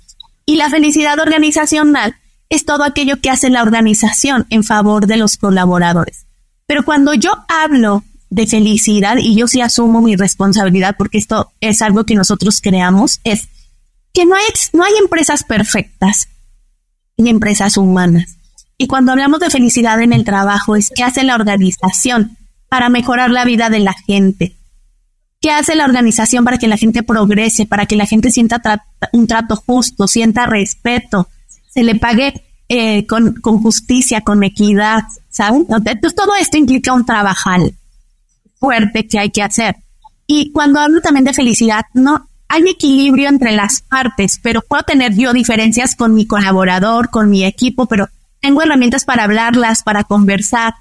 Y 0.46 0.56
la 0.56 0.70
felicidad 0.70 1.20
organizacional 1.20 2.16
es 2.50 2.66
todo 2.66 2.84
aquello 2.84 3.22
que 3.22 3.30
hace 3.30 3.50
la 3.50 3.62
organización 3.62 4.48
en 4.50 4.64
favor 4.64 5.06
de 5.06 5.18
los 5.18 5.38
colaboradores. 5.38 6.26
Pero 6.66 6.84
cuando 6.84 7.14
yo 7.14 7.32
hablo 7.48 8.04
de 8.30 8.48
felicidad, 8.48 9.18
y 9.18 9.36
yo 9.36 9.48
sí 9.48 9.62
asumo 9.62 10.02
mi 10.02 10.16
responsabilidad 10.16 10.96
porque 10.98 11.20
esto 11.20 11.52
es 11.62 11.82
algo 11.82 12.06
que 12.06 12.16
nosotros 12.16 12.60
creamos, 12.60 13.22
es 13.24 13.50
que 14.14 14.26
no 14.26 14.36
hay, 14.36 14.44
no 14.74 14.84
hay 14.84 14.94
empresas 15.00 15.44
perfectas 15.44 16.28
y 17.18 17.30
empresas 17.30 17.78
humanas. 17.78 18.38
Y 18.78 18.88
cuando 18.88 19.12
hablamos 19.12 19.40
de 19.42 19.52
felicidad 19.52 20.02
en 20.02 20.12
el 20.12 20.24
trabajo, 20.24 20.76
es 20.76 20.90
qué 20.94 21.04
hace 21.04 21.24
la 21.24 21.36
organización 21.36 22.38
para 22.72 22.88
mejorar 22.88 23.32
la 23.32 23.44
vida 23.44 23.70
de 23.70 23.82
la 23.82 23.92
gente. 23.92 24.56
¿Qué 25.42 25.52
hace 25.52 25.76
la 25.76 25.84
organización 25.84 26.46
para 26.46 26.58
que 26.58 26.70
la 26.70 26.78
gente 26.78 27.04
progrese, 27.04 27.66
para 27.66 27.86
que 27.86 27.98
la 27.98 28.06
gente 28.06 28.32
sienta 28.32 28.62
un 29.12 29.28
trato 29.28 29.58
justo, 29.58 30.08
sienta 30.08 30.46
respeto, 30.46 31.28
se 31.70 31.84
le 31.84 31.96
pague 31.96 32.34
eh, 32.70 33.06
con, 33.08 33.34
con, 33.42 33.62
justicia, 33.62 34.22
con 34.22 34.42
equidad, 34.42 35.04
¿saben? 35.28 35.68
Entonces 35.70 36.16
todo 36.16 36.34
esto 36.40 36.56
implica 36.56 36.94
un 36.94 37.06
trabajo 37.06 37.50
fuerte 38.58 39.06
que 39.06 39.20
hay 39.20 39.32
que 39.32 39.44
hacer. 39.44 39.76
Y 40.26 40.54
cuando 40.54 40.80
hablo 40.80 41.02
también 41.02 41.26
de 41.26 41.34
felicidad, 41.34 41.84
no 41.94 42.30
hay 42.48 42.70
equilibrio 42.70 43.28
entre 43.28 43.52
las 43.52 43.82
partes, 43.82 44.40
pero 44.42 44.62
puedo 44.62 44.84
tener 44.84 45.14
yo 45.14 45.34
diferencias 45.34 45.98
con 45.98 46.16
mi 46.16 46.26
colaborador, 46.26 47.10
con 47.10 47.30
mi 47.30 47.44
equipo, 47.44 47.86
pero 47.88 48.08
tengo 48.40 48.62
herramientas 48.62 49.04
para 49.04 49.26
hablarlas, 49.26 49.84
para 49.84 50.06
conversar, 50.06 50.74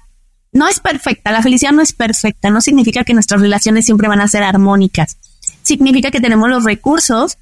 no 0.53 0.67
es 0.67 0.79
perfecta, 0.79 1.31
la 1.31 1.41
felicidad 1.41 1.71
no 1.71 1.81
es 1.81 1.93
perfecta, 1.93 2.49
no 2.49 2.61
significa 2.61 3.03
que 3.03 3.13
nuestras 3.13 3.41
relaciones 3.41 3.85
siempre 3.85 4.07
van 4.07 4.19
a 4.21 4.27
ser 4.27 4.43
armónicas. 4.43 5.17
Significa 5.63 6.11
que 6.11 6.19
tenemos 6.19 6.49
los 6.49 6.63
recursos. 6.63 7.37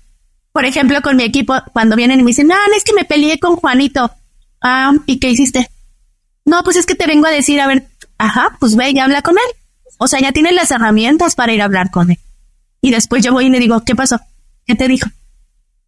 Por 0.52 0.66
ejemplo, 0.66 1.02
con 1.02 1.16
mi 1.16 1.24
equipo, 1.24 1.56
cuando 1.74 1.96
vienen 1.96 2.20
y 2.20 2.24
me 2.24 2.30
dicen, 2.30 2.52
ah, 2.52 2.58
es 2.76 2.84
que 2.84 2.94
me 2.94 3.06
peleé 3.06 3.40
con 3.40 3.56
Juanito. 3.56 4.12
Ah, 4.62 4.94
¿y 5.06 5.20
qué 5.20 5.30
hiciste? 5.30 5.70
No, 6.46 6.64
pues 6.64 6.78
es 6.78 6.86
que 6.86 6.96
te 6.96 7.08
vengo 7.08 7.28
a 7.28 7.32
decir, 7.32 7.60
a 7.62 7.68
ver, 7.68 7.88
ajá, 8.18 8.58
pues 8.60 8.76
ve 8.76 8.92
y 8.92 9.00
habla 9.00 9.22
con 9.22 9.36
él. 9.36 9.56
O 9.98 10.08
sea, 10.08 10.20
ya 10.20 10.32
tienes 10.32 10.54
las 10.54 10.72
herramientas 10.72 11.36
para 11.36 11.54
ir 11.54 11.62
a 11.62 11.66
hablar 11.66 11.92
con 11.92 12.12
él. 12.12 12.20
Y 12.82 12.92
después 12.92 13.24
yo 13.24 13.34
voy 13.34 13.48
y 13.48 13.50
le 13.50 13.60
digo, 13.60 13.84
¿qué 13.84 13.96
pasó? 13.96 14.20
¿Qué 14.66 14.76
te 14.76 14.88
dijo? 14.88 15.10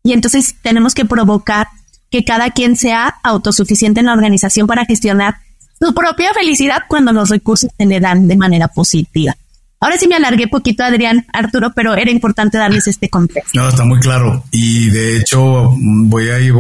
Y 0.04 0.14
entonces 0.14 0.56
tenemos 0.62 0.94
que 0.94 1.06
provocar 1.06 1.68
que 2.10 2.26
cada 2.26 2.50
quien 2.52 2.76
sea 2.76 3.16
autosuficiente 3.24 4.00
en 4.00 4.08
la 4.08 4.14
organización 4.14 4.68
para 4.68 4.86
gestionar 4.86 5.38
su 5.82 5.94
propia 5.94 6.32
felicidad 6.34 6.84
cuando 6.88 7.12
los 7.12 7.30
recursos 7.30 7.72
se 7.76 7.86
le 7.86 8.00
dan 8.00 8.28
de 8.28 8.38
manera 8.38 8.68
positiva. 8.68 9.36
Ahora 9.80 9.98
sí 9.98 10.08
me 10.08 10.16
alargué 10.16 10.48
poquito, 10.48 10.84
Adrián, 10.84 11.26
Arturo, 11.34 11.72
pero 11.76 11.96
era 11.96 12.12
importante 12.12 12.60
darles 12.60 12.86
este 12.86 13.10
contexto. 13.10 13.60
No, 13.60 13.68
está 13.68 13.84
muy 13.84 14.00
claro. 14.00 14.44
Y 14.52 14.92
de 14.92 15.18
hecho, 15.18 15.74
voy 15.76 16.30
a 16.30 16.40
ir, 16.40 16.54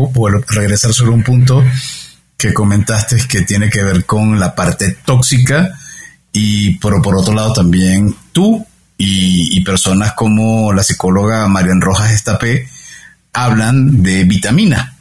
regresar 0.47 0.91
sobre 0.91 1.11
un 1.11 1.23
punto 1.23 1.63
que 2.35 2.51
comentaste 2.51 3.17
que 3.27 3.41
tiene 3.41 3.69
que 3.69 3.83
ver 3.83 4.05
con 4.05 4.39
la 4.39 4.55
parte 4.55 4.97
tóxica 5.05 5.77
y 6.33 6.79
pero 6.79 6.99
por 7.01 7.15
otro 7.15 7.35
lado 7.35 7.53
también 7.53 8.15
tú 8.31 8.65
y, 8.97 9.55
y 9.55 9.61
personas 9.63 10.13
como 10.13 10.73
la 10.73 10.81
psicóloga 10.81 11.47
Marian 11.47 11.81
Rojas 11.81 12.11
Estapé 12.11 12.67
hablan 13.33 14.01
de 14.01 14.23
vitamina. 14.23 14.95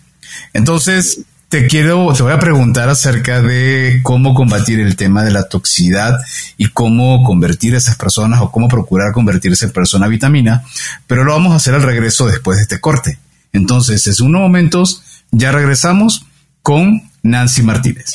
Entonces, 0.53 1.23
te 1.51 1.67
quiero, 1.67 2.13
te 2.15 2.23
voy 2.23 2.33
a 2.33 2.39
preguntar 2.39 2.89
acerca 2.89 3.43
de 3.43 4.01
cómo 4.05 4.35
combatir 4.35 4.79
el 4.79 4.95
tema 4.95 5.25
de 5.25 5.33
la 5.33 5.49
toxicidad 5.49 6.21
y 6.57 6.69
cómo 6.69 7.25
convertir 7.25 7.75
a 7.75 7.79
esas 7.79 7.97
personas 7.97 8.41
o 8.41 8.53
cómo 8.53 8.69
procurar 8.69 9.13
convertirse 9.13 9.65
en 9.65 9.73
persona 9.73 10.07
vitamina, 10.07 10.63
pero 11.09 11.25
lo 11.25 11.33
vamos 11.33 11.53
a 11.53 11.57
hacer 11.57 11.75
al 11.75 11.83
regreso 11.83 12.29
después 12.29 12.59
de 12.59 12.63
este 12.63 12.81
corte. 12.81 13.19
Entonces, 13.53 14.07
en 14.07 14.27
unos 14.27 14.43
momentos 14.43 15.03
ya 15.33 15.51
regresamos 15.51 16.25
con 16.63 17.03
Nancy 17.25 17.63
Martínez. 17.63 18.15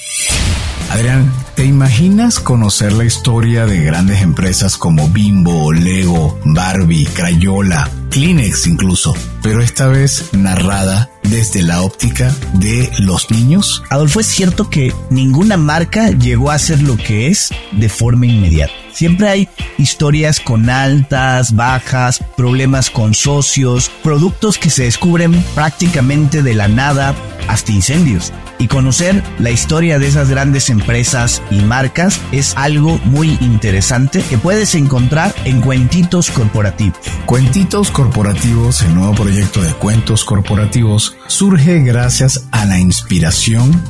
Adrián, 0.90 1.30
¿te 1.56 1.66
imaginas 1.66 2.40
conocer 2.40 2.94
la 2.94 3.06
historia 3.06 3.66
de 3.66 3.84
grandes 3.84 4.22
empresas 4.22 4.78
como 4.78 5.10
Bimbo, 5.10 5.72
Lego, 5.72 6.40
Barbie, 6.44 7.06
Crayola, 7.06 7.90
Kleenex 8.10 8.68
incluso, 8.68 9.16
pero 9.42 9.62
esta 9.62 9.88
vez 9.88 10.30
narrada 10.34 11.10
desde 11.24 11.64
la 11.64 11.82
óptica 11.82 12.34
de 12.54 12.90
los 13.00 13.32
niños? 13.32 13.84
Adolfo, 13.90 14.20
es 14.20 14.28
cierto 14.28 14.70
que 14.70 14.94
ninguna 15.10 15.58
marca 15.58 16.10
llegó 16.12 16.52
a 16.52 16.60
ser 16.60 16.82
lo 16.82 16.98
que 16.98 17.28
es 17.28 17.50
de 17.72 17.90
forma 17.90 18.26
inmediata. 18.26 18.74
Siempre 18.96 19.28
hay 19.28 19.50
historias 19.78 20.40
con 20.40 20.70
altas, 20.70 21.54
bajas, 21.54 22.24
problemas 22.38 22.90
con 22.90 23.14
socios, 23.14 23.92
productos 24.04 24.58
que 24.58 24.70
se 24.70 24.84
descubren 24.84 25.44
prácticamente 25.54 26.42
de 26.42 26.54
la 26.54 26.70
nada, 26.70 27.14
hasta 27.50 27.74
incendios. 27.74 28.32
Y 28.58 28.70
conocer 28.70 29.22
la 29.38 29.52
historia 29.52 30.00
de 30.00 30.08
esas 30.08 30.30
grandes 30.30 30.70
empresas 30.70 31.42
y 31.50 31.62
marcas 31.62 32.20
es 32.32 32.56
algo 32.58 33.00
muy 33.06 33.38
interesante 33.42 34.24
que 34.30 34.38
puedes 34.38 34.76
encontrar 34.76 35.34
en 35.46 35.62
Cuentitos 35.62 36.30
Corporativos. 36.32 37.00
Cuentitos 37.26 37.92
Corporativos, 37.92 38.82
el 38.82 38.96
nuevo 38.96 39.14
proyecto 39.16 39.62
de 39.62 39.74
cuentos 39.74 40.26
corporativos, 40.26 41.16
surge 41.28 41.80
gracias 41.82 42.48
a 42.52 42.66
la 42.66 42.80
inspiración 42.80 43.82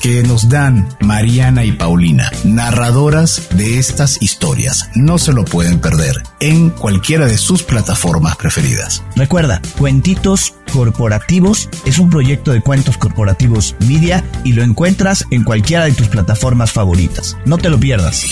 que 0.00 0.22
nos 0.22 0.48
dan 0.48 0.88
Mariana 1.00 1.64
y 1.64 1.72
Paulina, 1.72 2.30
narradoras 2.44 3.48
de 3.56 3.78
estas 3.78 4.22
historias. 4.22 4.88
No 4.94 5.18
se 5.18 5.32
lo 5.32 5.44
pueden 5.44 5.80
perder 5.80 6.22
en 6.40 6.70
cualquiera 6.70 7.26
de 7.26 7.38
sus 7.38 7.62
plataformas 7.62 8.36
preferidas. 8.36 9.02
Recuerda, 9.16 9.60
Cuentitos 9.78 10.54
Corporativos 10.72 11.68
es 11.84 11.98
un 11.98 12.10
proyecto 12.10 12.52
de 12.52 12.60
cuentos 12.60 12.98
corporativos 12.98 13.74
media 13.80 14.24
y 14.44 14.52
lo 14.52 14.62
encuentras 14.62 15.24
en 15.30 15.44
cualquiera 15.44 15.84
de 15.84 15.92
tus 15.92 16.08
plataformas 16.08 16.72
favoritas. 16.72 17.36
No 17.44 17.58
te 17.58 17.70
lo 17.70 17.80
pierdas. 17.80 18.24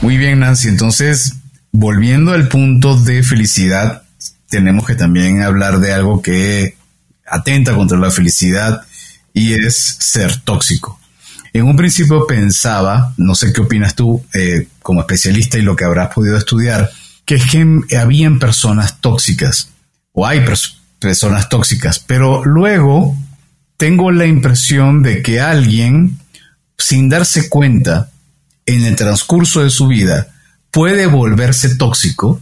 Muy 0.00 0.16
bien, 0.16 0.40
Nancy. 0.40 0.68
Entonces, 0.68 1.34
volviendo 1.72 2.32
al 2.32 2.48
punto 2.48 2.96
de 2.96 3.22
felicidad, 3.22 4.02
tenemos 4.48 4.86
que 4.86 4.94
también 4.94 5.42
hablar 5.42 5.80
de 5.80 5.92
algo 5.92 6.22
que 6.22 6.75
atenta 7.26 7.74
contra 7.74 7.98
la 7.98 8.10
felicidad 8.10 8.82
y 9.32 9.52
es 9.52 9.96
ser 10.00 10.40
tóxico. 10.40 10.98
En 11.52 11.64
un 11.64 11.76
principio 11.76 12.26
pensaba, 12.26 13.14
no 13.16 13.34
sé 13.34 13.52
qué 13.52 13.62
opinas 13.62 13.94
tú 13.94 14.24
eh, 14.34 14.68
como 14.82 15.00
especialista 15.00 15.58
y 15.58 15.62
lo 15.62 15.74
que 15.74 15.84
habrás 15.84 16.12
podido 16.14 16.36
estudiar, 16.36 16.90
que 17.24 17.36
es 17.36 17.46
que 17.46 17.96
habían 17.96 18.38
personas 18.38 19.00
tóxicas 19.00 19.70
o 20.12 20.26
hay 20.26 20.44
personas 20.98 21.48
tóxicas, 21.48 21.98
pero 21.98 22.44
luego 22.44 23.16
tengo 23.76 24.10
la 24.10 24.26
impresión 24.26 25.02
de 25.02 25.22
que 25.22 25.40
alguien, 25.40 26.18
sin 26.78 27.08
darse 27.08 27.48
cuenta, 27.48 28.10
en 28.66 28.84
el 28.84 28.96
transcurso 28.96 29.62
de 29.62 29.70
su 29.70 29.86
vida, 29.86 30.28
puede 30.70 31.06
volverse 31.06 31.76
tóxico 31.76 32.40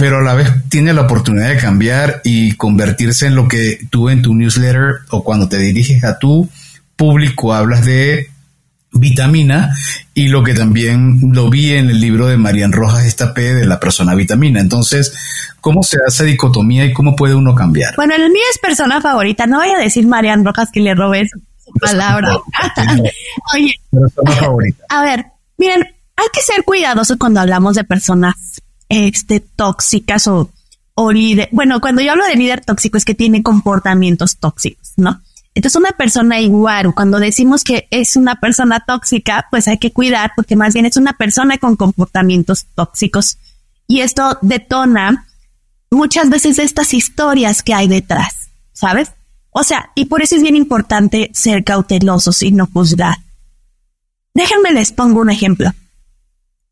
pero 0.00 0.16
a 0.16 0.22
la 0.22 0.32
vez 0.32 0.50
tiene 0.70 0.94
la 0.94 1.02
oportunidad 1.02 1.50
de 1.50 1.58
cambiar 1.58 2.22
y 2.24 2.56
convertirse 2.56 3.26
en 3.26 3.34
lo 3.34 3.46
que 3.48 3.78
tú 3.90 4.08
en 4.08 4.22
tu 4.22 4.34
newsletter 4.34 5.00
o 5.10 5.22
cuando 5.22 5.46
te 5.46 5.58
diriges 5.58 6.02
a 6.04 6.18
tu 6.18 6.48
público 6.96 7.52
hablas 7.52 7.84
de 7.84 8.30
vitamina 8.92 9.76
y 10.14 10.28
lo 10.28 10.42
que 10.42 10.54
también 10.54 11.20
lo 11.34 11.50
vi 11.50 11.74
en 11.74 11.90
el 11.90 12.00
libro 12.00 12.28
de 12.28 12.38
Marian 12.38 12.72
Rojas 12.72 13.04
esta 13.04 13.34
P 13.34 13.54
de 13.54 13.66
la 13.66 13.78
persona 13.78 14.14
vitamina. 14.14 14.60
Entonces, 14.60 15.14
¿cómo 15.60 15.82
se 15.82 15.98
hace 16.06 16.24
dicotomía 16.24 16.86
y 16.86 16.94
cómo 16.94 17.14
puede 17.14 17.34
uno 17.34 17.54
cambiar? 17.54 17.94
Bueno, 17.96 18.14
el 18.14 18.30
mío 18.30 18.42
es 18.50 18.58
persona 18.58 19.02
favorita. 19.02 19.46
No 19.46 19.58
voy 19.58 19.68
a 19.68 19.78
decir 19.78 20.06
Marian 20.06 20.46
Rojas 20.46 20.70
que 20.72 20.80
le 20.80 20.94
robé 20.94 21.28
su, 21.28 21.38
palabra. 21.78 22.38
Oye, 23.54 23.74
persona 23.90 24.32
favorita. 24.32 24.82
A 24.88 25.02
ver, 25.02 25.26
miren, 25.58 25.82
hay 26.16 26.26
que 26.32 26.40
ser 26.40 26.64
cuidadosos 26.64 27.18
cuando 27.18 27.40
hablamos 27.40 27.76
de 27.76 27.84
personas 27.84 28.62
este, 28.90 29.40
tóxicas 29.40 30.26
o, 30.26 30.50
líder. 31.12 31.48
Bueno, 31.50 31.80
cuando 31.80 32.02
yo 32.02 32.12
hablo 32.12 32.26
de 32.26 32.34
líder 32.34 32.62
tóxico 32.62 32.98
es 32.98 33.06
que 33.06 33.14
tiene 33.14 33.42
comportamientos 33.42 34.36
tóxicos, 34.36 34.92
¿no? 34.98 35.22
Entonces 35.54 35.80
una 35.80 35.92
persona 35.92 36.40
igual, 36.40 36.94
cuando 36.94 37.18
decimos 37.18 37.64
que 37.64 37.88
es 37.90 38.16
una 38.16 38.38
persona 38.38 38.84
tóxica, 38.86 39.46
pues 39.50 39.66
hay 39.66 39.78
que 39.78 39.92
cuidar 39.92 40.32
porque 40.36 40.56
más 40.56 40.74
bien 40.74 40.84
es 40.84 40.98
una 40.98 41.14
persona 41.14 41.56
con 41.56 41.76
comportamientos 41.76 42.66
tóxicos 42.74 43.38
y 43.86 44.00
esto 44.00 44.38
detona 44.42 45.26
muchas 45.90 46.28
veces 46.28 46.58
estas 46.58 46.92
historias 46.92 47.62
que 47.62 47.72
hay 47.72 47.88
detrás, 47.88 48.50
¿sabes? 48.74 49.12
O 49.52 49.64
sea, 49.64 49.90
y 49.94 50.04
por 50.04 50.22
eso 50.22 50.36
es 50.36 50.42
bien 50.42 50.54
importante 50.54 51.30
ser 51.32 51.64
cautelosos 51.64 52.42
y 52.42 52.52
no 52.52 52.68
juzgar. 52.70 53.16
Déjenme 54.34 54.72
les 54.72 54.92
pongo 54.92 55.20
un 55.20 55.30
ejemplo. 55.30 55.72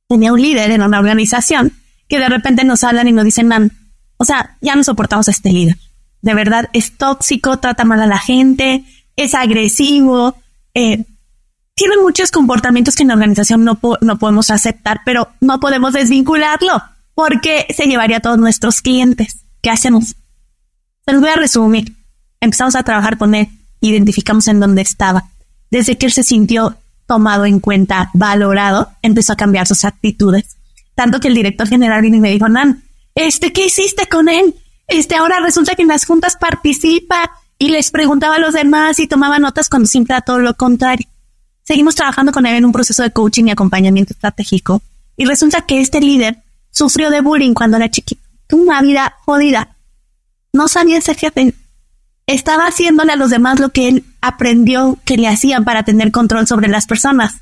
Tenía 0.07 0.35
un 0.35 0.43
líder 0.43 0.71
en 0.71 0.83
una 0.83 0.99
organización 0.99 1.73
que 2.09 2.19
de 2.19 2.29
repente 2.29 2.65
nos 2.65 2.85
hablan 2.85 3.09
y 3.09 3.13
nos 3.13 3.25
dicen, 3.25 3.49
man, 3.49 3.73
o 4.17 4.25
sea, 4.25 4.57
ya 4.61 4.75
no 4.75 4.85
soportamos 4.85 5.29
a 5.29 5.31
este 5.31 5.53
líder. 5.53 5.77
De 6.23 6.35
verdad, 6.35 6.69
es 6.73 6.97
tóxico, 6.97 7.59
trata 7.59 7.85
mal 7.85 8.01
a 8.01 8.07
la 8.07 8.19
gente, 8.19 8.85
es 9.17 9.35
agresivo, 9.35 10.37
eh, 10.75 11.05
tiene 11.75 11.97
muchos 12.03 12.33
comportamientos 12.33 12.97
que 12.97 13.03
en 13.03 13.09
la 13.09 13.15
organización 13.15 13.65
no, 13.65 13.79
no 14.01 14.19
podemos 14.19 14.51
aceptar, 14.51 15.01
pero 15.05 15.29
no 15.41 15.61
podemos 15.61 15.93
desvincularlo 15.93 16.83
porque 17.15 17.67
se 17.75 17.87
llevaría 17.87 18.17
a 18.17 18.21
todos 18.21 18.39
nuestros 18.39 18.83
clientes. 18.83 19.45
¿Qué 19.63 19.71
hacemos? 19.71 20.17
Se 21.07 21.13
los 21.13 21.21
voy 21.21 21.31
a 21.31 21.37
resumir. 21.37 21.97
Empezamos 22.41 22.75
a 22.75 22.83
trabajar 22.83 23.17
con 23.17 23.35
él, 23.35 23.49
identificamos 23.81 24.49
en 24.49 24.61
dónde 24.61 24.83
estaba. 24.83 25.25
Desde 25.71 25.97
que 25.97 26.07
él 26.07 26.13
se 26.13 26.23
sintió 26.23 26.77
tomado 27.07 27.47
en 27.47 27.61
cuenta, 27.61 28.11
valorado, 28.13 28.91
empezó 29.03 29.33
a 29.33 29.37
cambiar 29.37 29.67
sus 29.67 29.85
actitudes 29.85 30.58
tanto 30.99 31.21
que 31.21 31.29
el 31.29 31.35
director 31.35 31.69
general 31.69 32.03
vino 32.03 32.17
y 32.17 32.21
me 32.21 32.33
dijo, 32.33 32.49
Nan, 32.49 32.83
este, 33.15 33.53
¿qué 33.53 33.67
hiciste 33.67 34.09
con 34.09 34.29
él? 34.29 34.57
Este, 34.89 35.15
ahora 35.15 35.39
resulta 35.39 35.77
que 35.77 35.83
en 35.83 35.89
las 35.89 36.05
juntas 36.05 36.37
participa 36.37 37.31
y 37.57 37.69
les 37.69 37.93
preguntaba 37.93 38.35
a 38.35 38.41
los 38.41 38.53
demás 38.53 38.99
y 38.99 39.07
tomaba 39.07 39.39
notas 39.39 39.69
cuando 39.69 39.87
siempre 39.87 40.17
era 40.17 40.23
todo 40.23 40.41
lo 40.41 40.55
contrario. 40.55 41.07
Seguimos 41.63 41.95
trabajando 41.95 42.33
con 42.33 42.47
él 42.47 42.57
en 42.57 42.65
un 42.65 42.73
proceso 42.73 43.05
de 43.05 43.13
coaching 43.13 43.45
y 43.45 43.53
acompañamiento 43.53 44.13
estratégico 44.13 44.83
y 45.17 45.25
resulta 45.25 45.61
que 45.61 45.81
este 45.81 46.01
líder 46.01 46.43
sufrió 46.73 47.11
de 47.11 47.21
bullying 47.21 47.55
cuando 47.55 47.77
era 47.77 47.89
chiquito. 47.89 48.23
Tuvo 48.49 48.63
una 48.63 48.83
vida 48.83 49.15
jodida. 49.25 49.77
No 50.53 50.67
sabía 50.67 51.01
ser 51.01 51.17
jefe. 51.17 51.55
Estaba 52.27 52.67
haciéndole 52.67 53.13
a 53.13 53.17
los 53.17 53.31
demás 53.31 53.61
lo 53.61 53.69
que 53.69 53.87
él 53.87 54.05
aprendió 54.21 54.99
que 55.05 55.17
le 55.17 55.29
hacían 55.29 55.65
para 55.65 55.85
tener 55.85 56.11
control 56.11 56.49
sobre 56.49 56.67
las 56.67 56.89
personas. 56.89 57.37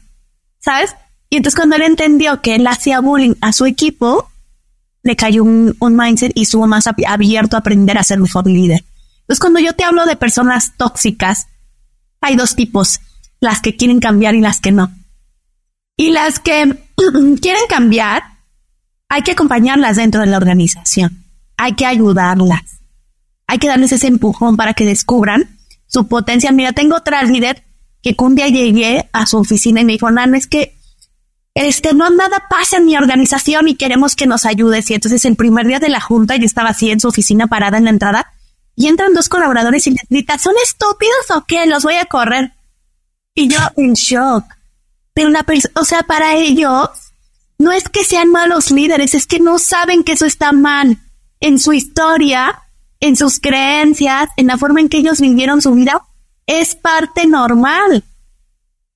¿Sabes? 0.59 0.94
Y 1.30 1.36
entonces 1.36 1.56
cuando 1.56 1.76
él 1.76 1.82
entendió 1.82 2.40
que 2.40 2.54
él 2.54 2.66
hacía 2.66 3.00
bullying 3.00 3.34
a 3.40 3.52
su 3.52 3.66
equipo, 3.66 4.30
le 5.02 5.16
cayó 5.16 5.44
un, 5.44 5.76
mindset 5.80 6.32
y 6.34 6.42
estuvo 6.42 6.66
más 6.66 6.86
abierto 6.86 7.56
a 7.56 7.60
aprender 7.60 7.98
a 7.98 8.04
ser 8.04 8.18
mejor 8.18 8.46
líder. 8.46 8.84
Entonces 9.20 9.40
cuando 9.40 9.60
yo 9.60 9.72
te 9.74 9.84
hablo 9.84 10.04
de 10.06 10.16
personas 10.16 10.76
tóxicas, 10.76 11.48
hay 12.20 12.36
dos 12.36 12.56
tipos, 12.56 13.00
las 13.40 13.60
que 13.60 13.76
quieren 13.76 14.00
cambiar 14.00 14.34
y 14.34 14.40
las 14.40 14.60
que 14.60 14.72
no. 14.72 14.92
Y 15.96 16.10
las 16.10 16.38
que 16.38 16.78
quieren 17.40 17.62
cambiar, 17.68 18.22
hay 19.08 19.22
que 19.22 19.32
acompañarlas 19.32 19.96
dentro 19.96 20.20
de 20.20 20.26
la 20.26 20.36
organización. 20.36 21.24
Hay 21.56 21.74
que 21.74 21.86
ayudarlas. 21.86 22.80
Hay 23.46 23.58
que 23.58 23.68
darles 23.68 23.92
ese 23.92 24.08
empujón 24.08 24.56
para 24.56 24.74
que 24.74 24.84
descubran 24.84 25.58
su 25.86 26.08
potencial. 26.08 26.54
Mira, 26.54 26.72
tengo 26.72 26.96
otra 26.96 27.22
líder 27.22 27.62
que 28.02 28.14
un 28.18 28.34
día 28.34 28.48
llegué 28.48 29.08
a 29.12 29.26
su 29.26 29.38
oficina 29.38 29.80
y 29.80 29.84
me 29.84 29.92
dijo, 29.92 30.10
Nan, 30.10 30.34
es 30.34 30.46
que 30.46 30.75
este, 31.57 31.94
no 31.94 32.11
nada 32.11 32.44
pasa 32.50 32.76
en 32.76 32.84
mi 32.84 32.98
organización 32.98 33.66
y 33.66 33.76
queremos 33.76 34.14
que 34.14 34.26
nos 34.26 34.44
ayudes. 34.44 34.90
Y 34.90 34.94
entonces 34.94 35.24
el 35.24 35.36
primer 35.36 35.66
día 35.66 35.78
de 35.80 35.88
la 35.88 36.02
junta, 36.02 36.36
yo 36.36 36.44
estaba 36.44 36.68
así 36.68 36.90
en 36.90 37.00
su 37.00 37.09
oficina 37.09 37.46
parada 37.46 37.78
en 37.78 37.84
la 37.84 37.90
entrada 37.90 38.34
y 38.76 38.88
entran 38.88 39.14
dos 39.14 39.30
colaboradores 39.30 39.86
y 39.86 39.92
les 39.92 40.07
gritan, 40.11 40.38
¿son 40.38 40.52
estúpidos 40.62 41.30
o 41.34 41.46
qué? 41.46 41.64
Los 41.64 41.82
voy 41.82 41.94
a 41.94 42.04
correr. 42.04 42.52
Y 43.34 43.48
yo 43.48 43.59
en 43.78 43.94
shock. 43.94 44.44
Pero 45.14 45.30
la 45.30 45.46
o 45.76 45.84
sea, 45.86 46.02
para 46.02 46.34
ellos, 46.34 46.90
no 47.59 47.72
es 47.72 47.88
que 47.88 48.04
sean 48.04 48.30
malos 48.30 48.70
líderes, 48.70 49.14
es 49.14 49.26
que 49.26 49.40
no 49.40 49.59
saben 49.59 50.04
que 50.04 50.12
eso 50.12 50.26
está 50.26 50.52
mal. 50.52 50.98
En 51.40 51.59
su 51.59 51.72
historia, 51.72 52.64
en 53.00 53.16
sus 53.16 53.40
creencias, 53.40 54.28
en 54.36 54.48
la 54.48 54.59
forma 54.59 54.80
en 54.80 54.90
que 54.90 54.98
ellos 54.98 55.22
vivieron 55.22 55.62
su 55.62 55.72
vida, 55.72 56.02
es 56.46 56.74
parte 56.74 57.26
normal. 57.26 58.04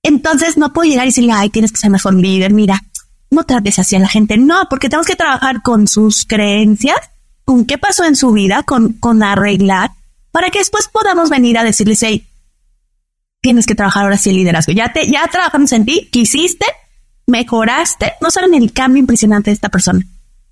Entonces 0.02 0.56
no 0.56 0.72
puedo 0.72 0.88
llegar 0.88 1.06
y 1.06 1.10
decirle, 1.10 1.32
ay, 1.32 1.50
tienes 1.50 1.72
que 1.72 1.78
ser 1.78 1.90
mejor 1.90 2.14
líder, 2.14 2.52
mira, 2.52 2.82
no 3.30 3.44
trates 3.44 3.78
así 3.78 3.96
a 3.96 4.00
la 4.00 4.08
gente. 4.08 4.36
No, 4.36 4.66
porque 4.68 4.88
tenemos 4.88 5.06
que 5.06 5.16
trabajar 5.16 5.62
con 5.62 5.88
sus 5.88 6.24
creencias, 6.24 6.98
con 7.44 7.64
qué 7.64 7.78
pasó 7.78 8.04
en 8.04 8.16
su 8.16 8.32
vida, 8.32 8.62
con, 8.62 8.94
con 8.94 9.22
arreglar, 9.22 9.92
para 10.30 10.50
que 10.50 10.58
después 10.58 10.88
podamos 10.88 11.30
venir 11.30 11.58
a 11.58 11.64
decirles, 11.64 12.02
hey, 12.02 12.26
tienes 13.40 13.66
que 13.66 13.74
trabajar 13.74 14.04
ahora 14.04 14.16
sí 14.16 14.30
el 14.30 14.36
liderazgo. 14.36 14.72
Ya 14.72 14.92
te, 14.92 15.10
ya 15.10 15.26
trabajamos 15.28 15.72
en 15.72 15.84
ti, 15.84 16.08
quisiste, 16.10 16.66
mejoraste, 17.26 18.14
no 18.20 18.30
saben 18.30 18.54
el 18.54 18.72
cambio 18.72 19.00
impresionante 19.00 19.50
de 19.50 19.54
esta 19.54 19.68
persona. 19.68 20.04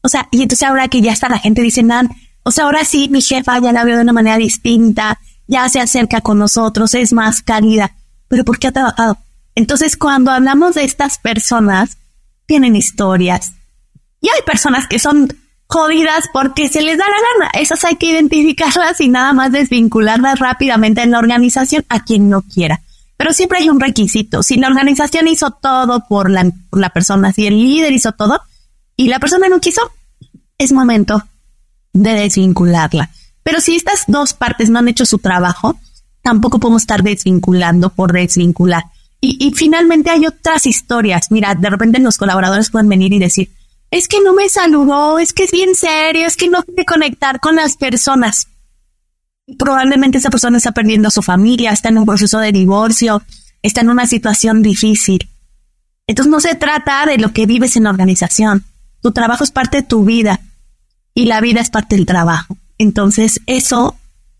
O 0.02 0.08
sea, 0.08 0.28
y 0.30 0.42
entonces 0.42 0.66
ahora 0.66 0.88
que 0.88 1.00
ya 1.00 1.12
está 1.12 1.28
la 1.28 1.38
gente 1.38 1.62
dice, 1.62 1.82
Nan, 1.82 2.08
o 2.44 2.50
sea, 2.50 2.64
ahora 2.64 2.84
sí 2.84 3.08
mi 3.08 3.20
jefa 3.20 3.58
ya 3.60 3.72
la 3.72 3.84
veo 3.84 3.96
de 3.96 4.02
una 4.02 4.12
manera 4.12 4.36
distinta, 4.36 5.18
ya 5.46 5.68
se 5.68 5.80
acerca 5.80 6.20
con 6.20 6.38
nosotros, 6.38 6.94
es 6.94 7.12
más 7.12 7.42
cálida. 7.42 7.94
Pero 8.28 8.44
¿por 8.44 8.58
qué 8.58 8.68
ha 8.68 8.72
trabajado? 8.72 9.18
Entonces, 9.58 9.96
cuando 9.96 10.30
hablamos 10.30 10.76
de 10.76 10.84
estas 10.84 11.18
personas, 11.18 11.98
tienen 12.46 12.76
historias. 12.76 13.54
Y 14.20 14.28
hay 14.28 14.42
personas 14.46 14.86
que 14.86 15.00
son 15.00 15.36
jodidas 15.66 16.26
porque 16.32 16.68
se 16.68 16.80
les 16.80 16.96
da 16.96 17.04
la 17.04 17.46
gana. 17.46 17.50
Esas 17.60 17.84
hay 17.84 17.96
que 17.96 18.06
identificarlas 18.06 19.00
y 19.00 19.08
nada 19.08 19.32
más 19.32 19.50
desvincularlas 19.50 20.38
rápidamente 20.38 21.02
en 21.02 21.10
la 21.10 21.18
organización 21.18 21.84
a 21.88 22.04
quien 22.04 22.30
no 22.30 22.42
quiera. 22.42 22.82
Pero 23.16 23.32
siempre 23.32 23.58
hay 23.58 23.68
un 23.68 23.80
requisito. 23.80 24.44
Si 24.44 24.58
la 24.58 24.68
organización 24.68 25.26
hizo 25.26 25.50
todo 25.50 26.04
por 26.08 26.30
la, 26.30 26.48
por 26.70 26.78
la 26.78 26.90
persona, 26.90 27.32
si 27.32 27.48
el 27.48 27.58
líder 27.58 27.92
hizo 27.92 28.12
todo 28.12 28.40
y 28.94 29.08
la 29.08 29.18
persona 29.18 29.48
no 29.48 29.58
quiso, 29.58 29.90
es 30.56 30.70
momento 30.70 31.20
de 31.92 32.12
desvincularla. 32.12 33.10
Pero 33.42 33.60
si 33.60 33.74
estas 33.74 34.04
dos 34.06 34.34
partes 34.34 34.70
no 34.70 34.78
han 34.78 34.86
hecho 34.86 35.04
su 35.04 35.18
trabajo, 35.18 35.80
tampoco 36.22 36.60
podemos 36.60 36.82
estar 36.82 37.02
desvinculando 37.02 37.90
por 37.90 38.12
desvincular. 38.12 38.84
Y, 39.20 39.52
finalmente 39.56 40.10
hay 40.10 40.26
otras 40.26 40.66
historias. 40.66 41.30
Mira, 41.30 41.54
de 41.54 41.70
repente 41.70 41.98
los 41.98 42.18
colaboradores 42.18 42.70
pueden 42.70 42.88
venir 42.88 43.12
y 43.12 43.18
decir, 43.18 43.50
es 43.90 44.06
que 44.06 44.20
no 44.20 44.32
me 44.32 44.48
saludó, 44.48 45.18
es 45.18 45.32
que 45.32 45.44
es 45.44 45.50
bien 45.50 45.74
serio, 45.74 46.26
es 46.26 46.36
que 46.36 46.48
no 46.48 46.62
quiere 46.62 46.84
conectar 46.84 47.40
con 47.40 47.56
las 47.56 47.76
personas. 47.76 48.48
Probablemente 49.58 50.18
esa 50.18 50.30
persona 50.30 50.58
está 50.58 50.72
perdiendo 50.72 51.08
a 51.08 51.12
su 51.12 51.22
familia, 51.22 51.72
está 51.72 51.88
en 51.88 51.98
un 51.98 52.06
proceso 52.06 52.38
de 52.38 52.52
divorcio, 52.52 53.22
está 53.62 53.80
en 53.80 53.90
una 53.90 54.06
situación 54.06 54.62
difícil. 54.62 55.28
Entonces 56.06 56.30
no 56.30 56.40
se 56.40 56.54
trata 56.54 57.04
de 57.06 57.18
lo 57.18 57.32
que 57.32 57.46
vives 57.46 57.76
en 57.76 57.84
la 57.84 57.90
organización. 57.90 58.64
Tu 59.02 59.12
trabajo 59.12 59.42
es 59.42 59.50
parte 59.50 59.78
de 59.78 59.82
tu 59.82 60.04
vida 60.04 60.40
y 61.14 61.24
la 61.24 61.40
vida 61.40 61.60
es 61.60 61.70
parte 61.70 61.96
del 61.96 62.06
trabajo. 62.06 62.56
Entonces 62.78 63.40
eso, 63.46 63.96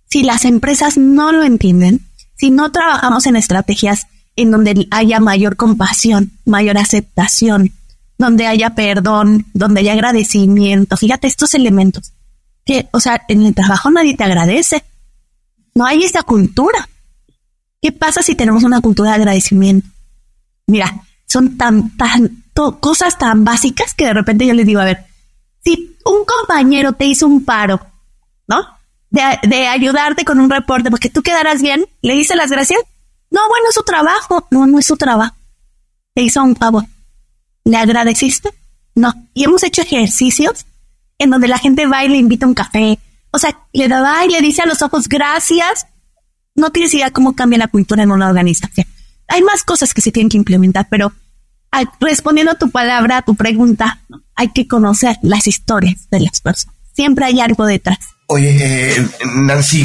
si 0.08 0.22
las 0.22 0.44
empresas 0.44 0.96
no 0.96 1.32
lo 1.32 1.42
entienden, 1.42 2.06
si 2.36 2.50
no 2.50 2.70
trabajamos 2.70 3.26
en 3.26 3.36
estrategias 3.36 4.06
en 4.40 4.50
donde 4.50 4.86
haya 4.90 5.20
mayor 5.20 5.56
compasión, 5.56 6.32
mayor 6.44 6.78
aceptación, 6.78 7.72
donde 8.18 8.46
haya 8.46 8.74
perdón, 8.74 9.46
donde 9.52 9.80
haya 9.80 9.92
agradecimiento. 9.92 10.96
Fíjate 10.96 11.26
estos 11.26 11.54
elementos 11.54 12.12
o 12.92 13.00
sea, 13.00 13.22
en 13.28 13.46
el 13.46 13.54
trabajo 13.54 13.90
nadie 13.90 14.16
te 14.16 14.24
agradece. 14.24 14.84
No 15.74 15.86
hay 15.86 16.04
esa 16.04 16.22
cultura. 16.22 16.88
¿Qué 17.80 17.92
pasa 17.92 18.22
si 18.22 18.34
tenemos 18.34 18.64
una 18.64 18.80
cultura 18.80 19.10
de 19.10 19.16
agradecimiento? 19.16 19.88
Mira, 20.66 21.02
son 21.26 21.56
tan, 21.56 21.96
tan, 21.96 22.44
cosas 22.80 23.16
tan 23.16 23.44
básicas 23.44 23.94
que 23.94 24.06
de 24.06 24.14
repente 24.14 24.46
yo 24.46 24.54
les 24.54 24.66
digo, 24.66 24.80
a 24.80 24.84
ver, 24.84 25.06
si 25.64 25.96
un 26.04 26.24
compañero 26.24 26.92
te 26.92 27.06
hizo 27.06 27.26
un 27.26 27.44
paro, 27.44 27.80
¿no? 28.46 28.66
De, 29.10 29.22
de 29.44 29.66
ayudarte 29.66 30.24
con 30.24 30.40
un 30.40 30.50
reporte 30.50 30.90
porque 30.90 31.08
tú 31.08 31.22
quedarás 31.22 31.62
bien, 31.62 31.86
le 32.02 32.14
dice 32.14 32.34
las 32.34 32.50
gracias. 32.50 32.80
No, 33.30 33.40
bueno, 33.48 33.66
es 33.68 33.74
su 33.74 33.82
trabajo. 33.82 34.46
No, 34.50 34.66
no 34.66 34.78
es 34.78 34.86
su 34.86 34.96
trabajo. 34.96 35.36
Te 36.14 36.22
hizo 36.22 36.42
un 36.42 36.56
favor. 36.56 36.84
¿Le 37.64 37.76
agradeciste? 37.76 38.50
No. 38.94 39.12
Y 39.34 39.44
hemos 39.44 39.62
hecho 39.62 39.82
ejercicios 39.82 40.66
en 41.18 41.30
donde 41.30 41.48
la 41.48 41.58
gente 41.58 41.86
va 41.86 42.04
y 42.04 42.08
le 42.08 42.16
invita 42.16 42.46
un 42.46 42.54
café. 42.54 42.98
O 43.30 43.38
sea, 43.38 43.58
le 43.72 43.88
da 43.88 44.24
y 44.24 44.30
le 44.30 44.40
dice 44.40 44.62
a 44.62 44.66
los 44.66 44.82
ojos 44.82 45.08
gracias. 45.08 45.86
No 46.54 46.70
tienes 46.70 46.94
idea 46.94 47.10
cómo 47.10 47.36
cambia 47.36 47.58
la 47.58 47.68
cultura 47.68 48.02
en 48.02 48.10
una 48.10 48.28
organización. 48.28 48.86
Hay 49.28 49.42
más 49.42 49.62
cosas 49.62 49.92
que 49.94 50.00
se 50.00 50.10
tienen 50.10 50.30
que 50.30 50.38
implementar, 50.38 50.88
pero 50.88 51.12
respondiendo 52.00 52.52
a 52.52 52.58
tu 52.58 52.70
palabra, 52.70 53.18
a 53.18 53.22
tu 53.22 53.34
pregunta, 53.34 54.00
hay 54.34 54.48
que 54.48 54.66
conocer 54.66 55.16
las 55.22 55.46
historias 55.46 56.08
de 56.10 56.20
las 56.20 56.40
personas. 56.40 56.74
Siempre 56.94 57.26
hay 57.26 57.40
algo 57.40 57.66
detrás. 57.66 57.98
Oye, 58.28 58.96
eh, 58.96 59.08
Nancy, 59.34 59.84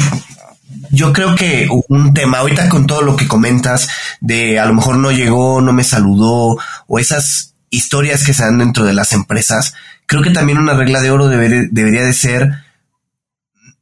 yo 0.90 1.12
creo 1.12 1.34
que 1.34 1.68
un 1.88 2.14
tema, 2.14 2.38
ahorita 2.38 2.68
con 2.68 2.86
todo 2.86 3.02
lo 3.02 3.16
que 3.16 3.28
comentas, 3.28 3.88
de 4.20 4.58
a 4.58 4.66
lo 4.66 4.74
mejor 4.74 4.96
no 4.96 5.12
llegó, 5.12 5.60
no 5.60 5.72
me 5.72 5.84
saludó, 5.84 6.56
o 6.86 6.98
esas 6.98 7.54
historias 7.70 8.24
que 8.24 8.34
se 8.34 8.44
dan 8.44 8.58
dentro 8.58 8.84
de 8.84 8.92
las 8.92 9.12
empresas, 9.12 9.74
creo 10.06 10.22
que 10.22 10.30
también 10.30 10.58
una 10.58 10.74
regla 10.74 11.00
de 11.00 11.10
oro 11.10 11.28
debería 11.28 12.04
de 12.04 12.12
ser 12.12 12.64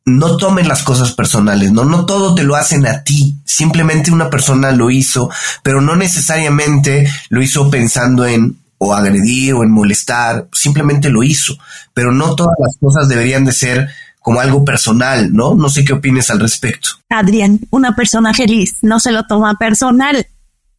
no 0.04 0.36
tomen 0.36 0.66
las 0.66 0.82
cosas 0.82 1.12
personales, 1.12 1.70
¿no? 1.70 1.84
No 1.84 2.06
todo 2.06 2.34
te 2.34 2.42
lo 2.42 2.56
hacen 2.56 2.86
a 2.86 3.04
ti, 3.04 3.36
simplemente 3.44 4.10
una 4.10 4.30
persona 4.30 4.72
lo 4.72 4.90
hizo, 4.90 5.30
pero 5.62 5.80
no 5.80 5.94
necesariamente 5.94 7.08
lo 7.28 7.42
hizo 7.42 7.70
pensando 7.70 8.26
en 8.26 8.58
o 8.78 8.94
agredir 8.94 9.54
o 9.54 9.62
en 9.62 9.70
molestar, 9.70 10.48
simplemente 10.52 11.08
lo 11.08 11.22
hizo, 11.22 11.56
pero 11.94 12.10
no 12.10 12.34
todas 12.34 12.56
las 12.58 12.76
cosas 12.80 13.08
deberían 13.08 13.44
de 13.44 13.52
ser 13.52 13.88
como 14.22 14.40
algo 14.40 14.64
personal, 14.64 15.32
¿no? 15.32 15.54
No 15.54 15.68
sé 15.68 15.84
qué 15.84 15.92
opines 15.92 16.30
al 16.30 16.40
respecto. 16.40 16.90
Adrián, 17.10 17.60
una 17.70 17.94
persona 17.94 18.32
feliz 18.32 18.76
no 18.82 19.00
se 19.00 19.12
lo 19.12 19.26
toma 19.26 19.54
personal. 19.54 20.26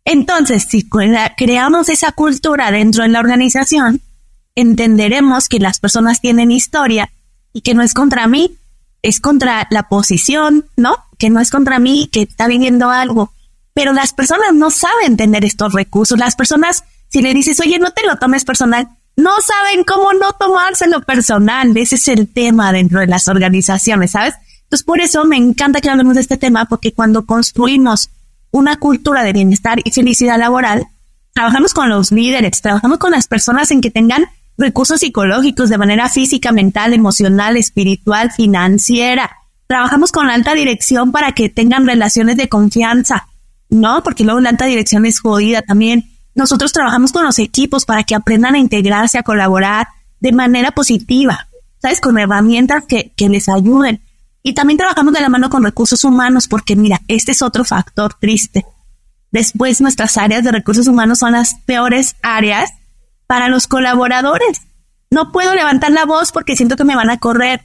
Entonces, 0.05 0.65
si 0.69 0.87
creamos 1.37 1.89
esa 1.89 2.11
cultura 2.13 2.71
dentro 2.71 3.03
de 3.03 3.09
la 3.09 3.19
organización, 3.19 4.01
entenderemos 4.55 5.49
que 5.49 5.59
las 5.59 5.79
personas 5.79 6.21
tienen 6.21 6.51
historia 6.51 7.09
y 7.53 7.61
que 7.61 7.73
no 7.73 7.83
es 7.83 7.93
contra 7.93 8.27
mí, 8.27 8.57
es 9.01 9.19
contra 9.19 9.67
la 9.69 9.89
posición, 9.89 10.65
¿no? 10.75 10.95
Que 11.17 11.29
no 11.29 11.39
es 11.39 11.51
contra 11.51 11.79
mí, 11.79 12.09
que 12.11 12.23
está 12.23 12.47
viviendo 12.47 12.89
algo. 12.89 13.33
Pero 13.73 13.93
las 13.93 14.13
personas 14.13 14.53
no 14.53 14.71
saben 14.71 15.17
tener 15.17 15.45
estos 15.45 15.73
recursos. 15.73 16.17
Las 16.17 16.35
personas, 16.35 16.83
si 17.09 17.21
le 17.21 17.33
dices, 17.33 17.59
oye, 17.59 17.79
no 17.79 17.91
te 17.91 18.05
lo 18.05 18.17
tomes 18.17 18.45
personal, 18.45 18.89
no 19.16 19.32
saben 19.41 19.84
cómo 19.84 20.14
no 20.14 20.34
tomárselo 20.34 21.01
personal. 21.01 21.76
Ese 21.76 21.95
es 21.95 22.07
el 22.07 22.32
tema 22.32 22.72
dentro 22.72 22.99
de 22.99 23.07
las 23.07 23.28
organizaciones, 23.28 24.11
¿sabes? 24.11 24.36
Entonces, 24.64 24.86
por 24.86 25.01
eso 25.01 25.26
me 25.26 25.38
encanta 25.38 25.82
que 25.82 25.89
hablemos 25.89 26.16
de 26.16 26.22
este 26.22 26.38
tema, 26.38 26.66
porque 26.66 26.93
cuando 26.93 27.26
construimos 27.26 28.09
una 28.51 28.78
cultura 28.78 29.24
de 29.24 29.34
bienestar 29.34 29.80
y 29.84 29.91
felicidad 29.91 30.39
laboral, 30.39 30.88
trabajamos 31.34 31.74
con 31.74 31.89
los 31.89 32.11
líderes, 32.11 32.61
trabajamos 32.61 32.97
con 32.97 33.11
las 33.11 33.28
personas 33.28 33.72
en 33.72 33.82
que 33.82 33.91
tengan 33.91 34.26
recursos 34.57 34.99
psicológicos 34.99 35.70
de 35.70 35.78
manera 35.78 36.09
física, 36.09 36.51
mental, 36.51 36.93
emocional, 36.93 37.57
espiritual, 37.57 38.32
financiera. 38.32 39.38
Trabajamos 39.68 40.11
con 40.11 40.28
la 40.28 40.36
alta 40.36 40.53
dirección 40.53 41.11
para 41.11 41.34
que 41.34 41.49
tengan 41.49 41.88
relaciones 41.88 42.38
de 42.38 42.49
confianza, 42.49 43.28
¿no? 43.70 44.03
Porque 44.03 44.24
luego 44.24 44.39
la 44.39 44.49
alta 44.49 44.66
dirección 44.66 45.05
es 45.05 45.20
jodida 45.20 45.61
también. 45.61 46.12
Nosotros 46.36 46.73
trabajamos 46.73 47.11
con 47.11 47.23
los 47.23 47.39
equipos 47.39 47.86
para 47.86 48.03
que 48.03 48.15
aprendan 48.15 48.55
a 48.55 48.59
integrarse, 48.59 49.17
a 49.17 49.23
colaborar 49.23 49.88
de 50.19 50.31
manera 50.31 50.71
positiva, 50.71 51.47
¿sabes? 51.81 52.01
Con 52.01 52.17
herramientas 52.17 52.86
que, 52.88 53.11
que 53.15 53.29
les 53.29 53.49
ayuden. 53.49 54.01
Y 54.41 54.53
también 54.53 54.77
trabajamos 54.77 55.13
de 55.13 55.21
la 55.21 55.29
mano 55.29 55.49
con 55.49 55.63
recursos 55.63 56.03
humanos 56.03 56.47
porque 56.47 56.75
mira, 56.75 57.01
este 57.07 57.31
es 57.31 57.41
otro 57.41 57.63
factor 57.63 58.15
triste. 58.15 58.65
Después 59.31 59.81
nuestras 59.81 60.17
áreas 60.17 60.43
de 60.43 60.51
recursos 60.51 60.88
humanos 60.88 61.19
son 61.19 61.31
las 61.31 61.55
peores 61.65 62.15
áreas 62.21 62.71
para 63.25 63.47
los 63.47 63.67
colaboradores. 63.67 64.61
No 65.09 65.31
puedo 65.31 65.53
levantar 65.55 65.91
la 65.91 66.05
voz 66.05 66.31
porque 66.31 66.55
siento 66.55 66.75
que 66.75 66.84
me 66.84 66.95
van 66.95 67.09
a 67.09 67.17
correr. 67.17 67.63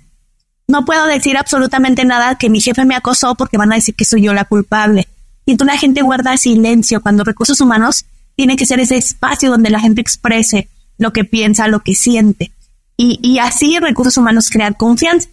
No 0.66 0.84
puedo 0.84 1.06
decir 1.06 1.36
absolutamente 1.36 2.04
nada 2.04 2.36
que 2.36 2.50
mi 2.50 2.60
jefe 2.60 2.84
me 2.84 2.94
acosó 2.94 3.34
porque 3.34 3.56
van 3.56 3.72
a 3.72 3.76
decir 3.76 3.94
que 3.94 4.04
soy 4.04 4.22
yo 4.22 4.34
la 4.34 4.44
culpable. 4.44 5.08
Y 5.46 5.52
entonces 5.52 5.74
la 5.74 5.80
gente 5.80 6.02
guarda 6.02 6.36
silencio 6.36 7.00
cuando 7.00 7.24
recursos 7.24 7.60
humanos 7.60 8.04
tiene 8.39 8.55
que 8.55 8.66
ser 8.66 8.78
ese 8.78 8.97
espacio 8.97 9.51
donde 9.51 9.68
la 9.68 9.80
gente 9.80 10.01
exprese 10.01 10.68
lo 10.97 11.12
que 11.12 11.24
piensa, 11.24 11.66
lo 11.66 11.80
que 11.80 11.97
siente. 11.97 12.53
Y, 12.97 13.18
y 13.20 13.41
así 13.41 13.80
recursos 13.80 14.16
humanos 14.16 14.49
crean 14.49 14.74
confianza. 14.74 15.28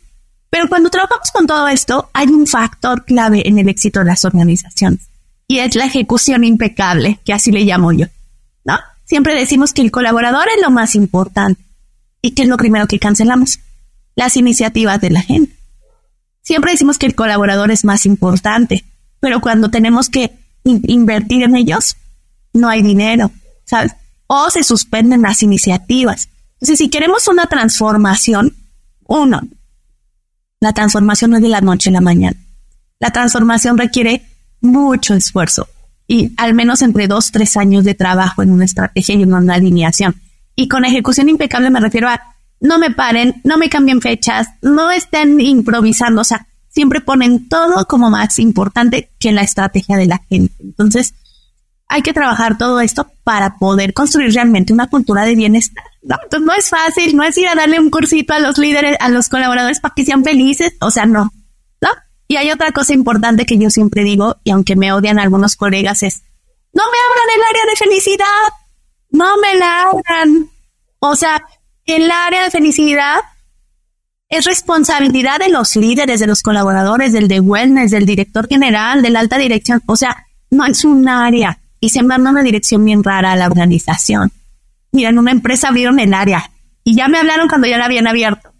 Pero 0.49 0.67
cuando 0.67 0.89
trabajamos 0.89 1.29
con 1.31 1.45
todo 1.45 1.67
esto, 1.67 2.09
hay 2.13 2.29
un 2.29 2.47
factor 2.47 3.05
clave 3.05 3.47
en 3.47 3.59
el 3.59 3.69
éxito 3.69 3.99
de 3.99 4.05
las 4.05 4.25
organizaciones. 4.25 5.01
Y 5.47 5.59
es 5.59 5.75
la 5.75 5.85
ejecución 5.85 6.43
impecable, 6.43 7.19
que 7.23 7.31
así 7.31 7.51
le 7.51 7.63
llamo 7.63 7.91
yo. 7.91 8.07
¿No? 8.63 8.79
Siempre 9.03 9.35
decimos 9.35 9.71
que 9.71 9.83
el 9.83 9.91
colaborador 9.91 10.47
es 10.55 10.63
lo 10.63 10.71
más 10.71 10.95
importante. 10.95 11.61
¿Y 12.23 12.31
que 12.31 12.41
es 12.41 12.47
lo 12.47 12.57
primero 12.57 12.87
que 12.87 12.97
cancelamos? 12.97 13.59
Las 14.15 14.35
iniciativas 14.35 14.99
de 14.99 15.11
la 15.11 15.21
gente. 15.21 15.55
Siempre 16.41 16.71
decimos 16.71 16.97
que 16.97 17.05
el 17.05 17.13
colaborador 17.13 17.69
es 17.69 17.85
más 17.85 18.07
importante, 18.07 18.83
pero 19.19 19.41
cuando 19.41 19.69
tenemos 19.69 20.09
que 20.09 20.31
invertir 20.63 21.43
en 21.43 21.55
ellos, 21.55 21.97
no 22.55 22.69
hay 22.69 22.81
dinero, 22.81 23.31
¿sabes? 23.65 23.91
O 24.27 24.49
se 24.49 24.63
suspenden 24.63 25.21
las 25.21 25.43
iniciativas. 25.43 26.29
Entonces, 26.55 26.79
si 26.79 26.89
queremos 26.89 27.27
una 27.27 27.45
transformación, 27.45 28.55
uno, 29.05 29.41
la 30.59 30.73
transformación 30.73 31.31
no 31.31 31.37
es 31.37 31.43
de 31.43 31.49
la 31.49 31.61
noche 31.61 31.89
a 31.89 31.93
la 31.93 32.01
mañana. 32.01 32.37
La 32.99 33.11
transformación 33.11 33.77
requiere 33.77 34.25
mucho 34.61 35.13
esfuerzo 35.13 35.67
y 36.07 36.33
al 36.37 36.53
menos 36.53 36.81
entre 36.81 37.07
dos, 37.07 37.31
tres 37.31 37.57
años 37.57 37.83
de 37.83 37.93
trabajo 37.93 38.41
en 38.41 38.51
una 38.51 38.65
estrategia 38.65 39.15
y 39.15 39.23
en 39.23 39.33
una 39.33 39.55
alineación. 39.55 40.15
Y 40.55 40.67
con 40.67 40.85
ejecución 40.85 41.29
impecable 41.29 41.69
me 41.69 41.79
refiero 41.79 42.07
a 42.07 42.21
no 42.61 42.79
me 42.79 42.91
paren, 42.91 43.41
no 43.43 43.57
me 43.57 43.69
cambien 43.69 44.01
fechas, 44.01 44.47
no 44.61 44.91
estén 44.91 45.41
improvisando, 45.41 46.21
o 46.21 46.23
sea, 46.23 46.47
siempre 46.69 47.01
ponen 47.01 47.49
todo 47.49 47.85
como 47.85 48.09
más 48.09 48.39
importante 48.39 49.09
que 49.19 49.31
la 49.31 49.41
estrategia 49.41 49.97
de 49.97 50.07
la 50.07 50.21
gente. 50.29 50.53
Entonces, 50.63 51.13
hay 51.87 52.01
que 52.01 52.13
trabajar 52.13 52.57
todo 52.57 52.79
esto 52.79 53.07
para 53.23 53.57
poder 53.57 53.93
construir 53.93 54.33
realmente 54.33 54.73
una 54.73 54.87
cultura 54.87 55.23
de 55.23 55.35
bienestar. 55.35 55.83
No, 56.01 56.17
no 56.39 56.53
es 56.53 56.69
fácil, 56.69 57.15
no 57.15 57.23
es 57.23 57.37
ir 57.37 57.47
a 57.47 57.55
darle 57.55 57.79
un 57.79 57.89
cursito 57.89 58.33
a 58.33 58.39
los 58.39 58.57
líderes, 58.57 58.97
a 58.99 59.09
los 59.09 59.29
colaboradores 59.29 59.79
para 59.79 59.93
que 59.93 60.05
sean 60.05 60.23
felices, 60.23 60.73
o 60.81 60.91
sea, 60.91 61.05
no. 61.05 61.31
Y 62.27 62.37
hay 62.37 62.51
otra 62.51 62.71
cosa 62.71 62.93
importante 62.93 63.45
que 63.45 63.57
yo 63.57 63.69
siempre 63.69 64.03
digo, 64.03 64.37
y 64.43 64.51
aunque 64.51 64.75
me 64.75 64.91
odian 64.91 65.19
algunos 65.19 65.55
colegas, 65.55 66.01
es, 66.03 66.23
no 66.73 66.83
me 66.83 66.97
abran 67.07 67.35
el 67.35 67.43
área 67.49 67.65
de 67.69 67.75
felicidad, 67.75 68.25
no 69.11 69.37
me 69.37 69.55
la 69.55 69.83
abran. 69.83 70.49
O 70.99 71.15
sea, 71.15 71.43
el 71.85 72.09
área 72.09 72.43
de 72.43 72.51
felicidad 72.51 73.19
es 74.27 74.45
responsabilidad 74.45 75.37
de 75.37 75.49
los 75.49 75.75
líderes, 75.75 76.19
de 76.19 76.27
los 76.27 76.41
colaboradores, 76.41 77.13
del 77.13 77.27
de 77.27 77.39
wellness, 77.39 77.91
del 77.91 78.07
director 78.07 78.47
general, 78.47 79.03
de 79.03 79.11
la 79.11 79.19
alta 79.19 79.37
dirección. 79.37 79.83
O 79.85 79.95
sea, 79.95 80.25
no 80.49 80.65
es 80.65 80.83
un 80.83 81.07
área 81.07 81.59
y 81.85 81.89
se 81.89 82.01
manda 82.01 82.31
una 82.31 82.41
dirección 82.41 82.83
bien 82.83 83.03
rara 83.03 83.33
a 83.33 83.35
la 83.35 83.45
organización. 83.45 84.31
Mira, 84.91 85.09
en 85.09 85.19
una 85.19 85.29
empresa 85.29 85.67
abrieron 85.67 85.99
el 85.99 86.15
área 86.15 86.49
y 86.83 86.95
ya 86.95 87.07
me 87.07 87.19
hablaron 87.19 87.47
cuando 87.47 87.67
ya 87.67 87.77
la 87.77 87.85
habían 87.85 88.07
abierto. 88.07 88.51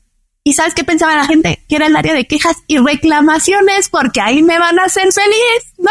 ¿Y 0.43 0.53
sabes 0.53 0.75
qué 0.75 0.83
pensaba 0.83 1.15
la 1.15 1.25
gente? 1.25 1.63
Que 1.67 1.77
era 1.77 1.87
el 1.87 1.95
área 1.95 2.13
de 2.13 2.27
quejas 2.27 2.57
y 2.67 2.77
reclamaciones, 2.77 3.89
porque 3.89 4.21
ahí 4.21 4.43
me 4.43 4.59
van 4.59 4.77
a 4.77 4.83
hacer 4.83 5.11
feliz, 5.11 5.73
¿no? 5.79 5.89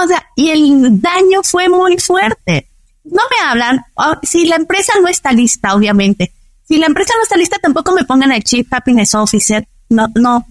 O 0.00 0.06
sea, 0.06 0.24
y 0.36 0.50
el 0.50 1.02
daño 1.02 1.42
fue 1.42 1.68
muy 1.68 1.98
fuerte. 1.98 2.68
No 3.02 3.22
me 3.28 3.44
hablan, 3.44 3.84
si 4.22 4.46
la 4.46 4.54
empresa 4.54 4.92
no 5.02 5.08
está 5.08 5.32
lista, 5.32 5.74
obviamente. 5.74 6.32
Si 6.62 6.78
la 6.78 6.86
empresa 6.86 7.12
no 7.16 7.24
está 7.24 7.36
lista, 7.36 7.56
tampoco 7.60 7.90
me 7.90 8.04
pongan 8.04 8.30
el 8.30 8.44
Chief 8.44 8.68
Happiness 8.70 9.16
Officer. 9.16 9.66
No, 9.88 10.06
no. 10.14 10.46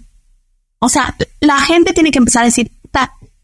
O 0.80 0.90
sea, 0.90 1.16
la 1.40 1.62
gente 1.62 1.94
tiene 1.94 2.12
que 2.12 2.20
empezar 2.20 2.42
a 2.42 2.48
decir, 2.48 2.70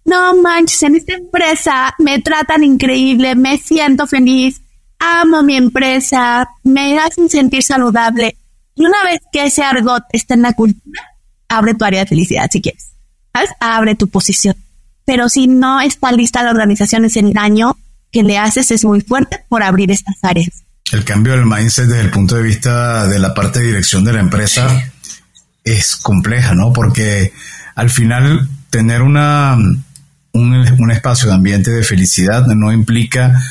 no 0.06 0.42
manches, 0.42 0.84
en 0.84 0.96
esta 0.96 1.14
empresa 1.14 1.94
me 2.00 2.20
tratan 2.22 2.64
increíble, 2.64 3.36
me 3.36 3.58
siento 3.58 4.08
feliz, 4.08 4.62
amo 5.00 5.44
mi 5.44 5.56
empresa, 5.56 6.48
me 6.64 7.00
hacen 7.00 7.30
sentir 7.30 7.64
saludable. 7.64 8.38
Y 8.76 8.86
una 8.86 9.04
vez 9.04 9.22
que 9.32 9.46
ese 9.46 9.64
argot 9.64 10.04
está 10.12 10.34
en 10.34 10.42
la 10.42 10.54
cultura, 10.54 11.02
abre 11.48 11.74
tu 11.74 11.86
área 11.86 12.02
de 12.02 12.08
felicidad 12.08 12.50
si 12.52 12.62
quieres. 12.62 12.92
¿Sabes? 13.34 13.50
Abre 13.60 13.96
tu 13.96 14.10
posición. 14.10 14.56
Pero 15.06 15.30
si 15.30 15.48
no 15.48 15.82
está 15.82 16.12
lista 16.12 16.44
la 16.44 16.52
organización, 16.52 17.06
ese 17.06 17.22
daño 17.34 17.78
que 18.12 18.24
le 18.24 18.38
haces 18.38 18.72
es 18.72 18.86
muy 18.86 19.02
fuerte 19.02 19.44
por 19.50 19.64
abrir 19.64 19.92
estas 19.92 20.16
áreas. 20.22 20.64
El 20.92 21.04
cambio 21.04 21.34
del 21.34 21.46
mindset 21.46 21.88
desde 21.88 22.02
el 22.02 22.12
punto 22.12 22.36
de 22.36 22.44
vista 22.44 23.08
de 23.08 23.20
la 23.20 23.34
parte 23.34 23.60
de 23.60 23.68
dirección 23.68 24.04
de 24.04 24.14
la 24.14 24.20
empresa 24.20 24.92
es 25.64 25.96
compleja, 25.96 26.54
¿no? 26.54 26.72
Porque 26.72 27.34
al 27.76 27.90
final 27.90 28.48
tener 28.70 29.02
una, 29.02 29.58
un, 30.34 30.92
espacio 30.92 31.30
de 31.30 31.36
ambiente 31.36 31.72
de 31.72 31.84
felicidad 31.84 32.46
no 32.48 32.72
implica 32.72 33.42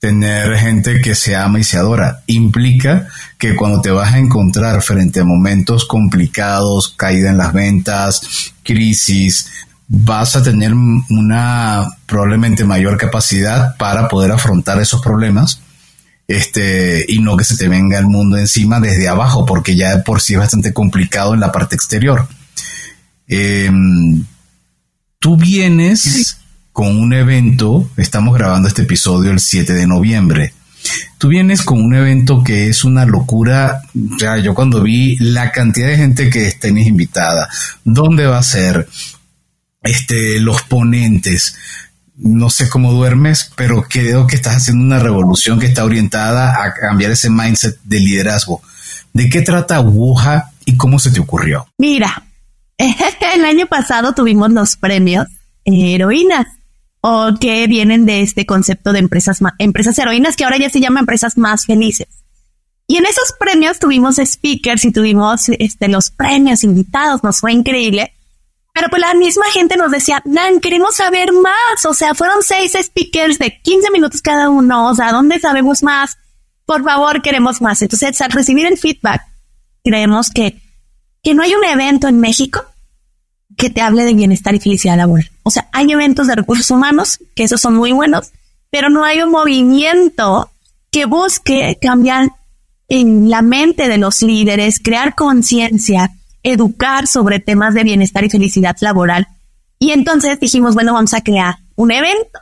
tener 0.00 0.56
gente 0.56 1.00
que 1.00 1.14
se 1.14 1.36
ama 1.36 1.60
y 1.60 1.64
se 1.64 1.76
adora. 1.76 2.22
Implica 2.26 3.06
que 3.38 3.54
cuando 3.54 3.80
te 3.80 3.90
vas 3.90 4.14
a 4.14 4.18
encontrar 4.18 4.82
frente 4.82 5.20
a 5.20 5.24
momentos 5.24 5.84
complicados, 5.84 6.94
caída 6.96 7.30
en 7.30 7.38
las 7.38 7.52
ventas, 7.52 8.52
crisis, 8.62 9.50
vas 9.86 10.36
a 10.36 10.42
tener 10.42 10.72
una 10.74 11.86
probablemente 12.06 12.64
mayor 12.64 12.96
capacidad 12.96 13.76
para 13.76 14.08
poder 14.08 14.32
afrontar 14.32 14.80
esos 14.80 15.02
problemas. 15.02 15.60
Este, 16.26 17.04
y 17.08 17.18
no 17.18 17.36
que 17.36 17.44
se 17.44 17.56
te 17.56 17.68
venga 17.68 17.98
el 17.98 18.06
mundo 18.06 18.38
encima 18.38 18.78
desde 18.78 19.08
abajo, 19.08 19.44
porque 19.44 19.74
ya 19.74 20.02
por 20.04 20.20
sí 20.20 20.34
es 20.34 20.38
bastante 20.38 20.72
complicado 20.72 21.34
en 21.34 21.40
la 21.40 21.50
parte 21.50 21.74
exterior. 21.74 22.28
Em, 23.26 24.24
tú 25.20 25.36
vienes 25.36 26.38
con 26.72 26.98
un 26.98 27.12
evento, 27.12 27.88
estamos 27.98 28.34
grabando 28.34 28.68
este 28.68 28.82
episodio 28.82 29.30
el 29.30 29.38
7 29.38 29.74
de 29.74 29.86
noviembre. 29.86 30.54
Tú 31.18 31.28
vienes 31.28 31.60
con 31.60 31.78
un 31.82 31.94
evento 31.94 32.42
que 32.42 32.68
es 32.68 32.84
una 32.84 33.04
locura. 33.04 33.82
Ya, 33.92 34.38
yo 34.38 34.54
cuando 34.54 34.82
vi 34.82 35.16
la 35.18 35.52
cantidad 35.52 35.88
de 35.88 35.98
gente 35.98 36.30
que 36.30 36.50
tenés 36.52 36.86
invitada, 36.86 37.50
dónde 37.84 38.24
va 38.24 38.38
a 38.38 38.42
ser, 38.42 38.88
este, 39.82 40.40
los 40.40 40.62
ponentes, 40.62 41.54
no 42.16 42.48
sé 42.48 42.70
cómo 42.70 42.92
duermes, 42.92 43.52
pero 43.56 43.84
creo 43.86 44.26
que 44.26 44.36
estás 44.36 44.56
haciendo 44.56 44.82
una 44.82 45.00
revolución 45.00 45.60
que 45.60 45.66
está 45.66 45.84
orientada 45.84 46.64
a 46.64 46.72
cambiar 46.72 47.10
ese 47.10 47.28
mindset 47.28 47.78
de 47.84 48.00
liderazgo. 48.00 48.62
¿De 49.12 49.28
qué 49.28 49.42
trata 49.42 49.80
Wuha 49.80 50.52
y 50.64 50.78
cómo 50.78 50.98
se 50.98 51.10
te 51.10 51.20
ocurrió? 51.20 51.68
Mira, 51.76 52.24
el 53.34 53.44
año 53.44 53.66
pasado 53.66 54.14
tuvimos 54.14 54.50
los 54.50 54.76
premios 54.76 55.26
heroínas 55.64 56.46
o 57.02 57.30
que 57.40 57.66
vienen 57.66 58.06
de 58.06 58.22
este 58.22 58.46
concepto 58.46 58.92
de 58.92 58.98
empresas, 58.98 59.40
empresas 59.58 59.98
heroínas 59.98 60.36
que 60.36 60.44
ahora 60.44 60.58
ya 60.58 60.70
se 60.70 60.80
llama 60.80 61.00
empresas 61.00 61.36
más 61.36 61.66
felices. 61.66 62.08
Y 62.86 62.96
en 62.96 63.06
esos 63.06 63.34
premios 63.38 63.78
tuvimos 63.78 64.16
speakers 64.16 64.84
y 64.84 64.92
tuvimos 64.92 65.48
este, 65.48 65.88
los 65.88 66.10
premios 66.10 66.64
invitados, 66.64 67.22
nos 67.22 67.40
fue 67.40 67.52
increíble. 67.52 68.12
Pero 68.74 68.88
pues 68.88 69.00
la 69.00 69.14
misma 69.14 69.44
gente 69.52 69.76
nos 69.76 69.90
decía, 69.90 70.22
Nan, 70.24 70.60
queremos 70.60 70.96
saber 70.96 71.32
más. 71.32 71.84
O 71.84 71.94
sea, 71.94 72.14
fueron 72.14 72.42
seis 72.42 72.72
speakers 72.80 73.38
de 73.38 73.60
15 73.62 73.90
minutos 73.90 74.22
cada 74.22 74.48
uno. 74.48 74.88
O 74.88 74.94
sea, 74.94 75.12
¿dónde 75.12 75.38
sabemos 75.38 75.82
más? 75.82 76.18
Por 76.66 76.82
favor, 76.82 77.22
queremos 77.22 77.60
más. 77.60 77.80
Entonces, 77.82 78.20
al 78.20 78.30
recibir 78.32 78.66
el 78.66 78.78
feedback, 78.78 79.22
creemos 79.84 80.30
que, 80.30 80.60
que 81.22 81.34
no 81.34 81.42
hay 81.42 81.54
un 81.54 81.64
evento 81.64 82.08
en 82.08 82.20
México 82.20 82.69
que 83.56 83.70
te 83.70 83.80
hable 83.80 84.04
de 84.04 84.14
bienestar 84.14 84.54
y 84.54 84.60
felicidad 84.60 84.96
laboral. 84.96 85.30
O 85.42 85.50
sea, 85.50 85.68
hay 85.72 85.90
eventos 85.90 86.26
de 86.26 86.36
recursos 86.36 86.70
humanos, 86.70 87.18
que 87.34 87.44
esos 87.44 87.60
son 87.60 87.76
muy 87.76 87.92
buenos, 87.92 88.32
pero 88.70 88.88
no 88.90 89.04
hay 89.04 89.20
un 89.20 89.30
movimiento 89.30 90.50
que 90.90 91.04
busque 91.04 91.78
cambiar 91.80 92.30
en 92.88 93.30
la 93.30 93.42
mente 93.42 93.88
de 93.88 93.98
los 93.98 94.22
líderes, 94.22 94.80
crear 94.80 95.14
conciencia, 95.14 96.10
educar 96.42 97.06
sobre 97.06 97.38
temas 97.38 97.74
de 97.74 97.84
bienestar 97.84 98.24
y 98.24 98.30
felicidad 98.30 98.76
laboral. 98.80 99.28
Y 99.78 99.92
entonces 99.92 100.38
dijimos, 100.40 100.74
bueno, 100.74 100.92
vamos 100.92 101.14
a 101.14 101.22
crear 101.22 101.56
un 101.76 101.90
evento. 101.90 102.38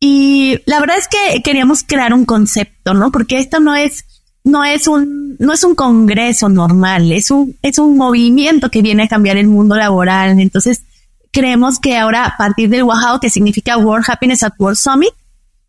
Y 0.00 0.58
la 0.66 0.80
verdad 0.80 0.98
es 0.98 1.08
que 1.08 1.42
queríamos 1.42 1.82
crear 1.82 2.12
un 2.12 2.24
concepto, 2.24 2.94
¿no? 2.94 3.10
Porque 3.12 3.38
esto 3.38 3.60
no 3.60 3.74
es, 3.74 4.04
no 4.44 4.62
es 4.62 4.86
un, 4.86 5.36
no 5.38 5.54
es 5.54 5.64
un 5.64 5.74
congreso 5.74 6.48
normal, 6.48 7.10
es 7.12 7.30
un, 7.30 7.56
es 7.62 7.78
un 7.78 7.96
movimiento 7.96 8.70
que 8.70 8.82
viene 8.82 9.04
a 9.04 9.08
cambiar 9.08 9.38
el 9.38 9.48
mundo 9.48 9.74
laboral. 9.74 10.38
Entonces, 10.38 10.82
creemos 11.30 11.80
que 11.80 11.96
ahora 11.96 12.26
a 12.26 12.36
partir 12.36 12.68
del 12.68 12.84
WAHAO, 12.84 13.20
que 13.20 13.30
significa 13.30 13.78
World 13.78 14.04
Happiness 14.06 14.42
at 14.42 14.52
World 14.58 14.76
Summit, 14.76 15.12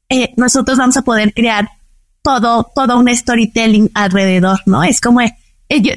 eh, 0.09 0.33
nosotros 0.37 0.77
vamos 0.77 0.97
a 0.97 1.01
poder 1.01 1.33
crear 1.33 1.67
todo, 2.21 2.69
todo 2.75 2.99
un 2.99 3.13
storytelling 3.15 3.89
alrededor, 3.93 4.59
¿no? 4.65 4.83
Es 4.83 4.99
como, 4.99 5.21
eh, 5.21 5.35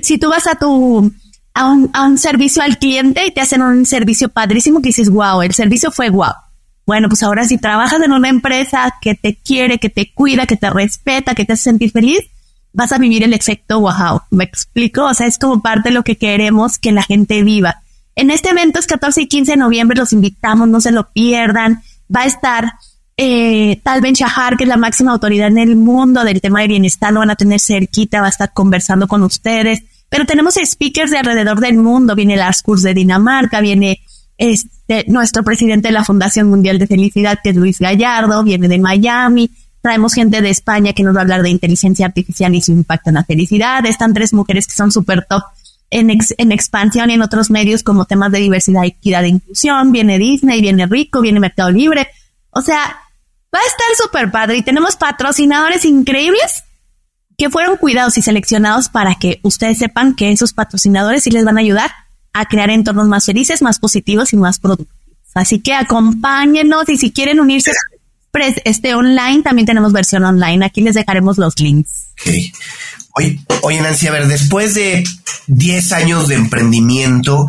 si 0.03 0.19
tú 0.19 0.31
vas 0.31 0.47
a 0.47 0.55
tu, 0.55 1.13
a 1.55 1.73
un, 1.73 2.19
servicio 2.19 2.63
al 2.63 2.79
cliente 2.79 3.27
y 3.27 3.33
te 3.33 3.41
hacen 3.41 3.63
un 3.63 3.85
servicio 3.87 4.29
padrísimo 4.29 4.81
que 4.81 4.91
dices, 4.91 5.11
wow, 5.11 5.43
el 5.43 5.53
servicio 5.53 5.91
fue 5.91 6.11
wow. 6.11 6.33
Bueno, 6.87 7.09
pues 7.09 7.23
ahora 7.23 7.45
si 7.45 7.59
trabajas 7.59 8.01
en 8.01 8.13
una 8.13 8.29
empresa 8.29 8.95
que 9.03 9.15
te 9.15 9.37
quiere, 9.37 9.79
que 9.79 9.91
te 9.91 10.13
cuida, 10.15 10.47
que 10.47 10.57
te 10.57 10.71
respeta, 10.71 11.35
que 11.35 11.45
te 11.45 11.55
hace 11.55 11.65
sentir 11.65 11.91
feliz, 11.91 12.21
vas 12.73 12.93
a 12.93 12.99
vivir 12.99 13.23
el 13.23 13.33
efecto 13.33 13.81
wow. 13.81 14.23
¿Me 14.31 14.45
explico? 14.45 15.05
O 15.05 15.15
sea, 15.15 15.27
es 15.27 15.39
como 15.39 15.63
parte 15.63 15.89
de 15.89 15.95
lo 15.95 16.05
que 16.05 16.17
queremos 16.17 16.79
que 16.79 16.93
la 16.93 17.03
gente 17.03 17.43
viva. 17.43 17.83
En 18.15 18.31
este 18.31 18.51
evento 18.51 18.81
es 18.81 18.87
14 18.87 19.23
y 19.23 19.29
15 19.29 19.53
de 19.53 19.57
noviembre, 19.57 19.97
los 19.97 20.13
invitamos, 20.13 20.69
no 20.69 20.81
se 20.81 20.91
lo 20.91 21.09
pierdan. 21.11 21.83
Va 22.15 22.23
a 22.23 22.27
estar 22.27 22.73
eh, 23.17 23.81
Tal 23.83 24.01
Ben 24.01 24.15
Shahar, 24.15 24.57
que 24.57 24.65
es 24.65 24.69
la 24.69 24.77
máxima 24.77 25.13
autoridad 25.13 25.49
en 25.49 25.59
el 25.59 25.77
mundo 25.77 26.25
del 26.25 26.41
tema 26.41 26.61
de 26.61 26.69
bienestar, 26.69 27.13
lo 27.13 27.21
van 27.21 27.31
a 27.31 27.37
tener 27.37 27.61
cerquita, 27.61 28.21
va 28.21 28.27
a 28.27 28.31
estar 28.31 28.53
conversando 28.53 29.09
con 29.09 29.23
ustedes. 29.23 29.83
Pero 30.09 30.25
tenemos 30.25 30.55
speakers 30.55 31.11
de 31.11 31.19
alrededor 31.19 31.61
del 31.61 31.77
mundo. 31.77 32.15
Viene 32.15 32.37
Lars 32.37 32.63
Kurz 32.63 32.83
de 32.83 32.95
Dinamarca, 32.95 33.61
viene 33.61 34.01
este, 34.39 35.05
nuestro 35.09 35.43
presidente 35.43 35.89
de 35.89 35.93
la 35.93 36.05
Fundación 36.05 36.49
Mundial 36.49 36.79
de 36.79 36.87
Felicidad, 36.87 37.41
que 37.43 37.51
es 37.51 37.57
Luis 37.57 37.79
Gallardo, 37.79 38.43
viene 38.45 38.69
de 38.69 38.79
Miami. 38.79 39.51
Traemos 39.89 40.13
gente 40.13 40.43
de 40.43 40.51
España 40.51 40.93
que 40.93 41.03
nos 41.03 41.17
va 41.17 41.21
a 41.21 41.23
hablar 41.23 41.41
de 41.41 41.49
inteligencia 41.49 42.05
artificial 42.05 42.55
y 42.55 42.61
su 42.61 42.73
impacto 42.73 43.09
en 43.09 43.15
la 43.15 43.25
felicidad. 43.25 43.87
Están 43.87 44.13
tres 44.13 44.35
mujeres 44.35 44.67
que 44.67 44.75
son 44.75 44.93
súper 44.93 45.25
top 45.25 45.43
en, 45.89 46.11
en 46.11 46.53
expansión 46.53 47.09
y 47.09 47.15
en 47.15 47.23
otros 47.23 47.49
medios 47.49 47.83
como 47.83 48.05
temas 48.05 48.31
de 48.31 48.39
diversidad, 48.39 48.85
equidad 48.85 49.25
e 49.25 49.29
inclusión. 49.29 49.91
Viene 49.91 50.19
Disney, 50.19 50.61
viene 50.61 50.85
Rico, 50.85 51.23
viene 51.23 51.41
Mercado 51.41 51.71
Libre. 51.71 52.07
O 52.51 52.61
sea, 52.61 52.99
va 53.55 53.61
a 53.61 53.67
estar 53.67 53.87
súper 53.97 54.31
padre 54.31 54.59
y 54.59 54.63
tenemos 54.63 54.97
patrocinadores 54.97 55.87
increíbles 55.87 56.65
que 57.39 57.49
fueron 57.49 57.79
cuidados 57.79 58.19
y 58.19 58.21
seleccionados 58.21 58.91
para 58.91 59.15
que 59.15 59.41
ustedes 59.43 59.79
sepan 59.79 60.15
que 60.15 60.31
esos 60.31 60.53
patrocinadores 60.53 61.23
sí 61.23 61.31
les 61.31 61.47
van 61.47 61.57
a 61.57 61.63
ayudar 61.63 61.91
a 62.35 62.45
crear 62.45 62.69
entornos 62.69 63.09
más 63.09 63.25
felices, 63.25 63.63
más 63.63 63.79
positivos 63.79 64.35
y 64.35 64.37
más 64.37 64.59
productivos. 64.59 64.93
Así 65.35 65.61
que 65.61 65.73
acompáñenos 65.73 66.91
y 66.91 66.99
si 66.99 67.11
quieren 67.11 67.41
unirse 67.41 67.73
este 68.65 68.95
online, 68.95 69.43
también 69.43 69.67
tenemos 69.67 69.93
versión 69.93 70.25
online. 70.25 70.65
Aquí 70.65 70.81
les 70.81 70.95
dejaremos 70.95 71.39
los 71.39 71.59
links. 71.59 72.13
Oye, 73.15 73.41
oye, 73.63 73.81
Nancy, 73.81 74.07
a 74.07 74.13
ver, 74.13 74.29
después 74.29 74.75
de 74.75 75.05
10 75.47 75.93
años 75.93 76.29
de 76.29 76.37
emprendimiento, 76.37 77.47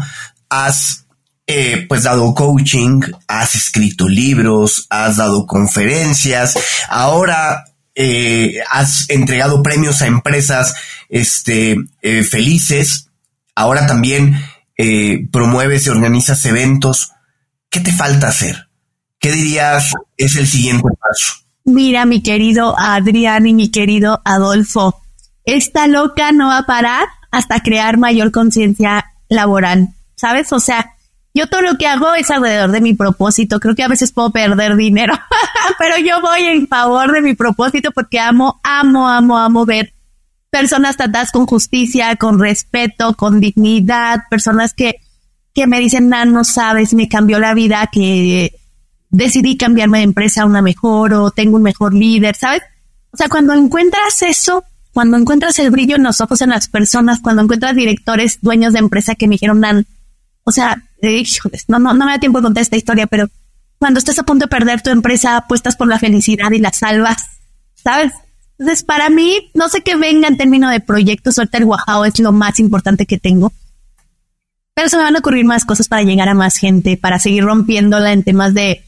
has 0.49 1.05
eh, 1.45 1.85
pues 1.87 2.03
dado 2.03 2.33
coaching, 2.33 3.01
has 3.27 3.55
escrito 3.55 4.07
libros, 4.07 4.87
has 4.89 5.17
dado 5.17 5.45
conferencias, 5.45 6.57
ahora 6.87 7.65
eh, 7.95 8.59
has 8.71 9.09
entregado 9.09 9.61
premios 9.61 10.01
a 10.01 10.07
empresas 10.07 10.73
este, 11.09 11.75
eh, 12.01 12.23
felices, 12.23 13.09
ahora 13.55 13.87
también 13.87 14.41
eh, 14.77 15.27
promueves 15.31 15.85
y 15.85 15.89
organizas 15.89 16.45
eventos. 16.45 17.11
¿Qué 17.69 17.81
te 17.81 17.91
falta 17.91 18.29
hacer? 18.29 18.68
¿Qué 19.19 19.31
dirías 19.31 19.93
es 20.17 20.35
el 20.37 20.47
siguiente 20.47 20.87
paso? 20.99 21.33
Mira, 21.65 22.05
mi 22.05 22.23
querido 22.23 22.75
Adrián 22.79 23.45
y 23.47 23.53
mi 23.53 23.69
querido 23.69 24.21
Adolfo, 24.23 25.01
esta 25.43 25.87
loca 25.87 26.31
no 26.31 26.47
va 26.47 26.59
a 26.59 26.65
parar 26.65 27.07
hasta 27.31 27.59
crear 27.59 27.97
mayor 27.97 28.31
conciencia 28.31 29.11
laboral, 29.27 29.89
¿sabes? 30.15 30.51
O 30.53 30.59
sea, 30.59 30.93
yo 31.33 31.47
todo 31.47 31.61
lo 31.61 31.77
que 31.77 31.85
hago 31.85 32.13
es 32.15 32.31
alrededor 32.31 32.71
de 32.71 32.81
mi 32.81 32.93
propósito. 32.93 33.59
Creo 33.59 33.75
que 33.75 33.83
a 33.83 33.87
veces 33.87 34.11
puedo 34.11 34.31
perder 34.31 34.75
dinero, 34.77 35.13
pero 35.77 35.97
yo 35.99 36.21
voy 36.21 36.45
en 36.45 36.67
favor 36.67 37.11
de 37.11 37.21
mi 37.21 37.35
propósito 37.35 37.91
porque 37.91 38.19
amo, 38.19 38.59
amo, 38.63 39.07
amo, 39.07 39.37
amo 39.37 39.65
ver 39.65 39.93
personas 40.49 40.97
tratadas 40.97 41.31
con 41.31 41.45
justicia, 41.45 42.15
con 42.15 42.39
respeto, 42.39 43.13
con 43.15 43.39
dignidad, 43.39 44.21
personas 44.29 44.73
que, 44.73 44.95
que 45.53 45.67
me 45.67 45.79
dicen, 45.79 46.09
no, 46.09 46.25
no 46.25 46.43
sabes, 46.43 46.93
me 46.93 47.07
cambió 47.07 47.37
la 47.39 47.53
vida, 47.53 47.87
que 47.91 48.58
decidí 49.09 49.57
cambiarme 49.57 49.99
de 49.99 50.05
empresa 50.05 50.43
a 50.43 50.45
una 50.45 50.61
mejor 50.61 51.13
o 51.13 51.31
tengo 51.31 51.57
un 51.57 51.63
mejor 51.63 51.93
líder, 51.93 52.35
¿sabes? 52.35 52.61
O 53.11 53.17
sea, 53.17 53.27
cuando 53.27 53.53
encuentras 53.53 54.21
eso, 54.21 54.63
cuando 54.93 55.17
encuentras 55.17 55.57
el 55.59 55.71
brillo 55.71 55.95
en 55.95 56.03
los 56.03 56.21
ojos 56.21 56.41
en 56.41 56.49
las 56.49 56.67
personas, 56.67 57.19
cuando 57.19 57.41
encuentras 57.41 57.75
directores, 57.75 58.39
dueños 58.41 58.73
de 58.73 58.79
empresa 58.79 59.15
que 59.15 59.27
me 59.27 59.35
dijeron, 59.35 59.59
Nan, 59.59 59.85
o 60.43 60.51
sea, 60.51 60.83
eh, 61.01 61.23
no, 61.67 61.79
no, 61.79 61.93
no 61.93 62.05
me 62.05 62.11
da 62.11 62.19
tiempo 62.19 62.39
de 62.39 62.43
contar 62.43 62.61
esta 62.61 62.77
historia, 62.77 63.07
pero 63.07 63.27
cuando 63.79 63.99
estás 63.99 64.19
a 64.19 64.23
punto 64.23 64.45
de 64.45 64.49
perder 64.49 64.81
tu 64.81 64.89
empresa, 64.89 65.37
apuestas 65.37 65.75
por 65.75 65.87
la 65.87 65.99
felicidad 65.99 66.51
y 66.51 66.59
la 66.59 66.71
salvas, 66.71 67.27
¿sabes? 67.75 68.13
Entonces, 68.57 68.83
para 68.83 69.09
mí, 69.09 69.49
no 69.53 69.69
sé 69.69 69.81
qué 69.81 69.95
venga 69.95 70.27
en 70.27 70.37
términos 70.37 70.71
de 70.71 70.81
proyectos, 70.81 71.35
suelta 71.35 71.57
el 71.57 71.65
Guajao 71.65 72.03
es 72.03 72.19
lo 72.19 72.33
más 72.33 72.59
importante 72.59 73.05
que 73.05 73.17
tengo. 73.17 73.53
Pero 74.73 74.89
se 74.89 74.97
me 74.97 75.03
van 75.03 75.15
a 75.15 75.19
ocurrir 75.19 75.45
más 75.45 75.65
cosas 75.65 75.87
para 75.87 76.03
llegar 76.03 76.27
a 76.27 76.33
más 76.33 76.57
gente, 76.57 76.97
para 76.97 77.19
seguir 77.19 77.45
rompiéndola 77.45 78.11
en 78.11 78.23
temas 78.23 78.53
de 78.53 78.83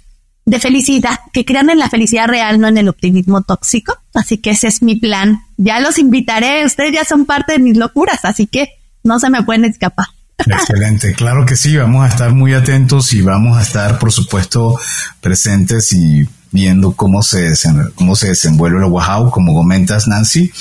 de 0.46 0.60
felicidad, 0.60 1.20
que 1.34 1.46
crean 1.46 1.70
en 1.70 1.80
la 1.80 1.90
felicidad 1.90 2.28
real, 2.28 2.60
no 2.60 2.68
en 2.68 2.78
el 2.78 2.90
optimismo 2.90 3.42
tóxico. 3.42 3.98
Así 4.14 4.38
que 4.38 4.52
ese 4.52 4.68
es 4.68 4.82
mi 4.82 4.96
plan. 4.96 5.42
Ya 5.58 5.80
los 5.80 6.00
invitaré, 6.00 6.66
ustedes 6.66 6.94
ya 6.94 7.06
son 7.06 7.26
parte 7.26 7.54
de 7.54 7.60
mis 7.60 7.78
locuras, 7.78 8.26
así 8.26 8.48
que 8.48 8.70
no 9.04 9.20
se 9.20 9.30
me 9.30 9.44
pueden 9.44 9.66
escapar. 9.66 10.08
Excelente, 10.38 11.14
claro 11.14 11.46
que 11.46 11.56
sí, 11.56 11.78
vamos 11.78 12.04
a 12.04 12.08
estar 12.08 12.34
muy 12.34 12.54
atentos 12.54 13.14
y 13.14 13.22
vamos 13.22 13.58
a 13.58 13.62
estar, 13.62 14.00
por 14.00 14.12
supuesto, 14.12 14.80
presentes 15.20 15.94
y 15.94 16.28
viendo 16.52 16.94
cómo 16.94 17.22
se, 17.24 17.54
cómo 17.96 18.16
se 18.16 18.30
desenvuelve 18.30 18.80
el 18.80 18.92
Wahao. 18.92 19.32
Como 19.32 19.54
comentas, 19.54 20.08
Nancy, 20.08 20.52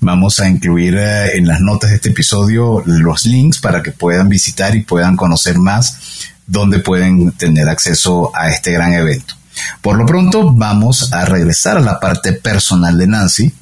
vamos 0.00 0.40
a 0.40 0.48
incluir 0.48 0.94
eh, 0.96 1.36
en 1.36 1.46
las 1.46 1.60
notas 1.60 1.90
de 1.90 1.96
este 1.96 2.10
episodio 2.10 2.82
los 2.86 3.26
links 3.26 3.58
para 3.58 3.82
que 3.82 3.92
puedan 3.92 4.28
visitar 4.28 4.74
y 4.76 4.82
puedan 4.82 5.16
conocer 5.16 5.58
más 5.58 6.30
donde 6.46 6.80
pueden 6.80 7.32
tener 7.32 7.68
acceso 7.68 8.30
a 8.34 8.48
este 8.48 8.72
gran 8.72 8.92
evento. 8.92 9.34
Por 9.80 9.96
lo 9.96 10.06
pronto, 10.06 10.52
vamos 10.52 11.12
a 11.12 11.24
regresar 11.24 11.76
a 11.76 11.80
la 11.80 12.00
parte 12.00 12.32
personal 12.32 12.98
de 12.98 13.06
Nancy. 13.06 13.52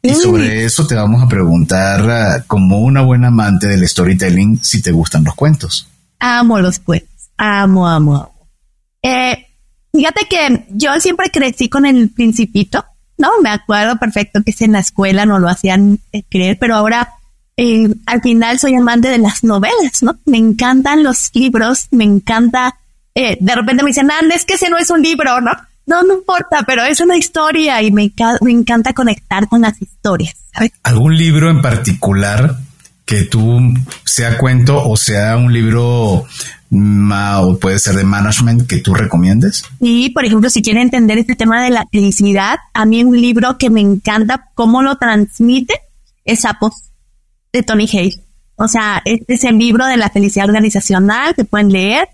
Y 0.00 0.14
sobre 0.14 0.64
eso 0.64 0.86
te 0.86 0.94
vamos 0.94 1.22
a 1.22 1.28
preguntar, 1.28 2.08
ah, 2.08 2.44
como 2.46 2.78
una 2.78 3.02
buena 3.02 3.28
amante 3.28 3.66
del 3.66 3.86
storytelling, 3.86 4.62
si 4.62 4.80
te 4.80 4.92
gustan 4.92 5.24
los 5.24 5.34
cuentos. 5.34 5.88
Amo 6.20 6.60
los 6.60 6.78
cuentos. 6.78 7.30
Amo, 7.36 7.88
amo, 7.88 8.16
amo. 8.16 8.48
Eh, 9.02 9.46
fíjate 9.92 10.26
que 10.28 10.66
yo 10.70 10.98
siempre 11.00 11.30
crecí 11.30 11.68
con 11.68 11.84
el 11.84 12.10
principito, 12.10 12.84
¿no? 13.16 13.30
Me 13.42 13.50
acuerdo 13.50 13.98
perfecto 13.98 14.40
que 14.44 14.54
en 14.64 14.72
la 14.72 14.80
escuela 14.80 15.26
no 15.26 15.40
lo 15.40 15.48
hacían 15.48 15.98
eh, 16.12 16.22
creer, 16.28 16.58
pero 16.58 16.76
ahora 16.76 17.17
eh, 17.60 17.92
al 18.06 18.22
final 18.22 18.56
soy 18.60 18.76
amante 18.76 19.08
de 19.08 19.18
las 19.18 19.42
novelas, 19.42 20.02
¿no? 20.02 20.16
Me 20.26 20.38
encantan 20.38 21.02
los 21.02 21.30
libros, 21.34 21.88
me 21.90 22.04
encanta, 22.04 22.76
eh, 23.16 23.36
de 23.40 23.54
repente 23.56 23.82
me 23.82 23.88
dicen, 23.88 24.08
ah, 24.12 24.20
es 24.32 24.44
que 24.44 24.54
ese 24.54 24.70
no 24.70 24.78
es 24.78 24.90
un 24.90 25.02
libro, 25.02 25.40
¿no? 25.40 25.50
No, 25.84 26.04
no 26.04 26.14
importa, 26.14 26.62
pero 26.64 26.84
es 26.84 27.00
una 27.00 27.16
historia 27.16 27.82
y 27.82 27.90
me, 27.90 28.12
me 28.42 28.52
encanta 28.52 28.92
conectar 28.92 29.48
con 29.48 29.62
las 29.62 29.82
historias. 29.82 30.36
¿sabes? 30.54 30.70
¿Algún 30.84 31.16
libro 31.16 31.50
en 31.50 31.60
particular 31.60 32.58
que 33.04 33.24
tú 33.24 33.58
sea 34.04 34.38
cuento 34.38 34.88
o 34.88 34.96
sea 34.96 35.36
un 35.36 35.52
libro 35.52 36.26
o 36.70 37.58
puede 37.58 37.78
ser 37.80 37.96
de 37.96 38.04
management 38.04 38.68
que 38.68 38.78
tú 38.78 38.94
recomiendes? 38.94 39.64
Y, 39.80 40.10
por 40.10 40.24
ejemplo, 40.24 40.48
si 40.48 40.62
quieren 40.62 40.82
entender 40.82 41.18
este 41.18 41.34
tema 41.34 41.64
de 41.64 41.70
la 41.70 41.86
felicidad, 41.90 42.58
a 42.72 42.84
mí 42.84 43.02
un 43.02 43.20
libro 43.20 43.58
que 43.58 43.68
me 43.68 43.80
encanta 43.80 44.48
cómo 44.54 44.82
lo 44.82 44.96
transmite 44.96 45.74
es 46.24 46.42
Sapos 46.42 46.88
de 47.52 47.62
Tony 47.62 47.88
Hayes. 47.92 48.20
O 48.56 48.68
sea, 48.68 49.02
este 49.04 49.34
es 49.34 49.44
el 49.44 49.58
libro 49.58 49.86
de 49.86 49.96
la 49.96 50.10
felicidad 50.10 50.46
organizacional 50.46 51.34
que 51.34 51.44
pueden 51.44 51.70
leer. 51.70 52.08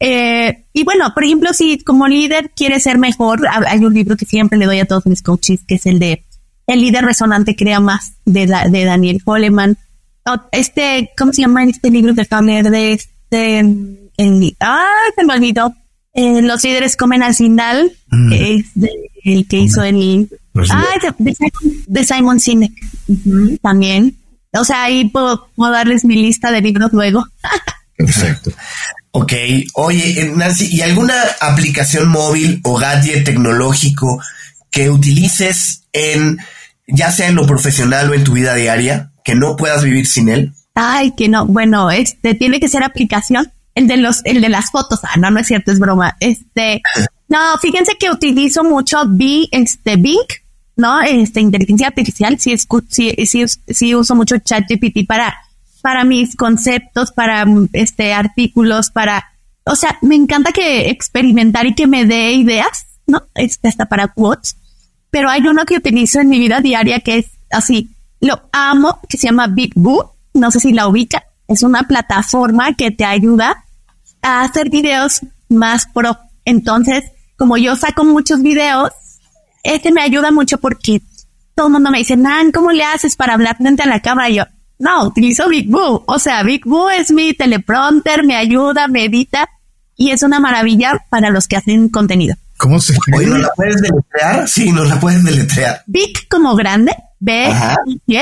Eh, 0.00 0.64
y 0.72 0.84
bueno, 0.84 1.14
por 1.14 1.24
ejemplo, 1.24 1.52
si 1.52 1.78
como 1.78 2.08
líder 2.08 2.50
quieres 2.54 2.82
ser 2.82 2.98
mejor, 2.98 3.46
hay 3.66 3.84
un 3.84 3.94
libro 3.94 4.16
que 4.16 4.26
siempre 4.26 4.58
le 4.58 4.66
doy 4.66 4.80
a 4.80 4.86
todos 4.86 5.06
mis 5.06 5.22
coaches, 5.22 5.60
que 5.66 5.76
es 5.76 5.86
el 5.86 5.98
de 5.98 6.24
El 6.66 6.80
líder 6.80 7.04
resonante 7.04 7.54
crea 7.54 7.80
más, 7.80 8.14
de, 8.24 8.46
de 8.46 8.84
Daniel 8.84 9.22
Goleman. 9.24 9.76
Este, 10.52 11.10
¿cómo 11.16 11.32
se 11.32 11.42
llama 11.42 11.64
este 11.64 11.90
libro 11.90 12.14
que 12.14 12.22
acabo 12.22 12.46
de 12.46 12.52
leer 12.52 12.70
de 12.70 12.92
este, 12.92 13.62
ah, 14.60 14.86
se 15.16 15.24
me 15.24 15.34
olvidó. 15.34 15.74
Eh, 16.14 16.42
los 16.42 16.62
líderes 16.62 16.96
comen 16.96 17.22
al 17.22 17.34
final, 17.34 17.92
mm. 18.10 18.32
es 18.32 18.66
el 19.24 19.48
que 19.48 19.58
hizo 19.58 19.82
el, 19.82 20.28
ah, 20.70 20.84
de, 21.18 22.04
Simon 22.04 22.38
Sinek, 22.38 22.72
también. 23.60 24.16
O 24.54 24.64
sea, 24.64 24.84
ahí 24.84 25.08
puedo, 25.08 25.48
darles 25.56 26.04
mi 26.04 26.16
lista 26.16 26.50
de 26.50 26.60
libros 26.60 26.92
luego. 26.92 27.26
Perfecto. 27.96 28.50
Ok, 29.10 29.32
oye, 29.74 30.20
eh, 30.20 30.32
Nancy, 30.34 30.68
¿y 30.70 30.82
alguna 30.82 31.14
aplicación 31.40 32.08
móvil 32.08 32.60
o 32.64 32.76
gadget 32.76 33.24
tecnológico 33.24 34.20
que 34.70 34.90
utilices 34.90 35.84
en, 35.92 36.38
ya 36.88 37.12
sea 37.12 37.28
en 37.28 37.36
lo 37.36 37.46
profesional 37.46 38.10
o 38.10 38.14
en 38.14 38.24
tu 38.24 38.32
vida 38.32 38.54
diaria, 38.54 39.12
que 39.24 39.36
no 39.36 39.56
puedas 39.56 39.84
vivir 39.84 40.06
sin 40.06 40.28
él? 40.28 40.52
Ay, 40.74 41.12
que 41.16 41.28
no, 41.28 41.46
bueno, 41.46 41.90
este, 41.90 42.34
tiene 42.34 42.58
que 42.58 42.68
ser 42.68 42.82
aplicación. 42.82 43.52
El 43.76 43.88
de 43.88 43.96
los, 43.96 44.20
el 44.24 44.40
de 44.40 44.48
las 44.48 44.70
fotos. 44.70 45.00
Ah, 45.02 45.16
no, 45.16 45.30
no 45.30 45.40
es 45.40 45.48
cierto, 45.48 45.72
es 45.72 45.80
broma. 45.80 46.16
Este, 46.20 46.80
no, 47.28 47.38
fíjense 47.60 47.96
que 47.98 48.10
utilizo 48.10 48.62
mucho 48.62 49.02
B, 49.06 49.48
este, 49.50 49.96
Bing 49.96 50.26
¿no? 50.76 51.00
Este, 51.02 51.40
inteligencia 51.40 51.88
artificial, 51.88 52.38
sí, 52.38 52.56
sí, 53.26 53.44
sí, 53.68 53.94
uso 53.94 54.14
mucho 54.14 54.38
ChatGPT 54.38 55.06
para, 55.06 55.34
para 55.82 56.04
mis 56.04 56.36
conceptos, 56.36 57.12
para 57.12 57.44
este, 57.72 58.12
artículos, 58.12 58.90
para, 58.90 59.32
o 59.64 59.76
sea, 59.76 59.98
me 60.02 60.16
encanta 60.16 60.52
que 60.52 60.90
experimentar 60.90 61.66
y 61.66 61.74
que 61.74 61.86
me 61.86 62.04
dé 62.04 62.32
ideas, 62.32 62.86
¿no? 63.06 63.24
Este, 63.34 63.68
hasta 63.68 63.86
para 63.86 64.08
quotes. 64.08 64.56
Pero 65.10 65.30
hay 65.30 65.46
uno 65.46 65.64
que 65.64 65.76
utilizo 65.76 66.20
en 66.20 66.28
mi 66.28 66.38
vida 66.38 66.60
diaria 66.60 67.00
que 67.00 67.18
es 67.18 67.26
así, 67.50 67.90
lo 68.20 68.48
amo, 68.52 69.00
que 69.08 69.16
se 69.16 69.28
llama 69.28 69.46
Big 69.46 69.72
Boo, 69.76 70.12
no 70.32 70.50
sé 70.50 70.58
si 70.58 70.72
la 70.72 70.88
ubica, 70.88 71.24
es 71.46 71.62
una 71.62 71.84
plataforma 71.84 72.74
que 72.74 72.90
te 72.90 73.04
ayuda 73.04 73.64
a 74.22 74.42
hacer 74.42 74.70
videos 74.70 75.20
más 75.48 75.86
pro. 75.86 76.18
Entonces, 76.44 77.04
como 77.36 77.56
yo 77.56 77.76
saco 77.76 78.04
muchos 78.04 78.42
videos, 78.42 78.90
este 79.64 79.90
me 79.90 80.02
ayuda 80.02 80.30
mucho 80.30 80.58
porque 80.58 81.02
todo 81.54 81.66
el 81.68 81.72
mundo 81.72 81.90
me 81.90 81.98
dice, 81.98 82.16
Nan, 82.16 82.52
¿cómo 82.52 82.70
le 82.70 82.84
haces 82.84 83.16
para 83.16 83.34
hablar 83.34 83.56
frente 83.56 83.82
a 83.82 83.86
la 83.86 84.00
cámara? 84.00 84.28
Y 84.28 84.36
yo, 84.36 84.44
no, 84.78 85.04
utilizo 85.04 85.48
Big 85.48 85.68
Boo. 85.68 86.04
O 86.06 86.18
sea, 86.18 86.42
Big 86.42 86.64
Boo 86.64 86.90
es 86.90 87.10
mi 87.10 87.32
teleprompter, 87.32 88.24
me 88.24 88.36
ayuda, 88.36 88.88
me 88.88 89.04
edita 89.04 89.48
y 89.96 90.10
es 90.10 90.22
una 90.22 90.40
maravilla 90.40 91.04
para 91.08 91.30
los 91.30 91.48
que 91.48 91.56
hacen 91.56 91.88
contenido. 91.88 92.36
¿Cómo 92.56 92.78
se 92.80 92.92
escribe? 92.92 93.26
¿no 93.26 93.38
la 93.38 93.50
puedes 93.56 93.80
deletrear? 93.80 94.48
Sí, 94.48 94.70
no 94.70 94.84
la 94.84 95.00
puedes 95.00 95.24
deletrear. 95.24 95.82
Big 95.86 96.28
como 96.28 96.54
grande, 96.54 96.94
B, 97.18 97.52
y 98.06 98.18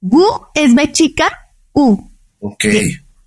Boo 0.00 0.48
es 0.54 0.74
B 0.74 0.90
chica, 0.92 1.30
U. 1.72 2.10
Ok. 2.40 2.64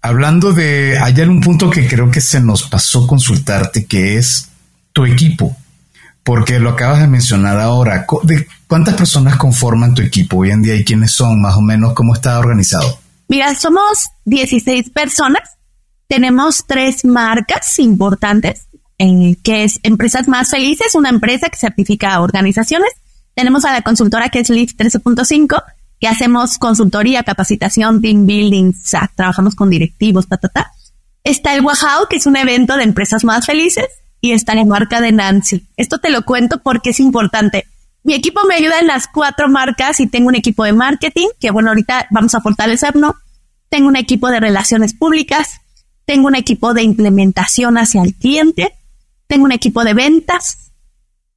Hablando 0.01 0.51
de, 0.51 0.97
hay 0.99 1.13
algún 1.21 1.39
punto 1.39 1.69
que 1.69 1.87
creo 1.87 2.11
que 2.11 2.19
se 2.19 2.41
nos 2.41 2.63
pasó 2.63 3.07
consultarte, 3.07 3.85
que 3.85 4.17
es 4.17 4.49
tu 4.91 5.05
equipo 5.05 5.55
porque 6.23 6.59
lo 6.59 6.71
acabas 6.71 7.01
de 7.01 7.07
mencionar 7.07 7.59
ahora. 7.59 8.05
¿De 8.23 8.47
¿Cuántas 8.67 8.95
personas 8.95 9.35
conforman 9.35 9.93
tu 9.93 10.01
equipo 10.01 10.37
hoy 10.37 10.51
en 10.51 10.61
día 10.61 10.75
y 10.75 10.85
quiénes 10.85 11.11
son 11.11 11.41
más 11.41 11.55
o 11.55 11.61
menos? 11.61 11.93
¿Cómo 11.93 12.13
está 12.13 12.39
organizado? 12.39 12.99
Mira, 13.27 13.53
somos 13.55 14.09
16 14.25 14.89
personas. 14.89 15.57
Tenemos 16.07 16.65
tres 16.65 17.05
marcas 17.05 17.77
importantes, 17.79 18.67
en, 18.97 19.35
que 19.35 19.63
es 19.63 19.79
Empresas 19.83 20.27
Más 20.27 20.49
Felices, 20.49 20.95
una 20.95 21.09
empresa 21.09 21.49
que 21.49 21.57
certifica 21.57 22.19
organizaciones. 22.21 22.89
Tenemos 23.35 23.65
a 23.65 23.73
la 23.73 23.81
consultora 23.81 24.29
que 24.29 24.39
es 24.39 24.49
Lead 24.49 24.69
13.5, 24.77 25.63
que 25.99 26.07
hacemos 26.07 26.57
consultoría, 26.57 27.23
capacitación, 27.23 28.01
team 28.01 28.25
building, 28.25 28.73
trabajamos 29.15 29.55
con 29.55 29.69
directivos, 29.69 30.27
ta, 30.27 30.37
ta, 30.37 30.49
ta. 30.49 30.71
Está 31.23 31.55
el 31.55 31.61
Wahao, 31.61 32.07
que 32.09 32.17
es 32.17 32.25
un 32.25 32.35
evento 32.35 32.75
de 32.75 32.83
empresas 32.83 33.23
más 33.23 33.45
felices 33.45 33.87
y 34.23 34.31
está 34.31 34.55
la 34.55 34.63
marca 34.63 35.01
de 35.01 35.11
Nancy. 35.11 35.67
Esto 35.75 35.97
te 35.97 36.09
lo 36.09 36.23
cuento 36.23 36.61
porque 36.63 36.91
es 36.91 37.01
importante. 37.01 37.67
Mi 38.03 38.13
equipo 38.13 38.39
me 38.47 38.55
ayuda 38.55 38.79
en 38.79 38.87
las 38.87 39.05
cuatro 39.07 39.49
marcas 39.49 39.99
y 39.99 40.07
tengo 40.07 40.29
un 40.29 40.35
equipo 40.35 40.63
de 40.63 40.71
marketing, 40.71 41.27
que 41.41 41.51
bueno, 41.51 41.69
ahorita 41.69 42.07
vamos 42.09 42.33
a 42.33 42.39
fortalecerlo. 42.39 43.17
Tengo 43.67 43.89
un 43.89 43.97
equipo 43.97 44.29
de 44.29 44.39
relaciones 44.39 44.93
públicas, 44.93 45.59
tengo 46.05 46.27
un 46.27 46.35
equipo 46.35 46.73
de 46.73 46.83
implementación 46.83 47.77
hacia 47.77 48.01
el 48.01 48.15
cliente, 48.15 48.73
tengo 49.27 49.43
un 49.43 49.51
equipo 49.51 49.83
de 49.83 49.93
ventas, 49.93 50.71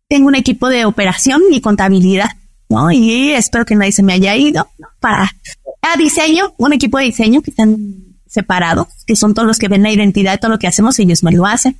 tengo 0.06 0.28
un 0.28 0.36
equipo 0.36 0.68
de 0.68 0.84
operación 0.84 1.42
y 1.50 1.60
contabilidad, 1.60 2.30
¿no? 2.68 2.92
Y 2.92 3.32
espero 3.32 3.66
que 3.66 3.74
nadie 3.74 3.90
se 3.90 4.04
me 4.04 4.12
haya 4.12 4.36
ido, 4.36 4.68
Para 5.00 5.34
a 5.82 5.96
diseño, 5.96 6.54
un 6.56 6.72
equipo 6.72 6.98
de 6.98 7.06
diseño 7.06 7.42
que 7.42 7.50
están 7.50 7.76
separados, 8.28 8.86
que 9.08 9.16
son 9.16 9.34
todos 9.34 9.48
los 9.48 9.58
que 9.58 9.66
ven 9.66 9.82
la 9.82 9.90
identidad 9.90 10.32
de 10.32 10.38
todo 10.38 10.52
lo 10.52 10.60
que 10.60 10.68
hacemos, 10.68 10.96
ellos 11.00 11.24
me 11.24 11.32
lo 11.32 11.46
hacen. 11.46 11.76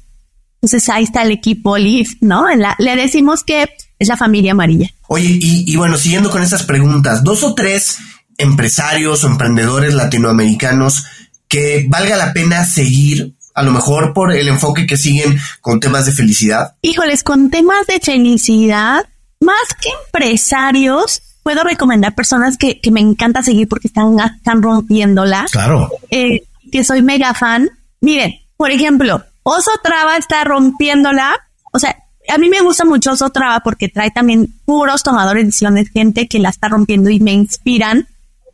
Entonces 0.57 0.89
ahí 0.89 1.05
está 1.05 1.23
el 1.23 1.31
equipo 1.31 1.77
Leaf, 1.79 2.15
¿no? 2.21 2.47
le 2.79 2.97
decimos 2.97 3.45
que 3.45 3.69
es 3.99 4.09
la 4.09 4.17
familia 4.17 4.53
amarilla. 4.53 4.91
Oye, 5.09 5.39
y, 5.41 5.71
y 5.71 5.77
bueno, 5.77 5.97
siguiendo 5.97 6.31
con 6.31 6.43
estas 6.43 6.65
preguntas, 6.65 7.23
dos 7.23 7.45
o 7.45 7.55
tres 7.55 7.99
empresarios 8.39 9.25
o 9.25 9.29
emprendedores 9.29 9.95
latinoamericanos 9.95 11.05
que 11.49 11.87
valga 11.89 12.17
la 12.17 12.33
pena 12.33 12.65
seguir 12.65 13.35
A 13.55 13.63
lo 13.63 13.71
mejor 13.71 14.13
por 14.13 14.35
el 14.35 14.49
enfoque 14.49 14.87
que 14.87 14.99
siguen 14.99 15.39
con 15.63 15.81
temas 15.81 16.05
de 16.05 16.13
felicidad. 16.13 16.75
Híjoles, 16.83 17.23
con 17.23 17.49
temas 17.49 17.87
de 17.87 18.01
felicidad, 18.01 19.07
más 19.41 19.75
que 19.81 19.89
empresarios, 20.07 21.23
puedo 21.43 21.65
recomendar 21.65 22.15
personas 22.15 22.59
que, 22.59 22.81
que 22.81 22.91
me 22.91 23.01
encanta 23.01 23.43
seguir 23.43 23.67
porque 23.67 23.89
están, 23.89 24.19
están 24.19 24.63
rompiéndola. 24.63 25.47
Claro. 25.51 25.91
Eh, 26.11 26.43
que 26.71 26.85
soy 26.85 27.01
mega 27.01 27.33
fan. 27.33 27.71
Miren, 28.03 28.35
por 28.59 28.71
ejemplo, 28.71 29.25
Oso 29.49 29.71
Traba 29.81 30.17
está 30.17 30.43
rompiéndola. 30.43 31.37
O 31.73 31.79
sea, 31.79 31.97
a 32.29 32.37
mí 32.37 32.49
me 32.49 32.63
gusta 32.63 32.85
mucho 32.85 33.13
Oso 33.13 33.31
Traba 33.31 33.61
porque 33.61 33.89
trae 33.89 34.11
también 34.11 34.53
puros 34.65 35.05
tomadores 35.05 35.43
de 35.43 35.47
decisiones, 35.47 35.91
gente 35.91 36.27
que 36.27 36.41
la 36.41 36.49
está 36.49 36.69
rompiendo 36.69 37.11
y 37.11 37.21
me 37.21 37.33
inspiran 37.33 38.09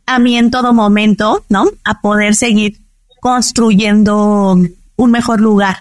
a 0.05 0.19
mí 0.19 0.37
en 0.37 0.51
todo 0.51 0.71
momento, 0.71 1.45
¿no? 1.49 1.65
A 1.83 1.99
poder 1.99 2.35
seguir 2.35 2.77
construyendo 3.19 4.55
un 4.95 5.11
mejor 5.11 5.41
lugar. 5.41 5.77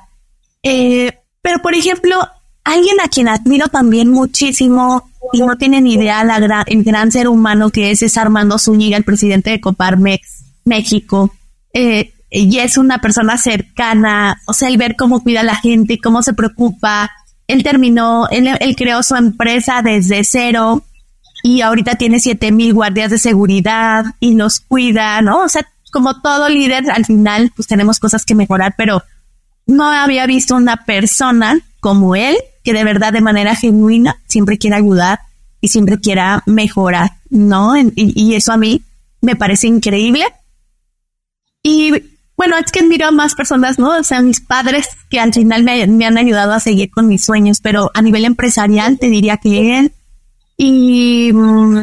Eh, 0.63 1.13
pero, 1.43 1.59
por 1.59 1.75
ejemplo, 1.75 2.17
alguien 2.65 2.99
a 3.03 3.09
quien 3.09 3.29
admiro 3.29 3.69
también 3.69 4.09
muchísimo 4.09 5.11
y 5.35 5.41
no 5.41 5.59
tienen 5.59 5.87
idea 5.87 6.25
la 6.25 6.41
gran, 6.41 6.65
el 6.69 6.85
gran 6.85 7.13
ser 7.13 7.29
humano 7.29 7.69
que 7.69 7.91
es, 7.91 8.01
es 8.01 8.17
Armando 8.17 8.59
Zúñiga, 8.59 8.97
el 8.97 9.05
presidente 9.05 9.51
de 9.51 9.61
Coparmex 9.61 10.45
México. 10.65 11.35
Eh, 11.75 12.12
y 12.35 12.59
es 12.61 12.79
una 12.79 12.99
persona 13.01 13.37
cercana, 13.37 14.41
o 14.47 14.55
sea, 14.55 14.69
el 14.69 14.79
ver 14.79 14.97
cómo 14.97 15.23
cuida 15.23 15.41
a 15.41 15.45
la 15.45 15.57
gente, 15.57 15.99
cómo 16.03 16.23
se 16.23 16.33
preocupa. 16.33 17.11
Él 17.47 17.63
terminó, 17.63 18.27
él, 18.31 18.75
creó 18.75 19.03
su 19.03 19.15
empresa 19.17 19.83
desde 19.83 20.25
cero 20.25 20.83
y 21.43 21.61
ahorita 21.61 21.97
tiene 21.97 22.21
siete 22.21 22.51
mil 22.51 22.73
guardias 22.73 23.11
de 23.11 23.19
seguridad 23.19 24.07
y 24.19 24.35
nos 24.35 24.61
cuida, 24.61 25.21
¿no? 25.21 25.43
O 25.43 25.49
sea, 25.51 25.69
como 25.93 26.23
todo 26.23 26.49
líder, 26.49 26.91
al 26.91 27.05
final, 27.05 27.53
pues 27.55 27.69
tenemos 27.69 28.01
cosas 28.01 28.25
que 28.25 28.35
mejorar, 28.35 28.75
pero 28.79 29.03
no 29.67 29.85
había 29.85 30.25
visto 30.27 30.57
una 30.57 30.85
persona 30.87 31.61
como 31.81 32.17
él 32.17 32.37
que 32.65 32.73
de 32.73 32.85
verdad, 32.85 33.13
de 33.13 33.21
manera 33.21 33.57
genuina, 33.57 34.17
siempre 34.27 34.57
quiera 34.57 34.79
ayudar 34.79 35.21
y 35.61 35.69
siempre 35.69 36.01
quiera 36.01 36.43
mejorar, 36.47 37.11
¿no? 37.29 37.75
Y 37.77 38.35
eso 38.35 38.53
a 38.53 38.57
mí 38.57 38.83
me 39.21 39.37
parece 39.37 39.67
increíble. 39.67 40.25
Y 41.63 41.93
bueno, 42.43 42.57
es 42.59 42.73
que 42.73 42.81
admiro 42.81 43.07
a 43.07 43.13
más 43.13 43.37
personas, 43.37 43.79
¿no? 43.79 43.97
O 43.97 44.03
sea, 44.03 44.21
mis 44.21 44.41
padres 44.41 44.89
que 45.09 45.21
al 45.21 45.33
final 45.33 45.63
me, 45.63 45.87
me, 45.87 46.07
han 46.07 46.19
ayudado 46.19 46.53
a 46.53 46.59
seguir 46.59 46.91
con 46.91 47.07
mis 47.07 47.25
sueños, 47.25 47.61
pero 47.61 47.93
a 47.95 48.03
nivel 48.03 48.25
empresarial 48.25 48.99
te 48.99 49.07
diría 49.07 49.37
que 49.37 49.79
él. 49.79 49.93
Y 50.57 51.31
mm, 51.33 51.83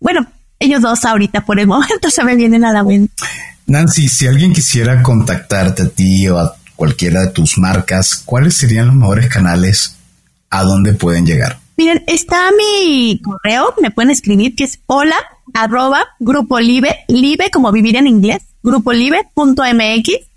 bueno, 0.00 0.26
ellos 0.58 0.80
dos 0.80 1.04
ahorita 1.04 1.44
por 1.44 1.60
el 1.60 1.66
momento 1.66 2.08
se 2.10 2.24
me 2.24 2.36
vienen 2.36 2.64
a 2.64 2.72
la 2.72 2.84
mente. 2.84 3.12
Nancy, 3.66 4.08
si 4.08 4.26
alguien 4.26 4.54
quisiera 4.54 5.02
contactarte 5.02 5.82
a 5.82 5.88
ti 5.90 6.26
o 6.30 6.38
a 6.38 6.56
cualquiera 6.74 7.20
de 7.20 7.28
tus 7.28 7.58
marcas, 7.58 8.22
¿cuáles 8.24 8.56
serían 8.56 8.86
los 8.86 8.96
mejores 8.96 9.28
canales 9.28 9.98
a 10.48 10.62
dónde 10.62 10.94
pueden 10.94 11.26
llegar? 11.26 11.58
Miren, 11.76 12.02
está 12.06 12.48
mi 12.56 13.20
correo, 13.22 13.74
me 13.82 13.90
pueden 13.90 14.10
escribir 14.10 14.56
que 14.56 14.64
es 14.64 14.78
hola 14.86 15.16
arroba 15.52 16.06
grupo 16.18 16.58
live, 16.60 16.96
live 17.08 17.50
como 17.52 17.70
vivir 17.72 17.96
en 17.96 18.06
inglés, 18.06 18.40
grupolive.mx 18.62 20.28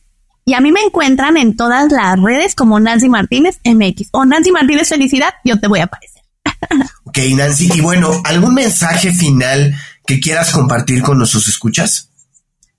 y 0.46 0.54
a 0.54 0.62
mí 0.62 0.72
me 0.72 0.82
encuentran 0.82 1.38
en 1.38 1.56
todas 1.56 1.92
las 1.92 2.20
redes 2.20 2.56
como 2.56 2.80
Nancy 2.80 3.10
Martínez 3.10 3.60
MX 3.64 4.10
o 4.12 4.26
Nancy 4.26 4.52
Martínez 4.52 4.90
Felicidad, 4.90 5.34
yo 5.44 5.60
te 5.60 5.68
voy 5.68 5.80
a 5.80 5.86
aparecer. 5.86 6.24
ok, 7.06 7.18
Nancy, 7.36 7.70
y 7.74 7.82
bueno, 7.82 8.22
¿algún 8.24 8.56
mensaje 8.56 9.12
final 9.12 9.76
que 10.06 10.20
quieras 10.20 10.52
compartir 10.52 11.04
con 11.04 11.18
nuestros 11.18 11.48
escuchas? 11.48 12.10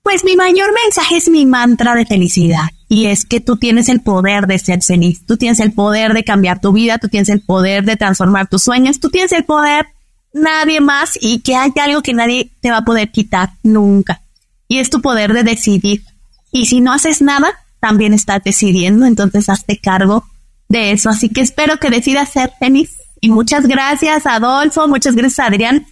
Pues 0.01 0.25
mi 0.25 0.35
mayor 0.35 0.73
mensaje 0.83 1.15
es 1.15 1.29
mi 1.29 1.45
mantra 1.45 1.95
de 1.95 2.05
felicidad 2.05 2.67
y 2.89 3.05
es 3.05 3.23
que 3.25 3.39
tú 3.39 3.55
tienes 3.55 3.87
el 3.87 4.01
poder 4.01 4.47
de 4.47 4.59
ser 4.59 4.83
feliz, 4.83 5.25
tú 5.25 5.37
tienes 5.37 5.61
el 5.61 5.71
poder 5.71 6.13
de 6.13 6.25
cambiar 6.25 6.59
tu 6.59 6.73
vida, 6.73 6.97
tú 6.97 7.07
tienes 7.07 7.29
el 7.29 7.39
poder 7.39 7.85
de 7.85 7.95
transformar 7.95 8.47
tus 8.47 8.63
sueños, 8.63 8.99
tú 8.99 9.09
tienes 9.09 9.31
el 9.31 9.45
poder 9.45 9.87
nadie 10.33 10.81
más 10.81 11.17
y 11.21 11.39
que 11.39 11.55
hay 11.55 11.71
algo 11.81 12.01
que 12.01 12.13
nadie 12.13 12.51
te 12.59 12.69
va 12.69 12.79
a 12.79 12.85
poder 12.85 13.11
quitar 13.11 13.51
nunca 13.63 14.22
y 14.67 14.79
es 14.79 14.89
tu 14.89 15.01
poder 15.01 15.33
de 15.33 15.43
decidir. 15.43 16.03
Y 16.51 16.67
si 16.67 16.81
no 16.81 16.93
haces 16.93 17.21
nada, 17.21 17.51
también 17.79 18.13
estás 18.13 18.41
decidiendo, 18.43 19.05
entonces 19.05 19.49
hazte 19.49 19.79
cargo 19.79 20.25
de 20.69 20.91
eso. 20.91 21.09
Así 21.09 21.29
que 21.29 21.41
espero 21.41 21.77
que 21.77 21.89
decidas 21.89 22.29
ser 22.29 22.51
feliz. 22.59 22.91
Y 23.21 23.29
muchas 23.29 23.67
gracias, 23.67 24.25
Adolfo, 24.25 24.87
muchas 24.87 25.15
gracias, 25.15 25.47
Adrián. 25.47 25.85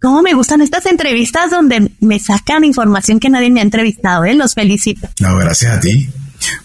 ¿Cómo 0.00 0.22
me 0.22 0.34
gustan 0.34 0.60
estas 0.60 0.86
entrevistas 0.86 1.50
donde 1.50 1.90
me 2.00 2.18
sacan 2.18 2.64
información 2.64 3.20
que 3.20 3.30
nadie 3.30 3.50
me 3.50 3.60
ha 3.60 3.62
entrevistado? 3.62 4.24
¿eh? 4.24 4.34
Los 4.34 4.54
felicito. 4.54 5.08
No, 5.20 5.36
gracias 5.38 5.78
a 5.78 5.80
ti. 5.80 6.08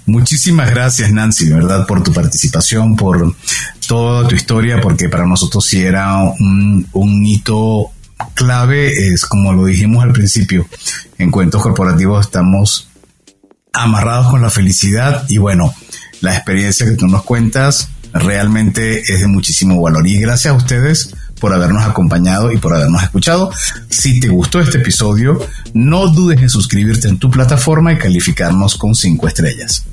Muchísimas 0.05 0.69
gracias, 0.71 1.11
Nancy, 1.11 1.49
¿verdad? 1.49 1.87
Por 1.87 2.03
tu 2.03 2.11
participación, 2.11 2.95
por 2.95 3.33
toda 3.87 4.27
tu 4.27 4.35
historia, 4.35 4.81
porque 4.81 5.07
para 5.07 5.25
nosotros 5.25 5.65
sí 5.65 5.79
era 5.79 6.17
un, 6.17 6.85
un 6.91 7.25
hito 7.25 7.91
clave 8.33 9.11
es, 9.11 9.25
como 9.25 9.53
lo 9.53 9.65
dijimos 9.65 10.03
al 10.03 10.13
principio, 10.13 10.67
en 11.17 11.31
cuentos 11.31 11.61
corporativos 11.61 12.25
estamos 12.25 12.89
amarrados 13.73 14.27
con 14.29 14.41
la 14.41 14.49
felicidad 14.49 15.25
y 15.29 15.37
bueno, 15.37 15.73
la 16.21 16.35
experiencia 16.35 16.85
que 16.85 16.95
tú 16.95 17.07
nos 17.07 17.23
cuentas 17.23 17.89
realmente 18.13 19.01
es 19.01 19.21
de 19.21 19.27
muchísimo 19.27 19.81
valor. 19.81 20.07
Y 20.07 20.19
gracias 20.19 20.53
a 20.53 20.57
ustedes 20.57 21.15
por 21.39 21.53
habernos 21.53 21.83
acompañado 21.83 22.51
y 22.51 22.57
por 22.57 22.75
habernos 22.75 23.03
escuchado. 23.03 23.51
Si 23.89 24.19
te 24.19 24.27
gustó 24.27 24.59
este 24.59 24.79
episodio, 24.79 25.39
no 25.73 26.07
dudes 26.07 26.41
en 26.41 26.49
suscribirte 26.49 27.07
en 27.07 27.19
tu 27.19 27.29
plataforma 27.29 27.93
y 27.93 27.97
calificarnos 27.97 28.75
con 28.75 28.95
cinco 28.95 29.27
estrellas. 29.27 29.85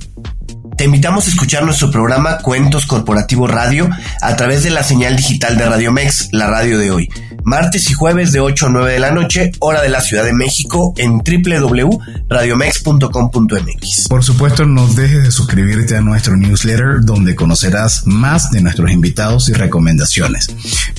Te 0.77 0.85
invitamos 0.85 1.27
a 1.27 1.31
escuchar 1.31 1.65
nuestro 1.65 1.91
programa 1.91 2.37
Cuentos 2.39 2.85
Corporativo 2.85 3.47
Radio 3.47 3.89
a 4.21 4.37
través 4.37 4.63
de 4.63 4.69
la 4.69 4.83
señal 4.83 5.17
digital 5.17 5.57
de 5.57 5.65
Radio 5.65 5.91
Mex, 5.91 6.29
la 6.33 6.49
radio 6.49 6.79
de 6.79 6.91
hoy. 6.91 7.09
Martes 7.45 7.89
y 7.91 7.95
jueves 7.95 8.33
de 8.33 8.41
8 8.41 8.67
a 8.67 8.71
9 8.71 8.93
de 8.93 8.99
la 8.99 9.13
noche, 9.13 9.53
hora 9.61 9.81
de 9.81 9.89
la 9.89 10.01
Ciudad 10.01 10.25
de 10.25 10.33
México, 10.35 10.93
en 10.99 11.19
www.radiomex.com.mx. 11.19 14.09
Por 14.09 14.25
supuesto, 14.25 14.67
no 14.67 14.89
dejes 14.89 15.23
de 15.23 15.31
suscribirte 15.31 15.97
a 15.97 16.01
nuestro 16.01 16.37
newsletter 16.37 17.03
donde 17.03 17.37
conocerás 17.37 18.05
más 18.05 18.51
de 18.51 18.61
nuestros 18.61 18.91
invitados 18.91 19.49
y 19.49 19.53
recomendaciones. 19.53 20.49